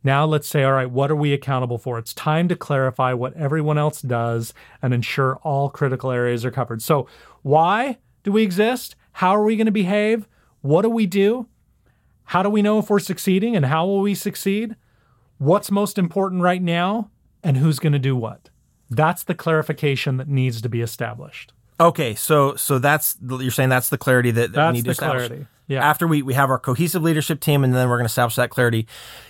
Now 0.04 0.24
let's 0.24 0.48
say, 0.48 0.64
all 0.64 0.72
right, 0.72 0.90
what 0.90 1.10
are 1.10 1.16
we 1.16 1.32
accountable 1.32 1.78
for? 1.78 1.98
It's 1.98 2.14
time 2.14 2.48
to 2.48 2.56
clarify 2.56 3.12
what 3.12 3.34
everyone 3.34 3.78
else 3.78 4.00
does 4.00 4.54
and 4.80 4.94
ensure 4.94 5.36
all 5.42 5.70
critical 5.70 6.10
areas 6.10 6.44
are 6.44 6.50
covered. 6.50 6.82
So, 6.82 7.08
why 7.42 7.98
do 8.22 8.32
we 8.32 8.42
exist? 8.42 8.96
How 9.12 9.30
are 9.36 9.44
we 9.44 9.56
going 9.56 9.66
to 9.66 9.72
behave? 9.72 10.28
What 10.60 10.82
do 10.82 10.90
we 10.90 11.06
do? 11.06 11.48
How 12.28 12.42
do 12.42 12.50
we 12.50 12.60
know 12.60 12.78
if 12.78 12.90
we're 12.90 12.98
succeeding 12.98 13.56
and 13.56 13.64
how 13.64 13.86
will 13.86 14.00
we 14.00 14.14
succeed? 14.14 14.76
What's 15.38 15.70
most 15.70 15.96
important 15.96 16.42
right 16.42 16.60
now 16.60 17.10
and 17.42 17.56
who's 17.56 17.78
going 17.78 17.94
to 17.94 17.98
do 17.98 18.14
what? 18.14 18.50
That's 18.90 19.24
the 19.24 19.34
clarification 19.34 20.18
that 20.18 20.28
needs 20.28 20.60
to 20.60 20.68
be 20.68 20.82
established. 20.82 21.54
Okay, 21.80 22.14
so 22.14 22.54
so 22.56 22.78
that's 22.78 23.16
you're 23.22 23.50
saying 23.50 23.70
that's 23.70 23.88
the 23.88 23.96
clarity 23.96 24.30
that, 24.32 24.52
that 24.52 24.68
we 24.68 24.78
need 24.78 24.84
to 24.84 24.90
establish. 24.90 25.28
Clarity. 25.28 25.46
Yeah. 25.68 25.88
After 25.88 26.06
we, 26.06 26.22
we 26.22 26.34
have 26.34 26.50
our 26.50 26.58
cohesive 26.58 27.02
leadership 27.02 27.40
team 27.40 27.62
and 27.62 27.74
then 27.74 27.88
we're 27.88 27.96
going 27.96 28.06
to 28.06 28.10
establish 28.10 28.36
that 28.36 28.50
clarity. 28.50 28.86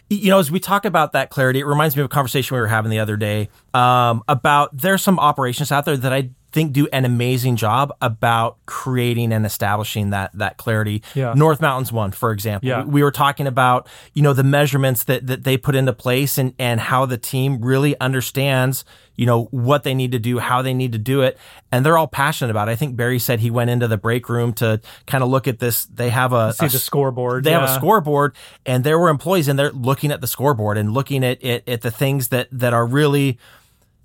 You 0.09 0.31
know, 0.31 0.39
as 0.39 0.51
we 0.51 0.61
talk 0.61 0.85
about 0.85 1.13
that 1.13 1.31
clarity, 1.31 1.61
it 1.61 1.67
reminds 1.67 1.95
me 1.95 2.03
of 2.03 2.07
a 2.07 2.09
conversation 2.09 2.55
we 2.55 2.61
were 2.61 2.69
having 2.69 2.91
the 2.91 3.01
other 3.01 3.17
day 3.17 3.49
um, 3.75 4.23
about 4.29 4.77
there's 4.77 5.03
some 5.03 5.19
operations 5.19 5.71
out 5.73 5.85
there 5.85 5.97
that 5.97 6.13
I 6.13 6.31
think 6.53 6.73
do 6.73 6.87
an 6.93 7.05
amazing 7.05 7.57
job 7.57 7.93
about 8.01 8.57
creating 8.67 9.33
and 9.33 9.45
establishing 9.45 10.11
that 10.11 10.31
that 10.35 10.57
clarity. 10.57 11.03
Yeah. 11.15 11.35
North 11.35 11.61
Mountains 11.61 11.93
one, 11.93 12.13
for 12.13 12.33
example. 12.33 12.69
Yeah. 12.69 12.85
We 12.85 13.03
were 13.03 13.11
talking 13.11 13.47
about, 13.47 13.89
you 14.15 14.23
know, 14.23 14.33
the 14.33 14.45
measurements 14.45 15.05
that 15.05 15.27
that 15.27 15.45
they 15.45 15.57
put 15.57 15.75
into 15.75 15.93
place 15.93 16.39
and 16.39 16.55
and 16.59 16.81
how 16.81 17.07
the 17.07 17.19
team 17.19 17.61
really 17.61 17.99
understands, 18.01 18.85
you 19.15 19.27
know, 19.27 19.45
what 19.51 19.83
they 19.83 19.95
need 19.95 20.13
to 20.13 20.19
do, 20.19 20.39
how 20.39 20.63
they 20.63 20.75
need 20.75 20.93
to 20.93 20.99
do 20.99 21.23
it, 21.23 21.39
and 21.71 21.85
they're 21.85 21.99
all 21.99 22.09
passionate 22.09 22.51
about 22.51 22.69
it. 22.69 22.73
I 22.73 22.77
think 22.77 22.97
Barry 22.97 23.19
said 23.19 23.41
he 23.41 23.51
went 23.51 23.71
into 23.71 23.87
the 23.87 23.99
break 23.99 24.29
room 24.29 24.53
to 24.55 24.81
kind 25.07 25.23
of 25.23 25.31
look 25.31 25.47
at 25.49 25.59
this. 25.59 25.85
They 25.87 26.11
have 26.11 26.33
a 26.33 26.53
see 26.55 26.67
a, 26.67 26.69
the 26.69 26.79
scoreboard. 26.79 27.45
They 27.45 27.51
yeah. 27.51 27.61
have 27.61 27.71
a 27.71 27.75
scoreboard 27.75 28.35
and 28.65 28.85
there 28.85 28.99
were 28.99 29.11
employees 29.11 29.49
and 29.49 29.59
they're 29.59 29.73
looking 29.73 30.11
at 30.11 30.21
the 30.21 30.27
scoreboard 30.27 30.79
and 30.79 30.93
looking 30.93 31.25
at, 31.25 31.43
at 31.45 31.69
at 31.69 31.83
the 31.83 31.91
things 31.91 32.29
that 32.29 32.49
that 32.53 32.73
are 32.73 32.87
really 32.87 33.39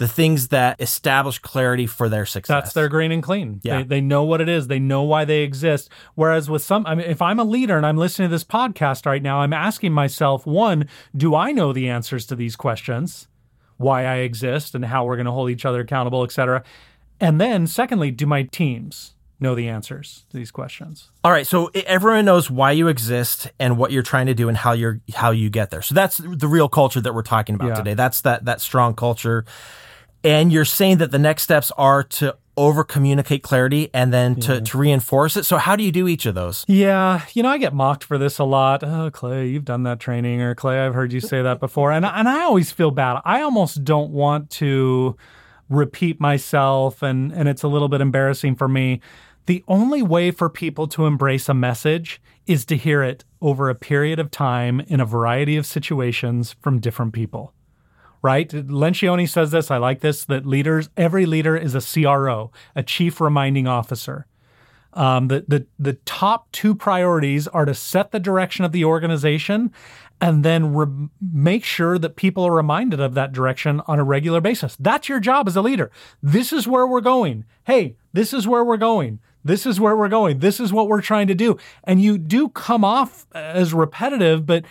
the 0.03 0.07
things 0.09 0.49
that 0.49 0.81
establish 0.81 1.39
clarity 1.39 1.87
for 1.87 2.09
their 2.09 2.25
success. 2.25 2.63
That's 2.63 2.73
their 2.73 2.89
green 2.89 3.13
and 3.13 3.23
clean. 3.23 3.61
Yeah. 3.63 3.77
They, 3.77 3.83
they 3.83 4.01
know 4.01 4.25
what 4.25 4.41
it 4.41 4.49
is. 4.49 4.67
They 4.67 4.77
know 4.77 5.03
why 5.03 5.23
they 5.23 5.43
exist. 5.43 5.89
Whereas 6.15 6.49
with 6.49 6.61
some, 6.61 6.85
I 6.85 6.93
mean, 6.93 7.07
if 7.07 7.21
I'm 7.21 7.39
a 7.39 7.45
leader 7.45 7.77
and 7.77 7.85
I'm 7.85 7.95
listening 7.95 8.27
to 8.27 8.35
this 8.35 8.43
podcast 8.43 9.05
right 9.05 9.23
now, 9.23 9.39
I'm 9.39 9.53
asking 9.53 9.93
myself, 9.93 10.45
one, 10.45 10.89
do 11.15 11.35
I 11.35 11.53
know 11.53 11.71
the 11.71 11.87
answers 11.87 12.25
to 12.25 12.35
these 12.35 12.57
questions? 12.57 13.29
Why 13.77 14.03
I 14.05 14.15
exist 14.17 14.75
and 14.75 14.83
how 14.83 15.05
we're 15.05 15.15
going 15.15 15.25
to 15.25 15.31
hold 15.31 15.49
each 15.49 15.63
other 15.63 15.79
accountable, 15.79 16.21
et 16.25 16.33
cetera. 16.33 16.65
And 17.21 17.39
then 17.39 17.65
secondly, 17.65 18.11
do 18.11 18.25
my 18.25 18.43
teams? 18.43 19.13
know 19.43 19.53
the 19.53 19.67
answers 19.67 20.25
to 20.31 20.37
these 20.37 20.49
questions. 20.49 21.11
All 21.23 21.31
right, 21.31 21.45
so 21.45 21.69
everyone 21.85 22.25
knows 22.25 22.49
why 22.49 22.71
you 22.71 22.87
exist 22.87 23.51
and 23.59 23.77
what 23.77 23.91
you're 23.91 24.01
trying 24.01 24.25
to 24.27 24.33
do 24.33 24.47
and 24.47 24.57
how 24.57 24.71
you're 24.71 25.01
how 25.13 25.31
you 25.31 25.51
get 25.51 25.69
there. 25.69 25.83
So 25.83 25.93
that's 25.93 26.17
the 26.17 26.47
real 26.47 26.69
culture 26.69 27.01
that 27.01 27.13
we're 27.13 27.21
talking 27.23 27.53
about 27.55 27.67
Yeah. 27.69 27.75
today. 27.75 27.93
That's 27.93 28.21
that 28.21 28.45
that 28.45 28.61
strong 28.61 28.95
culture. 28.95 29.45
And 30.23 30.51
you're 30.51 30.65
saying 30.65 30.97
that 30.97 31.11
the 31.11 31.19
next 31.19 31.43
steps 31.43 31.71
are 31.77 32.03
to 32.03 32.37
over 32.55 32.83
communicate 32.83 33.43
clarity 33.43 33.89
and 33.93 34.13
then 34.13 34.35
to, 34.35 34.61
to 34.61 34.77
reinforce 34.77 35.35
it. 35.37 35.43
So 35.43 35.57
how 35.57 35.75
do 35.75 35.83
you 35.83 35.91
do 35.91 36.07
each 36.07 36.25
of 36.25 36.35
those? 36.35 36.63
Yeah, 36.67 37.25
you 37.33 37.43
know, 37.43 37.49
I 37.49 37.57
get 37.57 37.73
mocked 37.73 38.03
for 38.03 38.17
this 38.17 38.37
a 38.39 38.43
lot. 38.43 38.83
Oh, 38.83 39.09
Clay, 39.11 39.47
you've 39.47 39.65
done 39.65 39.83
that 39.83 39.99
training, 39.99 40.41
or 40.41 40.53
Clay, 40.55 40.79
I've 40.79 40.93
heard 40.93 41.13
you 41.13 41.19
say 41.19 41.41
that 41.41 41.59
before, 41.59 41.91
and 41.91 42.05
and 42.05 42.29
I 42.29 42.41
always 42.43 42.71
feel 42.71 42.91
bad. 42.91 43.21
I 43.25 43.41
almost 43.41 43.83
don't 43.83 44.11
want 44.11 44.49
to 44.51 45.17
repeat 45.69 46.19
myself, 46.19 47.01
and 47.01 47.31
and 47.31 47.49
it's 47.49 47.63
a 47.63 47.67
little 47.67 47.89
bit 47.89 48.01
embarrassing 48.01 48.55
for 48.55 48.67
me. 48.67 49.01
The 49.45 49.63
only 49.67 50.01
way 50.01 50.31
for 50.31 50.49
people 50.49 50.87
to 50.89 51.05
embrace 51.05 51.49
a 51.49 51.53
message 51.53 52.21
is 52.45 52.65
to 52.65 52.77
hear 52.77 53.03
it 53.03 53.25
over 53.41 53.69
a 53.69 53.75
period 53.75 54.19
of 54.19 54.31
time 54.31 54.79
in 54.81 54.99
a 54.99 55.05
variety 55.05 55.57
of 55.57 55.65
situations 55.65 56.55
from 56.61 56.79
different 56.79 57.13
people 57.13 57.53
right? 58.23 58.49
Lencioni 58.49 59.29
says 59.29 59.51
this. 59.51 59.69
I 59.69 59.77
like 59.77 59.99
this 59.99 60.25
that 60.25 60.47
leaders, 60.47 60.89
every 60.97 61.27
leader 61.27 61.55
is 61.55 61.75
a 61.75 61.81
CRO, 61.81 62.51
a 62.75 62.81
chief 62.81 63.21
reminding 63.21 63.67
officer. 63.67 64.25
Um, 64.93 65.27
the, 65.27 65.43
the, 65.47 65.65
the 65.77 65.93
top 66.05 66.51
two 66.51 66.73
priorities 66.73 67.47
are 67.47 67.65
to 67.65 67.73
set 67.73 68.11
the 68.11 68.19
direction 68.19 68.63
of 68.63 68.71
the 68.71 68.85
organization 68.85 69.71
and 70.21 70.45
then 70.45 70.73
re- 70.73 71.09
make 71.19 71.65
sure 71.65 71.97
that 71.97 72.15
people 72.15 72.45
are 72.45 72.53
reminded 72.53 72.99
of 72.99 73.13
that 73.15 73.33
direction 73.33 73.81
on 73.87 73.99
a 73.99 74.03
regular 74.03 74.39
basis. 74.39 74.77
That's 74.79 75.09
your 75.09 75.19
job 75.19 75.47
as 75.47 75.55
a 75.55 75.61
leader. 75.61 75.91
This 76.21 76.53
is 76.53 76.67
where 76.67 76.87
we're 76.87 77.01
going. 77.01 77.43
Hey, 77.65 77.97
this 78.13 78.33
is 78.33 78.47
where 78.47 78.63
we're 78.63 78.77
going. 78.77 79.19
This 79.43 79.65
is 79.65 79.79
where 79.79 79.97
we're 79.97 80.07
going. 80.09 80.39
This 80.39 80.59
is 80.59 80.71
what 80.71 80.87
we're 80.87 81.01
trying 81.01 81.27
to 81.27 81.35
do. 81.35 81.57
And 81.83 82.01
you 82.01 82.17
do 82.17 82.47
come 82.49 82.85
off 82.85 83.25
as 83.33 83.73
repetitive, 83.73 84.45
but 84.45 84.63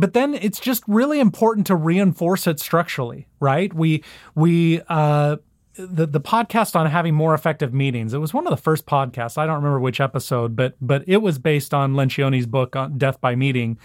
but 0.00 0.14
then 0.14 0.34
it's 0.34 0.58
just 0.58 0.82
really 0.86 1.20
important 1.20 1.66
to 1.68 1.76
reinforce 1.76 2.46
it 2.46 2.58
structurally, 2.58 3.28
right? 3.38 3.72
We 3.72 4.02
we 4.34 4.80
uh 4.88 5.36
the 5.74 6.06
the 6.06 6.20
podcast 6.20 6.74
on 6.74 6.86
having 6.86 7.14
more 7.14 7.34
effective 7.34 7.72
meetings. 7.72 8.14
It 8.14 8.18
was 8.18 8.34
one 8.34 8.46
of 8.46 8.50
the 8.50 8.56
first 8.56 8.86
podcasts. 8.86 9.38
I 9.38 9.46
don't 9.46 9.56
remember 9.56 9.80
which 9.80 10.00
episode, 10.00 10.56
but 10.56 10.74
but 10.80 11.04
it 11.06 11.18
was 11.18 11.38
based 11.38 11.72
on 11.74 11.94
Lencioni's 11.94 12.46
book 12.46 12.76
on 12.76 12.98
Death 12.98 13.20
by 13.20 13.34
Meeting. 13.34 13.78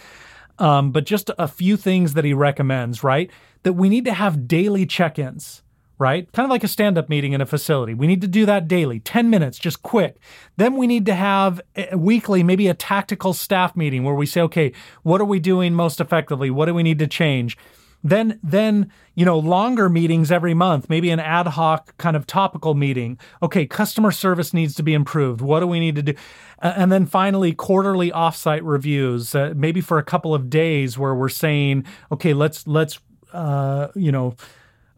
Um, 0.58 0.90
but 0.90 1.04
just 1.04 1.30
a 1.38 1.46
few 1.46 1.76
things 1.76 2.14
that 2.14 2.24
he 2.24 2.32
recommends, 2.32 3.04
right? 3.04 3.30
That 3.62 3.74
we 3.74 3.90
need 3.90 4.06
to 4.06 4.14
have 4.14 4.48
daily 4.48 4.86
check-ins, 4.86 5.62
right? 5.98 6.30
Kind 6.32 6.44
of 6.44 6.50
like 6.50 6.64
a 6.64 6.68
stand-up 6.68 7.08
meeting 7.08 7.32
in 7.32 7.40
a 7.40 7.46
facility. 7.46 7.94
We 7.94 8.06
need 8.06 8.20
to 8.20 8.28
do 8.28 8.44
that 8.46 8.68
daily, 8.68 9.00
10 9.00 9.30
minutes, 9.30 9.58
just 9.58 9.82
quick. 9.82 10.16
Then 10.56 10.76
we 10.76 10.86
need 10.86 11.06
to 11.06 11.14
have 11.14 11.60
weekly, 11.94 12.42
maybe 12.42 12.68
a 12.68 12.74
tactical 12.74 13.32
staff 13.32 13.74
meeting 13.76 14.04
where 14.04 14.14
we 14.14 14.26
say, 14.26 14.40
okay, 14.42 14.72
what 15.02 15.20
are 15.20 15.26
we 15.26 15.40
doing 15.40 15.74
most 15.74 16.00
effectively? 16.00 16.50
What 16.50 16.66
do 16.66 16.74
we 16.74 16.82
need 16.82 16.98
to 16.98 17.06
change? 17.06 17.56
Then, 18.04 18.38
then 18.42 18.92
you 19.14 19.24
know, 19.24 19.38
longer 19.38 19.88
meetings 19.88 20.30
every 20.30 20.54
month, 20.54 20.88
maybe 20.88 21.10
an 21.10 21.18
ad 21.18 21.48
hoc 21.48 21.96
kind 21.96 22.14
of 22.14 22.26
topical 22.26 22.74
meeting. 22.74 23.18
Okay, 23.42 23.66
customer 23.66 24.12
service 24.12 24.52
needs 24.52 24.74
to 24.74 24.82
be 24.82 24.94
improved. 24.94 25.40
What 25.40 25.60
do 25.60 25.66
we 25.66 25.80
need 25.80 25.96
to 25.96 26.02
do? 26.02 26.14
And 26.60 26.92
then 26.92 27.06
finally, 27.06 27.52
quarterly 27.52 28.10
offsite 28.12 28.60
reviews, 28.62 29.34
uh, 29.34 29.54
maybe 29.56 29.80
for 29.80 29.98
a 29.98 30.04
couple 30.04 30.34
of 30.34 30.50
days, 30.50 30.98
where 30.98 31.14
we're 31.14 31.28
saying, 31.28 31.84
okay, 32.12 32.34
let's 32.34 32.66
let's 32.66 33.00
uh, 33.32 33.88
you 33.94 34.12
know 34.12 34.36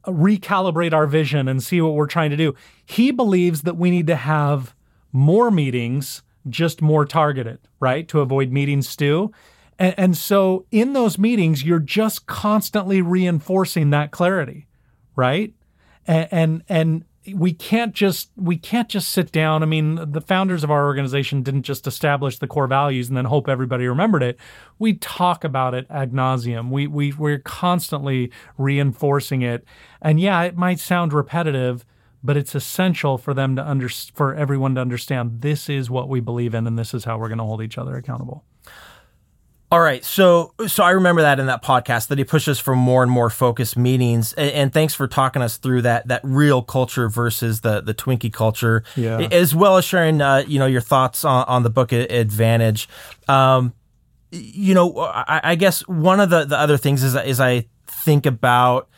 recalibrate 0.09 0.93
our 0.93 1.07
vision 1.07 1.49
and 1.49 1.63
see 1.63 1.81
what 1.81 1.95
we're 1.95 2.07
trying 2.07 2.31
to 2.31 2.37
do. 2.37 2.55
He 2.85 3.11
believes 3.11 3.63
that 3.63 3.77
we 3.77 3.91
need 3.91 4.07
to 4.09 4.17
have 4.17 4.75
more 5.13 5.51
meetings, 5.51 6.23
just 6.49 6.83
more 6.83 7.05
targeted, 7.05 7.59
right? 7.81 8.07
To 8.09 8.21
avoid 8.21 8.53
meeting 8.53 8.83
stew. 8.83 9.33
And, 9.79 9.95
and 9.99 10.17
so 10.17 10.67
in 10.71 10.93
those 10.93 11.19
meetings, 11.19 11.63
you're 11.63 11.79
just 11.79 12.27
constantly 12.27 13.03
reinforcing 13.03 13.91
that 13.91 14.11
clarity, 14.11 14.67
right? 15.17 15.53
And, 16.07 16.29
and, 16.31 16.63
and 16.69 17.05
we 17.35 17.53
can't 17.53 17.95
just 17.95 18.31
we 18.37 18.57
can't 18.57 18.89
just 18.89 19.11
sit 19.11 19.33
down. 19.33 19.63
I 19.63 19.67
mean, 19.67 20.11
the 20.11 20.21
founders 20.21 20.65
of 20.65 20.71
our 20.71 20.87
organization 20.87 21.43
didn't 21.43 21.63
just 21.63 21.87
establish 21.87 22.39
the 22.39 22.47
core 22.47 22.67
values 22.67 23.09
and 23.09 23.17
then 23.17 23.25
hope 23.27 23.49
everybody 23.49 23.87
remembered 23.87 24.23
it. 24.23 24.39
We 24.79 24.95
talk 24.95 25.45
about 25.45 25.75
it 25.75 25.87
ad 25.91 26.13
nauseum. 26.13 26.71
We 26.71 26.87
we 26.87 27.13
we're 27.13 27.39
constantly 27.39 28.31
reinforcing 28.57 29.43
it. 29.43 29.65
And 30.01 30.21
yeah, 30.21 30.43
it 30.43 30.57
might 30.57 30.79
sound 30.79 31.13
repetitive, 31.13 31.85
but 32.23 32.37
it's 32.37 32.55
essential 32.55 33.19
for 33.19 33.35
them 33.35 33.57
to 33.57 33.67
under 33.67 33.89
for 33.89 34.35
everyone 34.35 34.75
to 34.75 34.81
understand 34.81 35.41
this 35.43 35.69
is 35.69 35.91
what 35.91 36.09
we 36.09 36.21
believe 36.21 36.55
in 36.55 36.67
and 36.67 36.79
this 36.79 36.95
is 36.95 37.05
how 37.05 37.19
we're 37.19 37.29
going 37.29 37.39
to 37.39 37.45
hold 37.45 37.63
each 37.63 37.79
other 37.79 37.97
accountable. 37.97 38.45
All 39.71 39.81
right, 39.81 40.03
so 40.03 40.55
so 40.67 40.83
I 40.83 40.93
remember 40.93 41.21
that 41.21 41.39
in 41.39 41.45
that 41.47 41.63
podcast 41.63 42.09
that 42.09 42.17
he 42.17 42.25
pushes 42.25 42.59
for 42.59 42.75
more 42.75 43.03
and 43.03 43.13
more 43.13 43.29
focused 43.29 43.77
meetings, 43.77 44.33
and, 44.33 44.51
and 44.53 44.73
thanks 44.73 44.95
for 44.95 45.07
talking 45.07 45.43
us 45.43 45.59
through 45.59 45.83
that 45.83 46.09
that 46.09 46.23
real 46.25 46.63
culture 46.63 47.11
versus 47.11 47.61
the 47.61 47.83
the 47.83 47.93
Twinkie 47.93 48.33
culture, 48.33 48.83
Yeah. 48.97 49.29
as 49.31 49.55
well 49.55 49.77
as 49.77 49.85
sharing 49.85 50.23
uh, 50.23 50.45
you 50.47 50.59
know 50.59 50.65
your 50.65 50.81
thoughts 50.81 51.23
on, 51.23 51.45
on 51.49 51.65
the 51.65 51.71
book 51.71 51.93
Advantage. 51.93 52.89
Um, 53.29 53.75
you 54.31 54.73
know, 54.73 54.99
I, 55.01 55.41
I 55.45 55.55
guess 55.55 55.87
one 55.87 56.19
of 56.21 56.31
the 56.31 56.47
the 56.47 56.59
other 56.59 56.79
things 56.79 57.03
is 57.03 57.15
is 57.15 57.39
I 57.39 57.67
think 57.87 58.25
about 58.25 58.89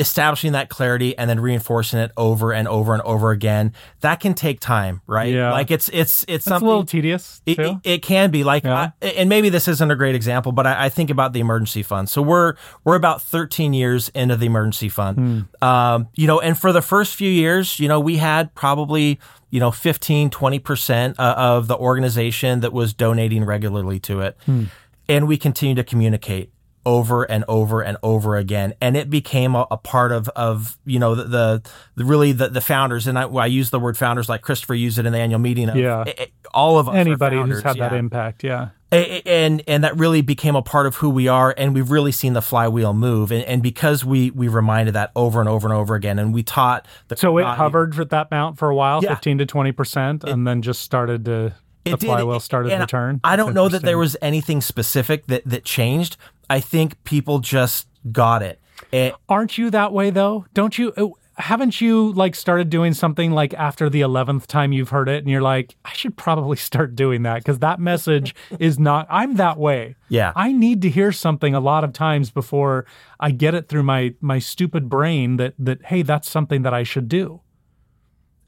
establishing 0.00 0.52
that 0.52 0.68
clarity 0.68 1.16
and 1.16 1.28
then 1.28 1.38
reinforcing 1.38 2.00
it 2.00 2.10
over 2.16 2.52
and 2.52 2.66
over 2.66 2.94
and 2.94 3.02
over 3.02 3.30
again. 3.30 3.72
That 4.00 4.18
can 4.20 4.34
take 4.34 4.58
time, 4.58 5.02
right? 5.06 5.32
Yeah. 5.32 5.52
like 5.52 5.70
it's 5.70 5.88
it's 5.90 6.24
it's 6.26 6.46
It's 6.46 6.48
a 6.48 6.58
little 6.58 6.84
tedious 6.84 7.42
it, 7.46 7.56
too. 7.56 7.80
it, 7.84 7.90
it 7.90 8.02
can 8.02 8.30
be 8.30 8.42
like, 8.42 8.64
Yeah. 8.64 8.90
I- 9.02 9.06
and 9.06 9.28
maybe 9.28 9.50
this 9.50 9.68
isn't 9.68 9.90
a 9.90 9.94
great 9.96 10.14
example, 10.14 10.52
but 10.52 10.66
I, 10.66 10.86
I 10.86 10.88
think 10.88 11.10
about 11.10 11.32
the 11.32 11.40
emergency 11.40 11.82
fund. 11.82 12.08
So 12.08 12.22
we're 12.22 12.54
we're 12.84 12.96
about 12.96 13.22
13 13.22 13.74
years 13.74 14.08
into 14.10 14.36
the 14.36 14.46
emergency 14.46 14.88
fund, 14.88 15.16
hmm. 15.60 15.64
um, 15.66 16.08
you 16.14 16.26
know, 16.26 16.40
and 16.40 16.58
for 16.58 16.72
the 16.72 16.82
first 16.82 17.14
few 17.14 17.30
years, 17.30 17.78
you 17.78 17.86
know, 17.86 18.00
we 18.00 18.16
had 18.16 18.54
probably 18.54 19.20
you 19.50 19.60
know 19.60 19.70
15, 19.70 20.30
20 20.30 20.58
percent 20.60 21.20
uh, 21.20 21.34
of 21.36 21.68
the 21.68 21.76
organization 21.76 22.60
that 22.60 22.72
was 22.72 22.94
donating 22.94 23.44
regularly 23.44 24.00
to 24.00 24.20
it, 24.20 24.36
hmm. 24.46 24.64
and 25.08 25.28
we 25.28 25.36
continue 25.36 25.74
to 25.74 25.84
communicate 25.84 26.50
over 26.86 27.24
and 27.24 27.44
over 27.46 27.82
and 27.82 27.98
over 28.02 28.36
again 28.36 28.72
and 28.80 28.96
it 28.96 29.10
became 29.10 29.54
a, 29.54 29.66
a 29.70 29.76
part 29.76 30.12
of 30.12 30.28
of 30.30 30.78
you 30.86 30.98
know 30.98 31.14
the, 31.14 31.24
the, 31.24 31.62
the 31.96 32.04
really 32.06 32.32
the, 32.32 32.48
the 32.48 32.60
founders 32.62 33.06
and 33.06 33.18
I, 33.18 33.24
I 33.24 33.46
use 33.46 33.68
the 33.70 33.78
word 33.78 33.98
founders 33.98 34.28
like 34.30 34.40
Christopher 34.40 34.74
used 34.74 34.98
it 34.98 35.04
in 35.04 35.12
the 35.12 35.18
annual 35.18 35.38
meeting 35.40 35.68
of 35.68 35.76
Yeah. 35.76 36.04
eh, 36.06 36.12
eh, 36.16 36.26
all 36.54 36.78
of 36.78 36.88
us 36.88 36.94
Anybody 36.96 37.36
who's 37.36 37.62
had 37.62 37.76
that 37.78 37.92
impact, 37.92 38.42
yeah. 38.42 38.70
And 38.92 39.62
and 39.68 39.84
that 39.84 39.96
really 39.98 40.20
became 40.20 40.56
a 40.56 40.62
part 40.62 40.86
of 40.86 40.96
who 40.96 41.10
we 41.10 41.28
are 41.28 41.54
and 41.56 41.74
we've 41.74 41.90
really 41.90 42.12
seen 42.12 42.32
the 42.32 42.42
flywheel 42.42 42.92
move 42.94 43.30
and, 43.30 43.44
and 43.44 43.62
because 43.62 44.04
we 44.04 44.30
we 44.32 44.48
reminded 44.48 44.94
that 44.94 45.12
over 45.14 45.38
and 45.40 45.48
over 45.48 45.68
and 45.68 45.76
over 45.76 45.94
again 45.94 46.18
and 46.18 46.34
we 46.34 46.42
taught 46.42 46.86
the 47.08 47.16
So 47.16 47.36
it 47.38 47.44
hovered 47.44 47.96
at 48.00 48.10
that 48.10 48.28
amount 48.32 48.58
for 48.58 48.68
a 48.70 48.74
while, 48.74 49.00
Yeah. 49.02 49.10
fifteen 49.10 49.38
to 49.38 49.46
twenty 49.46 49.70
percent, 49.72 50.24
and 50.24 50.46
then 50.46 50.62
just 50.62 50.80
started 50.82 51.24
to 51.26 51.54
the 51.84 51.92
It 51.92 52.00
did. 52.00 52.06
flywheel 52.06 52.40
started 52.40 52.70
to 52.70 52.86
turn. 52.86 53.20
I 53.22 53.36
don't 53.36 53.54
know 53.54 53.68
that 53.68 53.82
there 53.82 53.96
was 53.98 54.16
anything 54.20 54.60
specific 54.60 55.26
that 55.28 55.42
that 55.46 55.64
changed. 55.64 56.16
I 56.50 56.60
think 56.60 57.02
people 57.04 57.38
just 57.38 57.88
got 58.12 58.42
it. 58.42 58.60
It- 58.92 59.14
Aren't 59.28 59.56
you 59.56 59.70
that 59.70 59.92
way 59.92 60.10
though? 60.10 60.44
Don't 60.52 60.76
you? 60.78 60.92
uh, 60.96 61.08
Haven't 61.36 61.80
you 61.80 62.12
like 62.12 62.34
started 62.34 62.68
doing 62.68 62.92
something 62.92 63.30
like 63.32 63.54
after 63.54 63.88
the 63.88 64.02
eleventh 64.02 64.46
time 64.46 64.72
you've 64.74 64.90
heard 64.90 65.08
it, 65.08 65.22
and 65.22 65.30
you're 65.30 65.40
like, 65.40 65.74
I 65.86 65.92
should 65.94 66.16
probably 66.18 66.56
start 66.70 66.94
doing 66.94 67.22
that 67.22 67.38
because 67.38 67.60
that 67.60 67.80
message 67.80 68.34
is 68.58 68.78
not. 68.78 69.06
I'm 69.08 69.36
that 69.36 69.56
way. 69.56 69.96
Yeah. 70.10 70.32
I 70.36 70.52
need 70.52 70.82
to 70.82 70.90
hear 70.90 71.12
something 71.12 71.54
a 71.54 71.60
lot 71.60 71.82
of 71.84 71.94
times 71.94 72.30
before 72.30 72.84
I 73.18 73.30
get 73.30 73.54
it 73.54 73.68
through 73.68 73.84
my 73.84 74.14
my 74.20 74.38
stupid 74.38 74.90
brain 74.90 75.36
that 75.36 75.54
that 75.58 75.86
hey, 75.86 76.02
that's 76.02 76.28
something 76.28 76.60
that 76.62 76.74
I 76.74 76.82
should 76.82 77.08
do. 77.08 77.40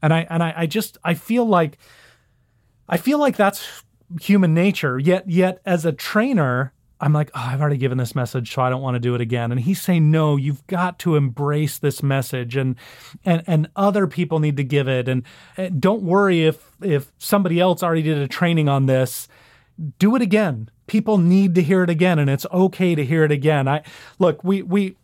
And 0.03 0.13
I 0.13 0.27
and 0.29 0.43
I, 0.43 0.53
I 0.57 0.65
just 0.67 0.97
I 1.03 1.13
feel 1.15 1.45
like 1.45 1.77
I 2.89 2.97
feel 2.97 3.17
like 3.17 3.37
that's 3.37 3.83
human 4.21 4.53
nature. 4.53 4.99
Yet 4.99 5.29
yet 5.29 5.59
as 5.65 5.85
a 5.85 5.93
trainer, 5.93 6.72
I'm 7.03 7.11
like, 7.11 7.31
oh, 7.35 7.43
I've 7.45 7.59
already 7.59 7.75
given 7.75 7.97
this 7.97 8.15
message, 8.15 8.53
so 8.53 8.61
I 8.61 8.69
don't 8.69 8.81
want 8.81 8.95
to 8.95 8.99
do 8.99 9.13
it 9.13 9.19
again. 9.19 9.51
And 9.51 9.59
he's 9.59 9.81
saying, 9.81 10.09
no, 10.09 10.37
you've 10.37 10.65
got 10.67 10.99
to 10.99 11.17
embrace 11.17 11.77
this 11.77 12.01
message, 12.01 12.55
and 12.55 12.77
and 13.25 13.43
and 13.45 13.69
other 13.75 14.07
people 14.07 14.39
need 14.39 14.55
to 14.55 14.63
give 14.63 14.87
it. 14.87 15.09
And, 15.09 15.23
and 15.57 15.81
don't 15.81 16.03
worry 16.03 16.45
if 16.45 16.71
if 16.81 17.11
somebody 17.17 17.59
else 17.59 17.83
already 17.83 18.03
did 18.03 18.19
a 18.19 18.27
training 18.29 18.69
on 18.69 18.85
this. 18.85 19.27
Do 19.99 20.15
it 20.15 20.21
again. 20.21 20.69
People 20.87 21.17
need 21.17 21.55
to 21.55 21.61
hear 21.61 21.83
it 21.83 21.89
again, 21.89 22.19
and 22.19 22.29
it's 22.29 22.45
okay 22.53 22.95
to 22.95 23.03
hear 23.03 23.25
it 23.25 23.31
again. 23.33 23.67
I 23.67 23.83
look, 24.17 24.41
we 24.41 24.61
we 24.61 24.95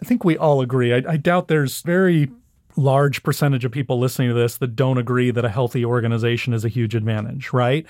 I 0.00 0.04
think 0.04 0.22
we 0.22 0.38
all 0.38 0.60
agree. 0.60 0.94
I, 0.94 1.02
I 1.08 1.16
doubt 1.16 1.48
there's 1.48 1.82
very 1.82 2.30
large 2.76 3.24
percentage 3.24 3.64
of 3.64 3.72
people 3.72 3.98
listening 3.98 4.28
to 4.28 4.34
this 4.34 4.58
that 4.58 4.76
don't 4.76 4.96
agree 4.96 5.32
that 5.32 5.44
a 5.44 5.48
healthy 5.48 5.84
organization 5.84 6.54
is 6.54 6.64
a 6.64 6.68
huge 6.68 6.94
advantage, 6.94 7.52
right? 7.52 7.84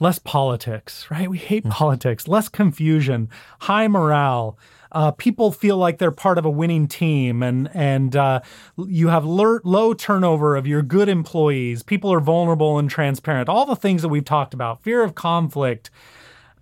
Less 0.00 0.18
politics, 0.18 1.06
right? 1.10 1.30
We 1.30 1.38
hate 1.38 1.64
politics, 1.64 2.26
less 2.26 2.48
confusion, 2.48 3.28
high 3.60 3.88
morale, 3.88 4.58
uh, 4.94 5.10
people 5.10 5.50
feel 5.50 5.76
like 5.76 5.98
they're 5.98 6.12
part 6.12 6.38
of 6.38 6.44
a 6.44 6.50
winning 6.50 6.86
team, 6.86 7.42
and 7.42 7.68
and 7.74 8.14
uh, 8.14 8.40
you 8.78 9.08
have 9.08 9.24
low, 9.24 9.58
low 9.64 9.92
turnover 9.92 10.54
of 10.54 10.68
your 10.68 10.82
good 10.82 11.08
employees. 11.08 11.82
People 11.82 12.12
are 12.12 12.20
vulnerable 12.20 12.78
and 12.78 12.88
transparent. 12.88 13.48
All 13.48 13.66
the 13.66 13.74
things 13.74 14.02
that 14.02 14.08
we've 14.08 14.24
talked 14.24 14.54
about, 14.54 14.82
fear 14.84 15.02
of 15.02 15.16
conflict. 15.16 15.90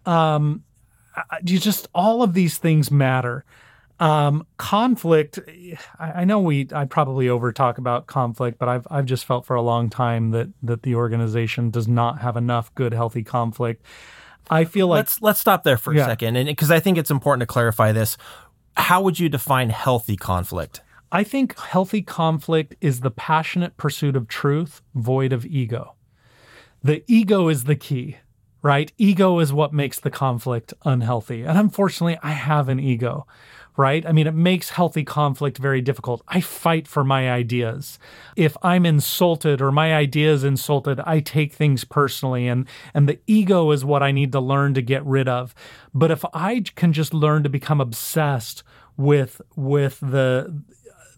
Um, 0.07 0.64
you 1.45 1.59
just 1.59 1.89
all 1.95 2.22
of 2.22 2.33
these 2.33 2.57
things 2.57 2.91
matter. 2.91 3.45
Um, 4.03 4.49
conflict. 4.57 5.39
I, 6.01 6.23
I, 6.23 6.25
know 6.25 6.41
we. 6.41 6.67
I 6.75 6.87
probably 6.87 7.29
over 7.29 7.53
talk 7.53 7.79
about 7.79 8.09
conflict, 8.09 8.59
but 8.59 8.69
I've 8.69 8.85
I've 8.91 9.05
just 9.05 9.25
felt 9.25 9.47
for 9.47 9.55
a 9.55 9.63
long 9.63 9.91
time 9.91 10.33
that 10.33 10.49
that 10.65 10.83
the 10.83 10.97
organization 10.97 11.71
does 11.71 11.87
not 11.87 12.21
have 12.21 12.37
enough 12.37 12.75
good, 12.75 12.93
healthy 12.93 13.23
conflict. 13.23 13.87
I 14.51 14.65
feel 14.65 14.89
like 14.89 14.97
let's 14.97 15.23
let's 15.23 15.39
stop 15.39 15.63
there 15.63 15.77
for 15.77 15.95
a 15.95 15.99
second, 15.99 16.35
and 16.35 16.49
because 16.49 16.73
I 16.73 16.81
think 16.81 16.99
it's 16.99 17.13
important 17.13 17.43
to 17.43 17.47
clarify 17.47 17.93
this. 17.93 18.17
How 18.77 19.01
would 19.03 19.21
you 19.21 19.29
define 19.29 19.71
healthy 19.71 20.17
conflict? 20.17 20.81
I 21.13 21.23
think 21.23 21.57
healthy 21.57 22.03
conflict 22.03 22.75
is 22.81 23.01
the 23.01 23.11
passionate 23.13 23.77
pursuit 23.77 24.17
of 24.17 24.27
truth, 24.27 24.83
void 24.97 25.33
of 25.33 25.47
ego. 25.47 25.95
The 26.83 27.05
ego 27.07 27.47
is 27.47 27.65
the 27.65 27.77
key 27.77 28.17
right? 28.63 28.93
Ego 28.97 29.41
is 29.41 29.53
what 29.53 29.73
makes 29.73 29.99
the 30.01 30.11
conflict 30.11 30.73
unhealthy. 30.85 31.43
And 31.43 31.59
unfortunately, 31.59 32.19
I 32.23 32.31
have 32.31 32.69
an 32.69 32.79
ego, 32.79 33.27
right? 33.77 34.05
I 34.07 34.12
mean, 34.12 34.27
it 34.27 34.35
makes 34.35 34.70
healthy 34.70 35.05
conflict 35.05 35.59
very 35.59 35.81
difficult. 35.81 36.23
I 36.29 36.41
fight 36.41 36.87
for 36.87 37.05
my 37.05 37.31
ideas. 37.31 37.99
If 38.37 38.57
I'm 38.62 38.85
insulted 38.85 39.62
or 39.62 39.73
my 39.73 39.95
idea 39.95 40.33
is 40.33 40.45
insulted, 40.45 41.01
I 41.01 41.20
take 41.20 41.53
things 41.53 41.85
personally 41.85 42.49
and 42.49 42.66
and 42.95 43.09
the 43.09 43.18
ego 43.27 43.70
is 43.70 43.85
what 43.85 44.03
I 44.03 44.12
need 44.12 44.33
to 44.33 44.41
learn 44.41 44.75
to 44.75 44.83
get 44.83 45.05
rid 45.05 45.29
of. 45.29 45.55
But 45.95 46.11
if 46.11 46.25
I 46.35 46.62
can 46.75 46.93
just 46.93 47.14
learn 47.14 47.43
to 47.43 47.49
become 47.49 47.81
obsessed 47.81 48.62
with 48.97 49.41
with 49.57 49.99
the 50.01 50.62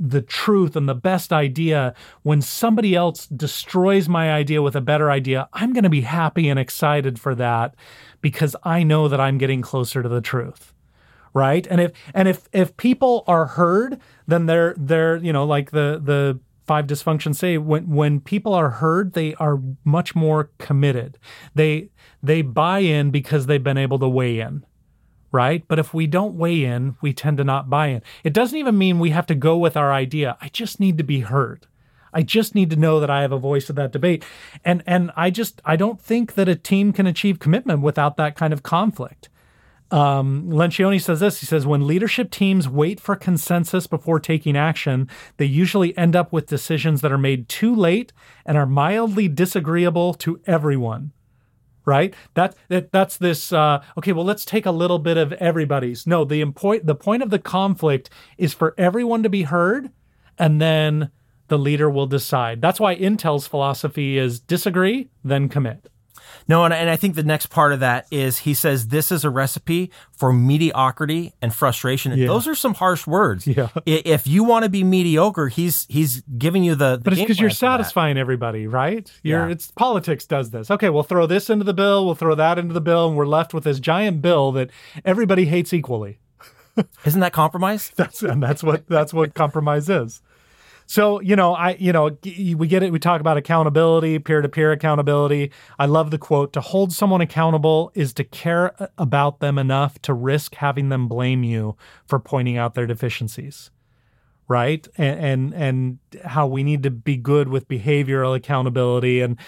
the 0.00 0.22
truth 0.22 0.74
and 0.74 0.88
the 0.88 0.94
best 0.94 1.32
idea 1.32 1.94
when 2.22 2.40
somebody 2.42 2.94
else 2.96 3.26
destroys 3.26 4.08
my 4.08 4.32
idea 4.32 4.60
with 4.60 4.74
a 4.74 4.80
better 4.80 5.10
idea 5.10 5.48
i'm 5.52 5.72
going 5.72 5.84
to 5.84 5.90
be 5.90 6.00
happy 6.00 6.48
and 6.48 6.58
excited 6.58 7.18
for 7.18 7.34
that 7.34 7.74
because 8.20 8.56
i 8.64 8.82
know 8.82 9.06
that 9.06 9.20
i'm 9.20 9.38
getting 9.38 9.62
closer 9.62 10.02
to 10.02 10.08
the 10.08 10.20
truth 10.20 10.73
right 11.34 11.66
and 11.68 11.80
if 11.80 11.92
and 12.14 12.28
if 12.28 12.48
if 12.52 12.76
people 12.76 13.24
are 13.26 13.46
heard 13.46 14.00
then 14.26 14.46
they're 14.46 14.74
they're 14.78 15.16
you 15.16 15.32
know 15.32 15.44
like 15.44 15.70
the 15.72 16.00
the 16.02 16.38
five 16.66 16.86
dysfunctions 16.86 17.36
say 17.36 17.58
when 17.58 17.88
when 17.90 18.20
people 18.20 18.54
are 18.54 18.70
heard 18.70 19.12
they 19.12 19.34
are 19.34 19.60
much 19.84 20.14
more 20.14 20.50
committed 20.58 21.18
they 21.54 21.90
they 22.22 22.40
buy 22.40 22.78
in 22.78 23.10
because 23.10 23.46
they've 23.46 23.64
been 23.64 23.76
able 23.76 23.98
to 23.98 24.08
weigh 24.08 24.40
in 24.40 24.64
right? 25.34 25.66
But 25.66 25.80
if 25.80 25.92
we 25.92 26.06
don't 26.06 26.36
weigh 26.36 26.62
in, 26.62 26.94
we 27.00 27.12
tend 27.12 27.38
to 27.38 27.44
not 27.44 27.68
buy 27.68 27.88
in. 27.88 28.02
It 28.22 28.32
doesn't 28.32 28.56
even 28.56 28.78
mean 28.78 29.00
we 29.00 29.10
have 29.10 29.26
to 29.26 29.34
go 29.34 29.58
with 29.58 29.76
our 29.76 29.92
idea. 29.92 30.36
I 30.40 30.48
just 30.48 30.78
need 30.78 30.96
to 30.98 31.02
be 31.02 31.20
heard. 31.20 31.66
I 32.12 32.22
just 32.22 32.54
need 32.54 32.70
to 32.70 32.76
know 32.76 33.00
that 33.00 33.10
I 33.10 33.22
have 33.22 33.32
a 33.32 33.38
voice 33.38 33.68
in 33.68 33.74
that 33.74 33.90
debate. 33.90 34.24
And 34.64 34.84
and 34.86 35.10
I 35.16 35.30
just 35.30 35.60
I 35.64 35.74
don't 35.74 36.00
think 36.00 36.34
that 36.34 36.48
a 36.48 36.54
team 36.54 36.92
can 36.92 37.08
achieve 37.08 37.40
commitment 37.40 37.82
without 37.82 38.16
that 38.16 38.36
kind 38.36 38.52
of 38.52 38.62
conflict. 38.62 39.28
Um, 39.94 40.50
Lencioni 40.50 41.00
says 41.00 41.20
this. 41.20 41.38
He 41.38 41.46
says, 41.46 41.66
when 41.66 41.86
leadership 41.86 42.32
teams 42.32 42.68
wait 42.68 42.98
for 42.98 43.14
consensus 43.14 43.86
before 43.86 44.18
taking 44.18 44.56
action, 44.56 45.08
they 45.36 45.44
usually 45.44 45.96
end 45.96 46.16
up 46.16 46.32
with 46.32 46.46
decisions 46.48 47.00
that 47.00 47.12
are 47.12 47.18
made 47.18 47.48
too 47.48 47.72
late 47.72 48.12
and 48.44 48.58
are 48.58 48.66
mildly 48.66 49.28
disagreeable 49.28 50.12
to 50.14 50.40
everyone 50.46 51.12
right? 51.86 52.14
That, 52.32 52.56
that 52.68 52.92
that's 52.92 53.18
this. 53.18 53.52
Uh, 53.52 53.82
okay, 53.98 54.12
well, 54.12 54.24
let's 54.24 54.46
take 54.46 54.64
a 54.64 54.70
little 54.70 54.98
bit 54.98 55.18
of 55.18 55.34
everybody's. 55.34 56.06
No, 56.06 56.24
the 56.24 56.42
point 56.46 56.86
the 56.86 56.94
point 56.94 57.22
of 57.22 57.28
the 57.28 57.38
conflict 57.38 58.08
is 58.38 58.54
for 58.54 58.74
everyone 58.78 59.22
to 59.22 59.28
be 59.28 59.42
heard, 59.42 59.90
and 60.38 60.62
then 60.62 61.10
the 61.48 61.58
leader 61.58 61.90
will 61.90 62.06
decide. 62.06 62.62
That's 62.62 62.80
why 62.80 62.96
Intel's 62.96 63.46
philosophy 63.46 64.16
is 64.16 64.40
disagree, 64.40 65.10
then 65.22 65.50
commit. 65.50 65.90
No, 66.48 66.64
and, 66.64 66.74
and 66.74 66.90
I 66.90 66.96
think 66.96 67.14
the 67.14 67.22
next 67.22 67.46
part 67.46 67.72
of 67.72 67.80
that 67.80 68.06
is 68.10 68.38
he 68.38 68.54
says 68.54 68.88
this 68.88 69.10
is 69.10 69.24
a 69.24 69.30
recipe 69.30 69.90
for 70.12 70.32
mediocrity 70.32 71.32
and 71.40 71.54
frustration. 71.54 72.16
Yeah. 72.16 72.26
Those 72.26 72.46
are 72.46 72.54
some 72.54 72.74
harsh 72.74 73.06
words. 73.06 73.46
Yeah. 73.46 73.68
If 73.86 74.26
you 74.26 74.44
want 74.44 74.64
to 74.64 74.68
be 74.68 74.84
mediocre, 74.84 75.48
he's 75.48 75.86
he's 75.88 76.22
giving 76.38 76.64
you 76.64 76.74
the. 76.74 76.96
the 76.96 77.02
but 77.04 77.12
it's 77.12 77.22
because 77.22 77.40
you're 77.40 77.50
satisfying 77.50 78.18
everybody, 78.18 78.66
right? 78.66 79.10
You're, 79.22 79.46
yeah. 79.46 79.52
It's 79.52 79.70
politics 79.70 80.26
does 80.26 80.50
this. 80.50 80.70
Okay, 80.70 80.90
we'll 80.90 81.02
throw 81.02 81.26
this 81.26 81.50
into 81.50 81.64
the 81.64 81.74
bill. 81.74 82.04
We'll 82.04 82.14
throw 82.14 82.34
that 82.34 82.58
into 82.58 82.74
the 82.74 82.80
bill, 82.80 83.08
and 83.08 83.16
we're 83.16 83.26
left 83.26 83.54
with 83.54 83.64
this 83.64 83.80
giant 83.80 84.22
bill 84.22 84.52
that 84.52 84.70
everybody 85.04 85.46
hates 85.46 85.72
equally. 85.72 86.18
Isn't 87.04 87.20
that 87.20 87.32
compromise? 87.32 87.92
that's 87.96 88.22
and 88.22 88.42
that's 88.42 88.62
what 88.62 88.86
that's 88.88 89.12
what 89.12 89.34
compromise 89.34 89.88
is. 89.88 90.22
So, 90.86 91.20
you 91.20 91.34
know, 91.34 91.54
I, 91.54 91.76
you 91.78 91.92
know, 91.92 92.16
we 92.24 92.66
get 92.66 92.82
it. 92.82 92.92
We 92.92 92.98
talk 92.98 93.20
about 93.20 93.36
accountability, 93.36 94.18
peer 94.18 94.42
to 94.42 94.48
peer 94.48 94.72
accountability. 94.72 95.50
I 95.78 95.86
love 95.86 96.10
the 96.10 96.18
quote 96.18 96.52
to 96.52 96.60
hold 96.60 96.92
someone 96.92 97.20
accountable 97.20 97.90
is 97.94 98.12
to 98.14 98.24
care 98.24 98.74
about 98.98 99.40
them 99.40 99.58
enough 99.58 100.00
to 100.02 100.12
risk 100.12 100.56
having 100.56 100.90
them 100.90 101.08
blame 101.08 101.42
you 101.42 101.76
for 102.06 102.18
pointing 102.18 102.58
out 102.58 102.74
their 102.74 102.86
deficiencies. 102.86 103.70
Right. 104.46 104.86
And, 104.98 105.20
and, 105.20 105.54
and 105.54 105.98
how 106.22 106.46
we 106.46 106.62
need 106.62 106.82
to 106.82 106.90
be 106.90 107.16
good 107.16 107.48
with 107.48 107.66
behavioral 107.66 108.36
accountability. 108.36 109.22
And 109.22 109.38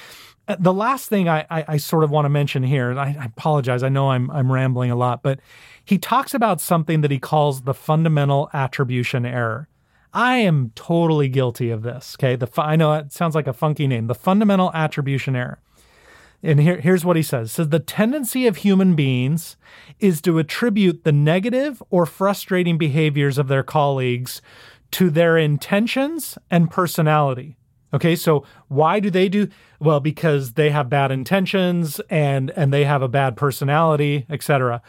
uh, 0.49 0.57
the 0.59 0.73
last 0.73 1.11
thing 1.11 1.29
I, 1.29 1.45
I, 1.51 1.65
I 1.69 1.77
sort 1.77 2.03
of 2.03 2.11
want 2.11 2.25
to 2.25 2.31
mention 2.31 2.63
here, 2.63 2.91
and 2.91 2.99
I, 2.99 3.15
I 3.21 3.25
apologize, 3.27 3.83
I 3.83 3.91
know 3.91 4.11
I'm, 4.11 4.31
I'm 4.31 4.51
rambling 4.51 4.91
a 4.91 4.97
lot, 4.97 5.23
but 5.23 5.41
he 5.85 5.99
talks 5.99 6.33
about 6.33 6.63
something 6.63 7.03
that 7.03 7.11
he 7.11 7.19
calls 7.19 7.63
the 7.63 7.75
fundamental 7.75 8.49
attribution 8.55 9.27
error. 9.27 9.69
I 10.17 10.39
am 10.39 10.73
totally 10.75 11.29
guilty 11.29 11.69
of 11.69 11.83
this. 11.83 12.17
Okay. 12.19 12.37
The 12.37 12.49
I 12.57 12.75
know 12.75 12.95
it 12.95 13.13
sounds 13.13 13.35
like 13.35 13.47
a 13.47 13.53
funky 13.53 13.87
name. 13.87 14.07
The 14.07 14.15
fundamental 14.15 14.73
attribution 14.73 15.37
error. 15.37 15.59
And 16.43 16.59
here, 16.59 16.81
here's 16.81 17.05
what 17.05 17.17
he 17.17 17.23
says. 17.23 17.53
says 17.53 17.69
the 17.69 17.81
tendency 17.81 18.47
of 18.47 18.57
human 18.57 18.95
beings 18.95 19.57
is 20.01 20.23
to 20.23 20.39
attribute 20.39 21.05
the 21.05 21.13
negative 21.13 21.83
or 21.91 22.07
frustrating 22.07 22.79
behaviors 22.79 23.37
of 23.37 23.49
their 23.49 23.63
colleagues 23.63 24.41
to 24.93 25.11
their 25.11 25.37
intentions 25.37 26.39
and 26.51 26.71
personality. 26.71 27.57
Okay, 27.93 28.17
so 28.17 28.43
why 28.69 29.01
do 29.01 29.11
they 29.11 29.29
do 29.29 29.49
well? 29.81 30.01
Because 30.01 30.55
they 30.55 30.71
have 30.71 30.89
bad 30.89 31.11
intentions 31.11 32.01
and 32.09 32.51
and 32.57 32.73
they 32.73 32.85
have 32.85 33.03
a 33.03 33.09
bad 33.09 33.37
personality, 33.37 34.25
etc 34.31 34.81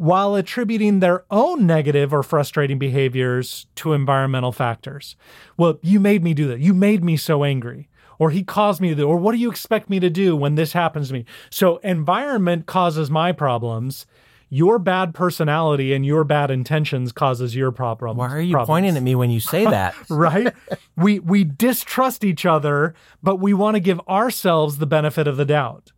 while 0.00 0.34
attributing 0.34 1.00
their 1.00 1.26
own 1.30 1.66
negative 1.66 2.10
or 2.10 2.22
frustrating 2.22 2.78
behaviors 2.78 3.66
to 3.74 3.92
environmental 3.92 4.50
factors. 4.50 5.14
Well, 5.58 5.78
you 5.82 6.00
made 6.00 6.24
me 6.24 6.32
do 6.32 6.48
that. 6.48 6.58
You 6.58 6.72
made 6.72 7.04
me 7.04 7.18
so 7.18 7.44
angry. 7.44 7.90
Or 8.18 8.30
he 8.30 8.42
caused 8.42 8.80
me 8.80 8.88
to 8.88 8.94
do, 8.94 9.06
or 9.06 9.18
what 9.18 9.32
do 9.32 9.38
you 9.38 9.50
expect 9.50 9.90
me 9.90 10.00
to 10.00 10.08
do 10.08 10.34
when 10.34 10.54
this 10.54 10.72
happens 10.72 11.08
to 11.08 11.14
me? 11.14 11.26
So, 11.50 11.76
environment 11.78 12.64
causes 12.64 13.10
my 13.10 13.32
problems. 13.32 14.06
Your 14.48 14.78
bad 14.78 15.12
personality 15.12 15.92
and 15.92 16.06
your 16.06 16.24
bad 16.24 16.50
intentions 16.50 17.12
causes 17.12 17.54
your 17.54 17.70
problems. 17.70 18.16
Why 18.16 18.30
are 18.30 18.40
you 18.40 18.52
problems. 18.52 18.68
pointing 18.68 18.96
at 18.96 19.02
me 19.02 19.14
when 19.14 19.28
you 19.28 19.40
say 19.40 19.66
that? 19.66 19.94
right? 20.08 20.54
we 20.96 21.18
we 21.18 21.44
distrust 21.44 22.24
each 22.24 22.46
other, 22.46 22.94
but 23.22 23.36
we 23.36 23.52
want 23.52 23.74
to 23.74 23.80
give 23.80 24.00
ourselves 24.08 24.78
the 24.78 24.86
benefit 24.86 25.28
of 25.28 25.36
the 25.36 25.44
doubt. 25.44 25.92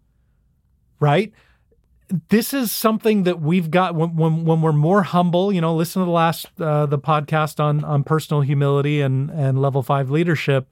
Right? 0.98 1.32
This 2.28 2.52
is 2.52 2.70
something 2.70 3.22
that 3.22 3.40
we've 3.40 3.70
got 3.70 3.94
when, 3.94 4.16
when, 4.16 4.44
when 4.44 4.60
we're 4.60 4.72
more 4.72 5.02
humble. 5.02 5.52
You 5.52 5.60
know, 5.60 5.74
listen 5.74 6.00
to 6.00 6.06
the 6.06 6.12
last 6.12 6.46
uh, 6.60 6.86
the 6.86 6.98
podcast 6.98 7.60
on 7.60 7.84
on 7.84 8.04
personal 8.04 8.42
humility 8.42 9.00
and 9.00 9.30
and 9.30 9.60
level 9.60 9.82
five 9.82 10.10
leadership. 10.10 10.68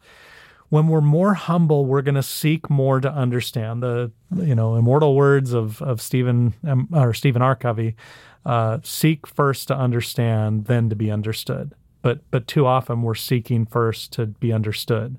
When 0.69 0.87
we're 0.87 1.01
more 1.01 1.35
humble, 1.35 1.85
we're 1.85 2.03
going 2.03 2.15
to 2.15 2.23
seek 2.23 2.71
more 2.71 3.01
to 3.01 3.11
understand 3.11 3.83
the 3.83 4.13
you 4.37 4.55
know 4.55 4.77
immortal 4.77 5.17
words 5.17 5.53
of 5.53 5.81
of 5.83 6.01
Stephen 6.01 6.55
or 6.93 7.15
Stephen 7.15 7.43
R. 7.43 7.57
Covey. 7.57 7.97
Uh, 8.45 8.79
seek 8.83 9.27
first 9.27 9.69
to 9.69 9.77
understand, 9.77 10.65
then 10.65 10.89
to 10.89 10.97
be 10.97 11.11
understood. 11.11 11.75
But 12.03 12.21
but 12.31 12.47
too 12.47 12.67
often 12.67 13.03
we're 13.03 13.15
seeking 13.15 13.67
first 13.67 14.13
to 14.13 14.27
be 14.27 14.53
understood, 14.53 15.19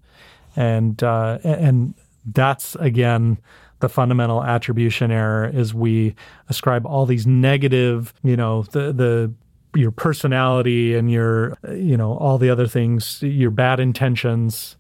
and 0.56 1.02
uh, 1.04 1.40
and 1.44 1.94
that's 2.26 2.76
again 2.76 3.38
the 3.82 3.90
fundamental 3.90 4.44
attribution 4.44 5.12
error 5.12 5.50
is 5.54 5.74
we 5.74 6.16
ascribe 6.50 6.86
all 6.86 7.06
these 7.06 7.28
negative, 7.28 8.14
you 8.24 8.38
know, 8.38 8.64
the 8.64 8.94
the 8.94 9.34
your 9.74 9.92
personality 9.92 10.96
and 10.96 11.12
your 11.12 11.58
you 11.70 11.98
know 11.98 12.18
all 12.18 12.38
the 12.38 12.50
other 12.50 12.68
things, 12.68 13.22
your 13.22 13.52
bad 13.52 13.80
intentions. 13.80 14.78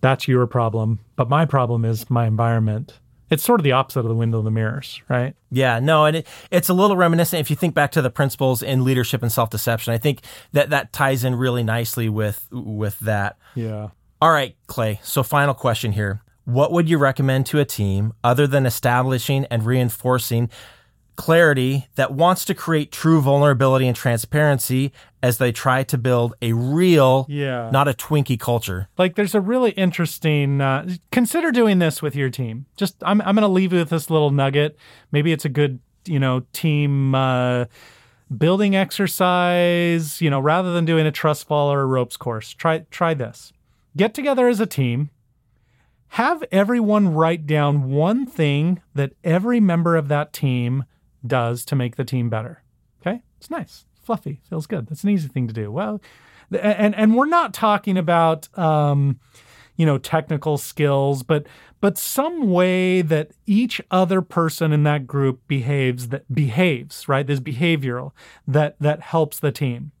That's 0.00 0.28
your 0.28 0.46
problem, 0.46 1.00
but 1.16 1.28
my 1.28 1.44
problem 1.46 1.84
is 1.84 2.08
my 2.10 2.26
environment. 2.26 3.00
It's 3.28 3.42
sort 3.42 3.58
of 3.58 3.64
the 3.64 3.72
opposite 3.72 4.00
of 4.00 4.08
the 4.08 4.14
window 4.14 4.38
of 4.38 4.44
the 4.44 4.52
mirrors, 4.52 5.02
right? 5.08 5.34
Yeah, 5.50 5.80
no, 5.80 6.04
and 6.04 6.18
it, 6.18 6.26
it's 6.52 6.68
a 6.68 6.74
little 6.74 6.96
reminiscent. 6.96 7.40
If 7.40 7.50
you 7.50 7.56
think 7.56 7.74
back 7.74 7.90
to 7.92 8.02
the 8.02 8.10
principles 8.10 8.62
in 8.62 8.84
leadership 8.84 9.22
and 9.22 9.32
self 9.32 9.50
deception, 9.50 9.92
I 9.92 9.98
think 9.98 10.20
that 10.52 10.70
that 10.70 10.92
ties 10.92 11.24
in 11.24 11.34
really 11.34 11.64
nicely 11.64 12.08
with 12.08 12.46
with 12.52 12.98
that. 13.00 13.36
Yeah. 13.54 13.88
All 14.20 14.30
right, 14.30 14.56
Clay. 14.66 15.00
So, 15.02 15.22
final 15.22 15.54
question 15.54 15.92
here. 15.92 16.22
What 16.46 16.72
would 16.72 16.88
you 16.88 16.96
recommend 16.96 17.44
to 17.46 17.60
a 17.60 17.64
team 17.66 18.14
other 18.24 18.46
than 18.46 18.64
establishing 18.66 19.44
and 19.50 19.66
reinforcing 19.66 20.48
clarity, 21.16 21.88
that 21.94 22.12
wants 22.12 22.44
to 22.44 22.54
create 22.54 22.92
true 22.92 23.22
vulnerability 23.22 23.86
and 23.88 23.96
transparency 23.96 24.92
as 25.22 25.38
they 25.38 25.50
try 25.50 25.82
to 25.82 25.96
build 25.96 26.34
a 26.42 26.52
real, 26.52 27.24
Yeah. 27.28 27.70
not 27.72 27.88
a 27.88 27.94
Twinkie 27.94 28.38
culture. 28.38 28.88
like 28.98 29.14
there's 29.14 29.34
a 29.34 29.40
really 29.40 29.70
interesting 29.72 30.60
uh, 30.60 30.86
consider 31.10 31.50
doing 31.52 31.78
this 31.78 32.02
with 32.02 32.14
your 32.14 32.28
team. 32.28 32.66
Just 32.76 32.96
i'm, 33.02 33.20
I'm 33.22 33.34
going 33.34 33.42
to 33.42 33.48
leave 33.48 33.72
you 33.72 33.78
with 33.78 33.88
this 33.90 34.10
little 34.10 34.30
nugget. 34.30 34.76
Maybe 35.10 35.32
it's 35.32 35.46
a 35.46 35.48
good 35.48 35.80
you 36.04 36.20
know 36.20 36.42
team 36.52 37.14
uh, 37.14 37.64
building 38.36 38.76
exercise 38.76 40.20
you 40.20 40.28
know 40.30 40.38
rather 40.40 40.72
than 40.72 40.84
doing 40.84 41.06
a 41.06 41.10
trust 41.12 41.46
fall 41.48 41.72
or 41.72 41.80
a 41.80 41.86
ropes 41.86 42.16
course. 42.16 42.52
Try 42.52 42.80
try 42.90 43.14
this. 43.14 43.52
Get 43.96 44.12
together 44.14 44.48
as 44.48 44.60
a 44.60 44.66
team 44.66 45.08
have 46.16 46.42
everyone 46.50 47.12
write 47.12 47.46
down 47.46 47.90
one 47.90 48.24
thing 48.24 48.80
that 48.94 49.12
every 49.22 49.60
member 49.60 49.96
of 49.96 50.08
that 50.08 50.32
team 50.32 50.84
does 51.26 51.62
to 51.62 51.76
make 51.76 51.96
the 51.96 52.04
team 52.04 52.30
better. 52.30 52.62
Okay? 53.02 53.20
It's 53.36 53.50
nice. 53.50 53.84
Fluffy. 54.02 54.40
Feels 54.48 54.66
good. 54.66 54.86
That's 54.86 55.04
an 55.04 55.10
easy 55.10 55.28
thing 55.28 55.46
to 55.46 55.52
do. 55.52 55.70
Well 55.70 56.00
and 56.50 56.94
and 56.94 57.14
we're 57.14 57.26
not 57.26 57.52
talking 57.52 57.98
about 57.98 58.48
um 58.58 59.18
you 59.76 59.84
know 59.84 59.98
technical 59.98 60.56
skills 60.56 61.22
but 61.22 61.46
but 61.80 61.98
some 61.98 62.50
way 62.50 63.02
that 63.02 63.32
each 63.44 63.80
other 63.90 64.22
person 64.22 64.72
in 64.72 64.84
that 64.84 65.06
group 65.06 65.40
behaves 65.46 66.08
that 66.08 66.32
behaves 66.32 67.08
right? 67.08 67.26
This 67.26 67.40
behavioral 67.40 68.12
that 68.46 68.76
that 68.80 69.02
helps 69.02 69.38
the 69.38 69.52
team 69.52 69.92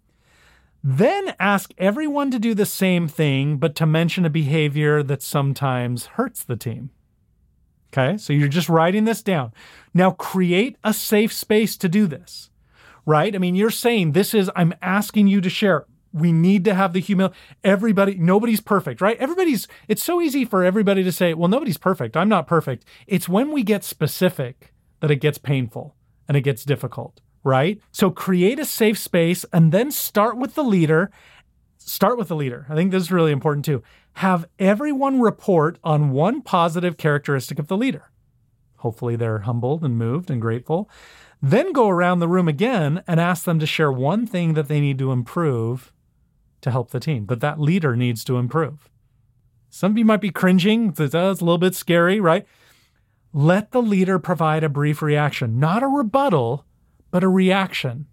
then 0.88 1.34
ask 1.40 1.72
everyone 1.78 2.30
to 2.30 2.38
do 2.38 2.54
the 2.54 2.66
same 2.66 3.08
thing 3.08 3.56
but 3.56 3.74
to 3.74 3.86
mention 3.86 4.24
a 4.24 4.30
behavior 4.30 5.02
that 5.02 5.22
sometimes 5.22 6.06
hurts 6.06 6.44
the 6.44 6.56
team 6.56 6.90
okay 7.92 8.16
so 8.16 8.32
you're 8.32 8.48
just 8.48 8.68
writing 8.68 9.04
this 9.04 9.22
down 9.22 9.52
now 9.92 10.10
create 10.10 10.76
a 10.84 10.92
safe 10.92 11.32
space 11.32 11.76
to 11.76 11.88
do 11.88 12.06
this 12.06 12.50
right? 13.06 13.34
I 13.34 13.38
mean, 13.38 13.54
you're 13.54 13.70
saying 13.70 14.12
this 14.12 14.34
is, 14.34 14.50
I'm 14.54 14.74
asking 14.82 15.28
you 15.28 15.40
to 15.40 15.48
share. 15.48 15.86
We 16.12 16.32
need 16.32 16.64
to 16.64 16.74
have 16.74 16.92
the 16.92 17.00
humility. 17.00 17.36
Everybody, 17.62 18.16
nobody's 18.16 18.60
perfect, 18.60 19.00
right? 19.00 19.16
Everybody's, 19.18 19.68
it's 19.86 20.02
so 20.02 20.20
easy 20.20 20.44
for 20.44 20.64
everybody 20.64 21.04
to 21.04 21.12
say, 21.12 21.32
well, 21.32 21.48
nobody's 21.48 21.78
perfect. 21.78 22.16
I'm 22.16 22.28
not 22.28 22.46
perfect. 22.46 22.84
It's 23.06 23.28
when 23.28 23.52
we 23.52 23.62
get 23.62 23.84
specific 23.84 24.72
that 25.00 25.10
it 25.10 25.16
gets 25.16 25.38
painful 25.38 25.94
and 26.26 26.36
it 26.36 26.40
gets 26.40 26.64
difficult, 26.64 27.20
right? 27.46 27.80
So 27.92 28.10
create 28.10 28.58
a 28.58 28.64
safe 28.64 28.98
space 28.98 29.46
and 29.52 29.72
then 29.72 29.90
start 29.90 30.36
with 30.36 30.54
the 30.54 30.64
leader. 30.64 31.10
Start 31.78 32.18
with 32.18 32.28
the 32.28 32.36
leader. 32.36 32.66
I 32.68 32.74
think 32.74 32.90
this 32.90 33.04
is 33.04 33.12
really 33.12 33.32
important 33.32 33.64
too. 33.64 33.82
Have 34.14 34.46
everyone 34.58 35.20
report 35.20 35.78
on 35.84 36.10
one 36.10 36.42
positive 36.42 36.96
characteristic 36.96 37.58
of 37.58 37.68
the 37.68 37.76
leader. 37.76 38.10
Hopefully, 38.78 39.16
they're 39.16 39.40
humbled 39.40 39.84
and 39.84 39.96
moved 39.96 40.30
and 40.30 40.40
grateful. 40.40 40.90
Then 41.40 41.72
go 41.72 41.88
around 41.88 42.18
the 42.18 42.28
room 42.28 42.48
again 42.48 43.02
and 43.06 43.20
ask 43.20 43.44
them 43.44 43.58
to 43.58 43.66
share 43.66 43.92
one 43.92 44.26
thing 44.26 44.54
that 44.54 44.68
they 44.68 44.80
need 44.80 44.98
to 44.98 45.12
improve 45.12 45.92
to 46.62 46.70
help 46.70 46.90
the 46.90 47.00
team, 47.00 47.26
that 47.26 47.40
that 47.40 47.60
leader 47.60 47.94
needs 47.94 48.24
to 48.24 48.38
improve. 48.38 48.88
Some 49.70 49.92
of 49.92 49.98
you 49.98 50.04
might 50.04 50.20
be 50.20 50.30
cringing. 50.30 50.94
It's 50.98 51.14
uh, 51.14 51.18
a 51.18 51.30
little 51.32 51.58
bit 51.58 51.74
scary, 51.74 52.18
right? 52.20 52.46
Let 53.32 53.72
the 53.72 53.82
leader 53.82 54.18
provide 54.18 54.64
a 54.64 54.68
brief 54.68 55.02
reaction, 55.02 55.58
not 55.58 55.82
a 55.82 55.88
rebuttal, 55.88 56.64
but 57.10 57.24
a 57.24 57.28
reaction. 57.28 58.06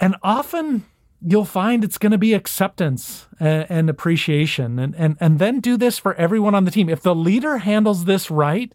And 0.00 0.16
often 0.22 0.84
you'll 1.20 1.44
find 1.44 1.82
it's 1.82 1.98
going 1.98 2.12
to 2.12 2.18
be 2.18 2.32
acceptance 2.34 3.26
and, 3.40 3.66
and 3.68 3.90
appreciation. 3.90 4.78
And, 4.78 4.94
and, 4.94 5.16
and 5.20 5.38
then 5.38 5.60
do 5.60 5.76
this 5.76 5.98
for 5.98 6.14
everyone 6.14 6.54
on 6.54 6.64
the 6.64 6.70
team. 6.70 6.88
If 6.88 7.02
the 7.02 7.14
leader 7.14 7.58
handles 7.58 8.04
this 8.04 8.30
right, 8.30 8.72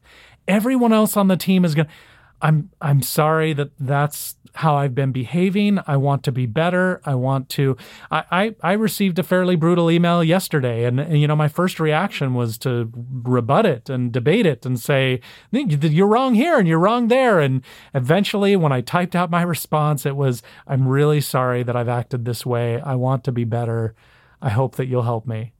everyone 0.47 0.93
else 0.93 1.15
on 1.15 1.27
the 1.27 1.37
team 1.37 1.65
is 1.65 1.75
going 1.75 1.87
to. 1.87 1.93
I'm 2.41 2.71
I'm 2.81 3.01
sorry 3.01 3.53
that 3.53 3.71
that's 3.79 4.35
how 4.55 4.75
I've 4.75 4.93
been 4.93 5.11
behaving. 5.11 5.79
I 5.87 5.97
want 5.97 6.23
to 6.23 6.31
be 6.31 6.45
better. 6.45 7.01
I 7.05 7.15
want 7.15 7.49
to. 7.49 7.75
I 8.11 8.23
I, 8.31 8.55
I 8.61 8.73
received 8.73 9.19
a 9.19 9.23
fairly 9.23 9.55
brutal 9.55 9.89
email 9.89 10.23
yesterday, 10.23 10.85
and, 10.85 10.99
and 10.99 11.19
you 11.19 11.27
know 11.27 11.35
my 11.35 11.47
first 11.47 11.79
reaction 11.79 12.33
was 12.33 12.57
to 12.59 12.91
rebut 12.93 13.65
it 13.65 13.89
and 13.89 14.11
debate 14.11 14.45
it 14.45 14.65
and 14.65 14.79
say 14.79 15.21
you're 15.51 16.07
wrong 16.07 16.35
here 16.35 16.57
and 16.57 16.67
you're 16.67 16.79
wrong 16.79 17.07
there. 17.07 17.39
And 17.39 17.63
eventually, 17.93 18.55
when 18.55 18.71
I 18.71 18.81
typed 18.81 19.15
out 19.15 19.31
my 19.31 19.41
response, 19.41 20.05
it 20.05 20.15
was 20.15 20.43
I'm 20.67 20.87
really 20.87 21.21
sorry 21.21 21.63
that 21.63 21.75
I've 21.75 21.89
acted 21.89 22.25
this 22.25 22.45
way. 22.45 22.79
I 22.81 22.95
want 22.95 23.23
to 23.25 23.31
be 23.31 23.43
better. 23.43 23.95
I 24.41 24.49
hope 24.49 24.75
that 24.75 24.87
you'll 24.87 25.03
help 25.03 25.25
me. 25.25 25.53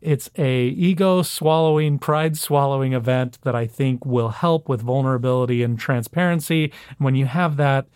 It's 0.00 0.30
a 0.36 0.68
ego 0.68 1.22
swallowing, 1.22 1.98
pride 1.98 2.36
swallowing 2.36 2.92
event 2.92 3.38
that 3.42 3.56
I 3.56 3.66
think 3.66 4.06
will 4.06 4.28
help 4.28 4.68
with 4.68 4.80
vulnerability 4.80 5.62
and 5.62 5.78
transparency. 5.78 6.72
When 6.98 7.16
you 7.16 7.26
have 7.26 7.56
that, 7.56 7.88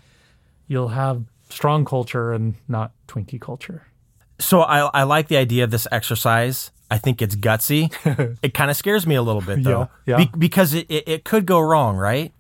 you'll 0.73 0.89
have 0.89 1.23
strong 1.51 1.85
culture 1.85 2.33
and 2.33 2.55
not 2.67 2.93
Twinkie 3.07 3.41
culture. 3.41 3.87
So 4.39 4.63
I, 4.63 4.79
I 5.01 5.03
like 5.05 5.29
the 5.29 5.37
idea 5.37 5.65
of 5.65 5.71
this 5.71 5.87
exercise. 5.93 6.71
I 6.91 6.99
think 6.99 7.21
it's 7.23 7.37
gutsy. 7.37 7.93
it 8.43 8.55
kind 8.55 8.71
of 8.71 8.77
scares 8.77 9.07
me 9.07 9.15
a 9.15 9.23
little 9.23 9.43
bit 9.43 9.63
though, 9.63 9.89
Yeah, 10.07 10.19
yeah. 10.19 10.25
Be- 10.25 10.39
because 10.39 10.75
it, 10.75 10.87
it, 10.91 11.05
it 11.07 11.25
could 11.25 11.47
go 11.47 11.61
wrong, 11.61 11.97
right? 11.97 12.33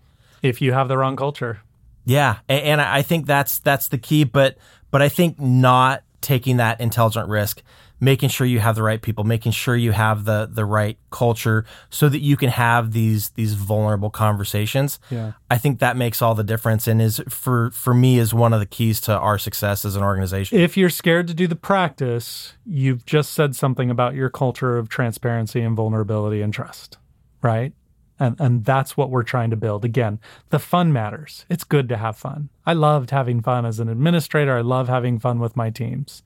If 0.42 0.60
you 0.60 0.72
have 0.72 0.88
the 0.88 0.96
wrong 0.98 1.14
culture, 1.16 1.60
Yeah, 2.04 2.38
a- 2.48 2.52
and 2.52 2.80
I 2.80 3.02
think 3.02 3.26
that's 3.26 3.60
that's 3.60 3.88
the 3.88 3.98
key. 3.98 4.24
But 4.24 4.56
but 4.90 5.00
I 5.02 5.08
think 5.08 5.38
not 5.38 6.02
taking 6.20 6.56
that 6.56 6.80
intelligent 6.80 7.28
risk, 7.28 7.62
making 8.02 8.28
sure 8.28 8.44
you 8.44 8.58
have 8.58 8.74
the 8.74 8.82
right 8.82 9.00
people, 9.00 9.22
making 9.22 9.52
sure 9.52 9.76
you 9.76 9.92
have 9.92 10.24
the 10.24 10.50
the 10.52 10.64
right 10.64 10.98
culture, 11.10 11.64
so 11.88 12.08
that 12.08 12.18
you 12.18 12.36
can 12.36 12.50
have 12.50 12.92
these 12.92 13.30
these 13.30 13.54
vulnerable 13.54 14.10
conversations. 14.10 14.98
Yeah. 15.08 15.32
I 15.50 15.56
think 15.56 15.78
that 15.78 15.96
makes 15.96 16.20
all 16.20 16.34
the 16.34 16.44
difference, 16.44 16.86
and 16.88 17.00
is 17.00 17.22
for 17.28 17.70
for 17.70 17.94
me 17.94 18.18
is 18.18 18.34
one 18.34 18.52
of 18.52 18.60
the 18.60 18.66
keys 18.66 19.00
to 19.02 19.16
our 19.16 19.38
success 19.38 19.84
as 19.84 19.94
an 19.96 20.02
organization. 20.02 20.58
if 20.58 20.76
you're 20.76 20.90
scared 20.90 21.28
to 21.28 21.34
do 21.34 21.46
the 21.46 21.56
practice, 21.56 22.54
you've 22.66 23.06
just 23.06 23.32
said 23.32 23.54
something 23.54 23.88
about 23.88 24.14
your 24.14 24.28
culture 24.28 24.76
of 24.76 24.88
transparency 24.88 25.60
and 25.62 25.76
vulnerability 25.76 26.42
and 26.42 26.52
trust, 26.52 26.98
right? 27.40 27.72
And 28.18 28.34
and 28.40 28.64
that's 28.64 28.96
what 28.96 29.10
we're 29.10 29.22
trying 29.22 29.50
to 29.50 29.56
build. 29.56 29.84
Again, 29.84 30.18
the 30.50 30.58
fun 30.58 30.92
matters. 30.92 31.46
It's 31.48 31.64
good 31.64 31.88
to 31.88 31.96
have 31.96 32.16
fun. 32.16 32.48
I 32.66 32.72
loved 32.72 33.10
having 33.10 33.42
fun 33.42 33.64
as 33.64 33.78
an 33.78 33.88
administrator. 33.88 34.56
I 34.56 34.62
love 34.62 34.88
having 34.88 35.20
fun 35.20 35.38
with 35.38 35.56
my 35.56 35.70
teams. 35.70 36.24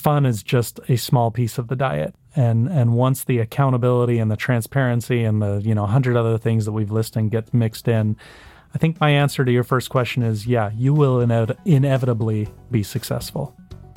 Fun 0.00 0.24
is 0.24 0.42
just 0.42 0.80
a 0.88 0.96
small 0.96 1.30
piece 1.30 1.58
of 1.58 1.68
the 1.68 1.76
diet. 1.76 2.14
And 2.34 2.68
and 2.68 2.94
once 2.94 3.24
the 3.24 3.38
accountability 3.38 4.18
and 4.18 4.30
the 4.30 4.36
transparency 4.36 5.24
and 5.24 5.42
the, 5.42 5.60
you 5.62 5.74
know, 5.74 5.82
100 5.82 6.16
other 6.16 6.38
things 6.38 6.64
that 6.64 6.72
we've 6.72 6.90
listed 6.90 7.30
get 7.30 7.52
mixed 7.52 7.86
in, 7.86 8.16
I 8.74 8.78
think 8.78 8.98
my 9.00 9.10
answer 9.10 9.44
to 9.44 9.52
your 9.52 9.64
first 9.64 9.90
question 9.90 10.22
is 10.22 10.46
yeah, 10.46 10.70
you 10.74 10.94
will 10.94 11.20
ine- 11.20 11.56
inevitably 11.64 12.48
be 12.70 12.82
successful. 12.82 13.54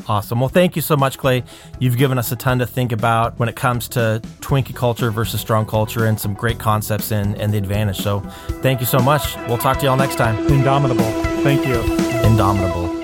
Awesome. 0.07 0.39
Well, 0.39 0.49
thank 0.49 0.75
you 0.75 0.81
so 0.81 0.97
much, 0.97 1.17
Clay. 1.17 1.43
You've 1.79 1.97
given 1.97 2.17
us 2.17 2.31
a 2.31 2.35
ton 2.35 2.59
to 2.59 2.65
think 2.65 2.91
about 2.91 3.39
when 3.39 3.47
it 3.47 3.55
comes 3.55 3.87
to 3.89 4.21
Twinkie 4.41 4.75
culture 4.75 5.11
versus 5.11 5.39
strong 5.39 5.65
culture 5.65 6.05
and 6.05 6.19
some 6.19 6.33
great 6.33 6.59
concepts 6.59 7.11
and, 7.11 7.39
and 7.39 7.53
the 7.53 7.57
advantage. 7.57 7.99
So 7.99 8.19
thank 8.61 8.81
you 8.81 8.85
so 8.85 8.99
much. 8.99 9.37
We'll 9.47 9.57
talk 9.57 9.79
to 9.79 9.85
y'all 9.85 9.95
next 9.95 10.17
time. 10.17 10.45
Indomitable. 10.47 11.09
Thank 11.43 11.65
you. 11.65 11.81
Indomitable. 12.27 13.03